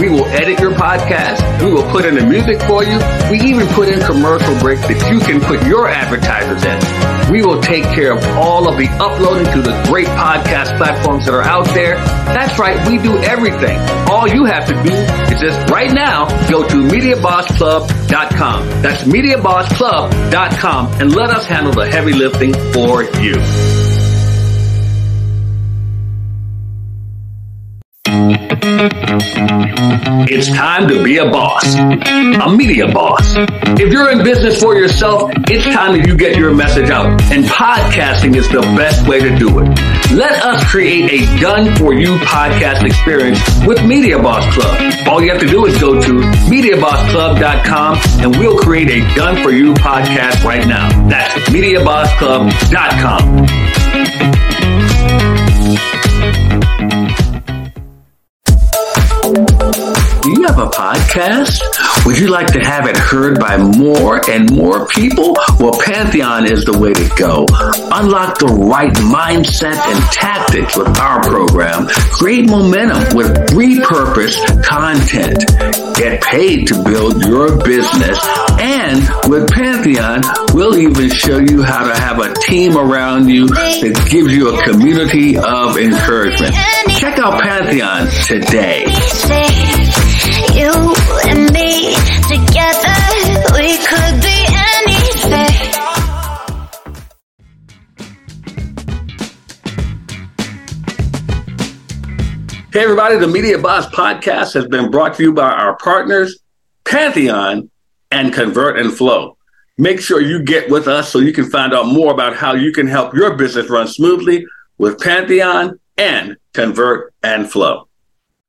We 0.00 0.08
will 0.08 0.26
edit 0.26 0.58
your 0.58 0.72
podcast. 0.72 1.64
We 1.64 1.72
will 1.72 1.88
put 1.92 2.04
in 2.04 2.16
the 2.16 2.26
music 2.26 2.60
for 2.62 2.82
you. 2.82 2.98
We 3.30 3.38
even 3.48 3.68
put 3.68 3.88
in 3.88 4.00
commercial 4.00 4.58
breaks 4.58 4.82
that 4.82 5.12
you 5.12 5.20
can 5.20 5.40
put 5.40 5.64
your 5.66 5.86
advertisers 5.86 6.64
in. 6.64 7.21
We 7.32 7.40
will 7.40 7.62
take 7.62 7.84
care 7.84 8.12
of 8.12 8.22
all 8.36 8.68
of 8.68 8.76
the 8.76 8.88
uploading 9.00 9.46
to 9.54 9.62
the 9.62 9.72
great 9.88 10.06
podcast 10.06 10.76
platforms 10.76 11.24
that 11.24 11.32
are 11.32 11.42
out 11.42 11.64
there. 11.72 11.96
That's 11.96 12.58
right. 12.58 12.86
We 12.86 12.98
do 12.98 13.16
everything. 13.16 13.78
All 14.10 14.28
you 14.28 14.44
have 14.44 14.66
to 14.66 14.74
do 14.74 14.92
is 14.92 15.40
just 15.40 15.70
right 15.70 15.90
now 15.90 16.26
go 16.50 16.68
to 16.68 16.74
MediaBossClub.com. 16.74 18.82
That's 18.82 19.04
MediaBossClub.com 19.04 21.00
and 21.00 21.14
let 21.14 21.30
us 21.30 21.46
handle 21.46 21.72
the 21.72 21.90
heavy 21.90 22.12
lifting 22.12 22.52
for 22.74 23.02
you. 23.02 23.91
It's 30.30 30.46
time 30.48 30.86
to 30.88 31.02
be 31.02 31.16
a 31.18 31.24
boss, 31.28 31.74
a 31.74 32.48
media 32.56 32.86
boss. 32.86 33.34
If 33.36 33.92
you're 33.92 34.10
in 34.12 34.22
business 34.22 34.62
for 34.62 34.76
yourself, 34.76 35.32
it's 35.48 35.64
time 35.64 35.98
that 35.98 36.06
you 36.06 36.16
get 36.16 36.36
your 36.36 36.54
message 36.54 36.88
out. 36.90 37.20
And 37.32 37.44
podcasting 37.44 38.36
is 38.36 38.48
the 38.50 38.60
best 38.76 39.08
way 39.08 39.18
to 39.20 39.36
do 39.36 39.58
it. 39.60 39.66
Let 40.12 40.44
us 40.44 40.62
create 40.70 41.10
a 41.10 41.24
done 41.40 41.74
for 41.76 41.92
you 41.94 42.16
podcast 42.18 42.84
experience 42.84 43.40
with 43.66 43.82
Media 43.84 44.18
Boss 44.18 44.44
Club. 44.54 44.76
All 45.08 45.20
you 45.22 45.30
have 45.32 45.40
to 45.40 45.48
do 45.48 45.64
is 45.66 45.76
go 45.80 46.00
to 46.00 46.12
MediaBossClub.com 46.48 47.98
and 48.22 48.36
we'll 48.36 48.58
create 48.58 48.90
a 48.90 49.00
done 49.16 49.42
for 49.42 49.50
you 49.50 49.74
podcast 49.74 50.44
right 50.44 50.64
now. 50.66 50.88
That's 51.08 51.34
MediaBossClub.com. 51.50 53.71
you 62.22 62.28
like 62.28 62.46
to 62.46 62.60
have 62.60 62.86
it 62.86 62.96
heard 62.96 63.40
by 63.40 63.56
more 63.56 64.20
and 64.30 64.48
more 64.54 64.86
people? 64.86 65.34
Well, 65.58 65.72
Pantheon 65.84 66.46
is 66.46 66.64
the 66.64 66.78
way 66.78 66.92
to 66.92 67.10
go. 67.18 67.46
Unlock 67.90 68.38
the 68.38 68.46
right 68.46 68.92
mindset 68.92 69.74
and 69.74 70.04
tactics 70.12 70.76
with 70.76 70.96
our 71.00 71.20
program. 71.20 71.88
Create 72.12 72.48
momentum 72.48 73.16
with 73.16 73.34
repurposed 73.50 74.62
content. 74.62 75.44
Get 75.96 76.22
paid 76.22 76.68
to 76.68 76.84
build 76.84 77.24
your 77.24 77.58
business. 77.64 78.18
And 78.60 79.02
with 79.28 79.50
Pantheon, 79.50 80.22
we'll 80.54 80.78
even 80.78 81.10
show 81.10 81.38
you 81.38 81.64
how 81.64 81.92
to 81.92 82.00
have 82.00 82.20
a 82.20 82.32
team 82.34 82.76
around 82.76 83.28
you 83.28 83.48
that 83.48 84.08
gives 84.08 84.32
you 84.32 84.54
a 84.54 84.62
community 84.62 85.36
of 85.36 85.76
encouragement. 85.76 86.54
Check 86.88 87.18
out 87.18 87.42
Pantheon 87.42 88.06
today 88.26 89.81
together, 92.32 92.96
we 93.52 93.76
could 93.84 94.22
be 94.22 94.38
anything. 94.48 95.52
Hey 102.72 102.84
everybody, 102.84 103.18
the 103.18 103.28
Media 103.30 103.58
Boss 103.58 103.86
podcast 103.88 104.54
has 104.54 104.66
been 104.66 104.90
brought 104.90 105.14
to 105.16 105.22
you 105.22 105.34
by 105.34 105.50
our 105.50 105.76
partners, 105.76 106.38
Pantheon 106.84 107.70
and 108.10 108.32
Convert 108.32 108.78
and 108.78 108.90
Flow. 108.90 109.36
Make 109.76 110.00
sure 110.00 110.22
you 110.22 110.42
get 110.42 110.70
with 110.70 110.88
us 110.88 111.10
so 111.10 111.18
you 111.18 111.34
can 111.34 111.50
find 111.50 111.74
out 111.74 111.86
more 111.86 112.14
about 112.14 112.34
how 112.34 112.54
you 112.54 112.72
can 112.72 112.86
help 112.86 113.12
your 113.12 113.36
business 113.36 113.68
run 113.68 113.88
smoothly 113.88 114.46
with 114.78 114.98
Pantheon 114.98 115.78
and 115.98 116.38
Convert 116.54 117.12
and 117.22 117.50
Flow. 117.50 117.88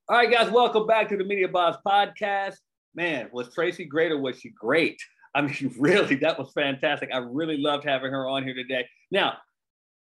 All 0.08 0.18
right, 0.18 0.32
guys, 0.32 0.50
welcome 0.50 0.88
back 0.88 1.10
to 1.10 1.18
the 1.18 1.26
Media 1.26 1.50
Boss 1.50 1.76
podcast. 1.86 2.60
Man, 2.96 3.30
was 3.32 3.54
Tracy 3.54 3.86
great 3.86 4.12
or 4.12 4.20
was 4.20 4.40
she 4.40 4.50
great? 4.50 5.02
I 5.36 5.42
mean, 5.42 5.74
really, 5.80 6.16
that 6.18 6.38
was 6.38 6.52
fantastic. 6.54 7.10
I 7.14 7.18
really 7.18 7.58
loved 7.58 7.86
having 7.86 8.12
her 8.12 8.28
on 8.28 8.44
here 8.44 8.54
today. 8.54 8.88
Now, 9.12 9.38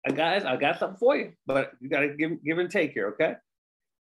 uh, 0.09 0.13
guys, 0.13 0.45
I 0.45 0.57
got 0.57 0.79
something 0.79 0.99
for 0.99 1.17
you, 1.17 1.33
but 1.47 1.73
you 1.81 1.89
got 1.89 2.01
to 2.01 2.09
give, 2.09 2.43
give 2.45 2.59
and 2.59 2.71
take 2.71 2.93
here, 2.93 3.09
okay? 3.09 3.35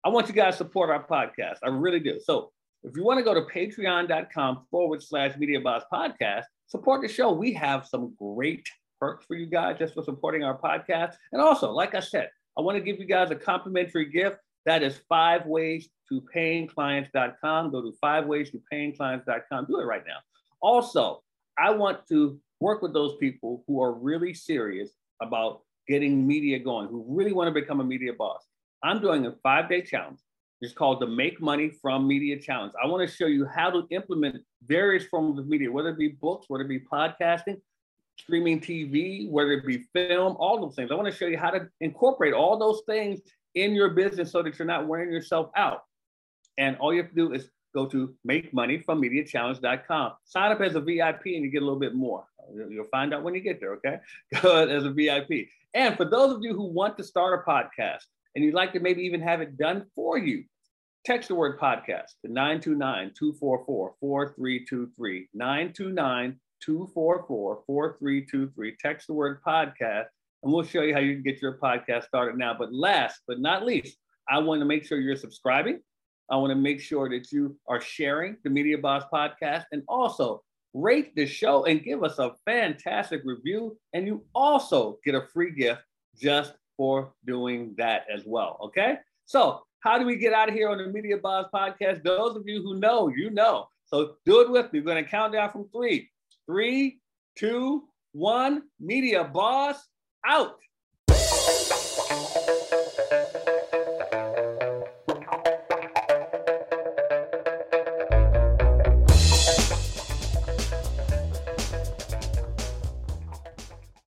I 0.04 0.10
want 0.10 0.28
you 0.28 0.34
guys 0.34 0.54
to 0.54 0.58
support 0.58 0.90
our 0.90 1.06
podcast. 1.06 1.58
I 1.62 1.68
really 1.68 2.00
do. 2.00 2.20
So 2.20 2.52
if 2.82 2.96
you 2.96 3.04
want 3.04 3.18
to 3.18 3.24
go 3.24 3.34
to 3.34 3.42
patreon.com 3.42 4.66
forward 4.70 5.02
slash 5.02 5.36
media 5.36 5.60
boss 5.60 5.82
podcast, 5.92 6.44
support 6.66 7.02
the 7.02 7.08
show. 7.08 7.32
We 7.32 7.52
have 7.54 7.86
some 7.86 8.14
great 8.18 8.68
perks 9.00 9.24
for 9.26 9.34
you 9.34 9.46
guys 9.46 9.78
just 9.78 9.94
for 9.94 10.02
supporting 10.02 10.44
our 10.44 10.58
podcast. 10.58 11.14
And 11.32 11.40
also, 11.40 11.72
like 11.72 11.94
I 11.94 12.00
said, 12.00 12.30
I 12.56 12.60
want 12.60 12.76
to 12.76 12.82
give 12.82 12.98
you 12.98 13.06
guys 13.06 13.30
a 13.30 13.36
complimentary 13.36 14.06
gift. 14.06 14.38
That 14.68 14.82
is 14.82 15.00
five 15.08 15.46
ways 15.46 15.88
to 16.10 16.22
payingclients.com. 16.36 17.70
Go 17.70 17.80
to 17.80 17.94
five 18.02 18.26
ways 18.26 18.50
to 18.50 18.60
payingclients.com. 18.70 19.64
Do 19.64 19.80
it 19.80 19.84
right 19.84 20.02
now. 20.06 20.18
Also, 20.60 21.22
I 21.58 21.70
want 21.70 22.06
to 22.08 22.38
work 22.60 22.82
with 22.82 22.92
those 22.92 23.16
people 23.16 23.64
who 23.66 23.82
are 23.82 23.94
really 23.94 24.34
serious 24.34 24.90
about 25.22 25.62
getting 25.88 26.26
media 26.26 26.58
going, 26.58 26.88
who 26.88 27.02
really 27.08 27.32
want 27.32 27.48
to 27.48 27.58
become 27.58 27.80
a 27.80 27.84
media 27.84 28.12
boss. 28.12 28.44
I'm 28.82 29.00
doing 29.00 29.24
a 29.24 29.32
five 29.42 29.70
day 29.70 29.80
challenge. 29.80 30.18
It's 30.60 30.74
called 30.74 31.00
the 31.00 31.06
Make 31.06 31.40
Money 31.40 31.70
from 31.70 32.06
Media 32.06 32.38
Challenge. 32.38 32.74
I 32.82 32.88
want 32.88 33.08
to 33.08 33.16
show 33.16 33.24
you 33.24 33.46
how 33.46 33.70
to 33.70 33.86
implement 33.88 34.36
various 34.66 35.06
forms 35.06 35.38
of 35.38 35.48
media, 35.48 35.72
whether 35.72 35.88
it 35.88 35.98
be 35.98 36.08
books, 36.08 36.44
whether 36.50 36.64
it 36.64 36.68
be 36.68 36.80
podcasting, 36.80 37.56
streaming 38.18 38.60
TV, 38.60 39.30
whether 39.30 39.52
it 39.52 39.64
be 39.64 39.84
film, 39.94 40.36
all 40.38 40.60
those 40.60 40.74
things. 40.74 40.90
I 40.90 40.94
want 40.94 41.06
to 41.10 41.18
show 41.18 41.26
you 41.26 41.38
how 41.38 41.52
to 41.52 41.68
incorporate 41.80 42.34
all 42.34 42.58
those 42.58 42.82
things 42.84 43.20
in 43.54 43.74
your 43.74 43.90
business 43.90 44.32
so 44.32 44.42
that 44.42 44.58
you're 44.58 44.66
not 44.66 44.86
wearing 44.86 45.12
yourself 45.12 45.50
out. 45.56 45.82
And 46.58 46.76
all 46.78 46.92
you 46.92 47.02
have 47.02 47.10
to 47.10 47.16
do 47.16 47.32
is 47.32 47.50
go 47.74 47.86
to 47.86 48.14
makemoneyfrommediachallenge.com. 48.28 50.12
Sign 50.24 50.52
up 50.52 50.60
as 50.60 50.74
a 50.74 50.80
VIP 50.80 51.26
and 51.26 51.44
you 51.44 51.50
get 51.50 51.62
a 51.62 51.64
little 51.64 51.78
bit 51.78 51.94
more. 51.94 52.24
You'll 52.52 52.86
find 52.90 53.12
out 53.12 53.22
when 53.22 53.34
you 53.34 53.40
get 53.40 53.60
there, 53.60 53.74
okay? 53.74 53.98
Go 54.42 54.66
as 54.66 54.84
a 54.84 54.90
VIP. 54.90 55.48
And 55.74 55.96
for 55.96 56.04
those 56.04 56.34
of 56.34 56.42
you 56.42 56.54
who 56.54 56.64
want 56.64 56.96
to 56.96 57.04
start 57.04 57.44
a 57.46 57.50
podcast 57.50 58.04
and 58.34 58.44
you'd 58.44 58.54
like 58.54 58.72
to 58.72 58.80
maybe 58.80 59.02
even 59.02 59.20
have 59.20 59.40
it 59.42 59.58
done 59.58 59.86
for 59.94 60.16
you, 60.16 60.44
text 61.04 61.28
the 61.28 61.34
word 61.34 61.58
podcast 61.58 62.14
to 62.24 62.32
929 62.32 63.12
244 63.18 63.94
4323. 64.00 65.28
929 65.34 66.40
244 66.64 67.62
4323. 67.66 68.76
Text 68.80 69.06
the 69.06 69.12
word 69.12 69.42
podcast 69.46 70.06
and 70.42 70.52
we'll 70.52 70.64
show 70.64 70.82
you 70.82 70.94
how 70.94 71.00
you 71.00 71.14
can 71.14 71.22
get 71.22 71.42
your 71.42 71.58
podcast 71.58 72.04
started 72.04 72.36
now. 72.36 72.54
But 72.58 72.72
last 72.72 73.20
but 73.26 73.40
not 73.40 73.64
least, 73.64 73.96
I 74.28 74.38
want 74.38 74.60
to 74.60 74.64
make 74.64 74.84
sure 74.84 75.00
you're 75.00 75.16
subscribing. 75.16 75.80
I 76.30 76.36
want 76.36 76.50
to 76.50 76.56
make 76.56 76.80
sure 76.80 77.08
that 77.08 77.32
you 77.32 77.56
are 77.66 77.80
sharing 77.80 78.36
the 78.44 78.50
Media 78.50 78.76
Boss 78.76 79.04
podcast 79.12 79.64
and 79.72 79.82
also 79.88 80.42
rate 80.74 81.14
the 81.16 81.26
show 81.26 81.64
and 81.64 81.82
give 81.82 82.04
us 82.04 82.18
a 82.18 82.32
fantastic 82.44 83.22
review. 83.24 83.78
And 83.94 84.06
you 84.06 84.24
also 84.34 84.98
get 85.04 85.14
a 85.14 85.26
free 85.32 85.52
gift 85.52 85.80
just 86.20 86.52
for 86.76 87.12
doing 87.26 87.74
that 87.78 88.04
as 88.14 88.22
well. 88.26 88.58
Okay. 88.64 88.98
So, 89.26 89.62
how 89.80 89.96
do 89.96 90.04
we 90.04 90.16
get 90.16 90.32
out 90.32 90.48
of 90.48 90.54
here 90.54 90.68
on 90.68 90.78
the 90.78 90.86
Media 90.86 91.16
Boss 91.16 91.46
podcast? 91.54 92.02
Those 92.02 92.36
of 92.36 92.42
you 92.46 92.62
who 92.62 92.78
know, 92.78 93.08
you 93.08 93.30
know. 93.30 93.68
So, 93.86 94.16
do 94.26 94.40
it 94.40 94.50
with 94.50 94.72
me. 94.72 94.80
We're 94.80 94.86
going 94.86 95.04
to 95.04 95.10
count 95.10 95.32
down 95.32 95.50
from 95.50 95.68
three, 95.74 96.10
three, 96.46 97.00
two, 97.36 97.84
one. 98.12 98.62
Media 98.80 99.24
Boss 99.24 99.76
out. 100.26 100.58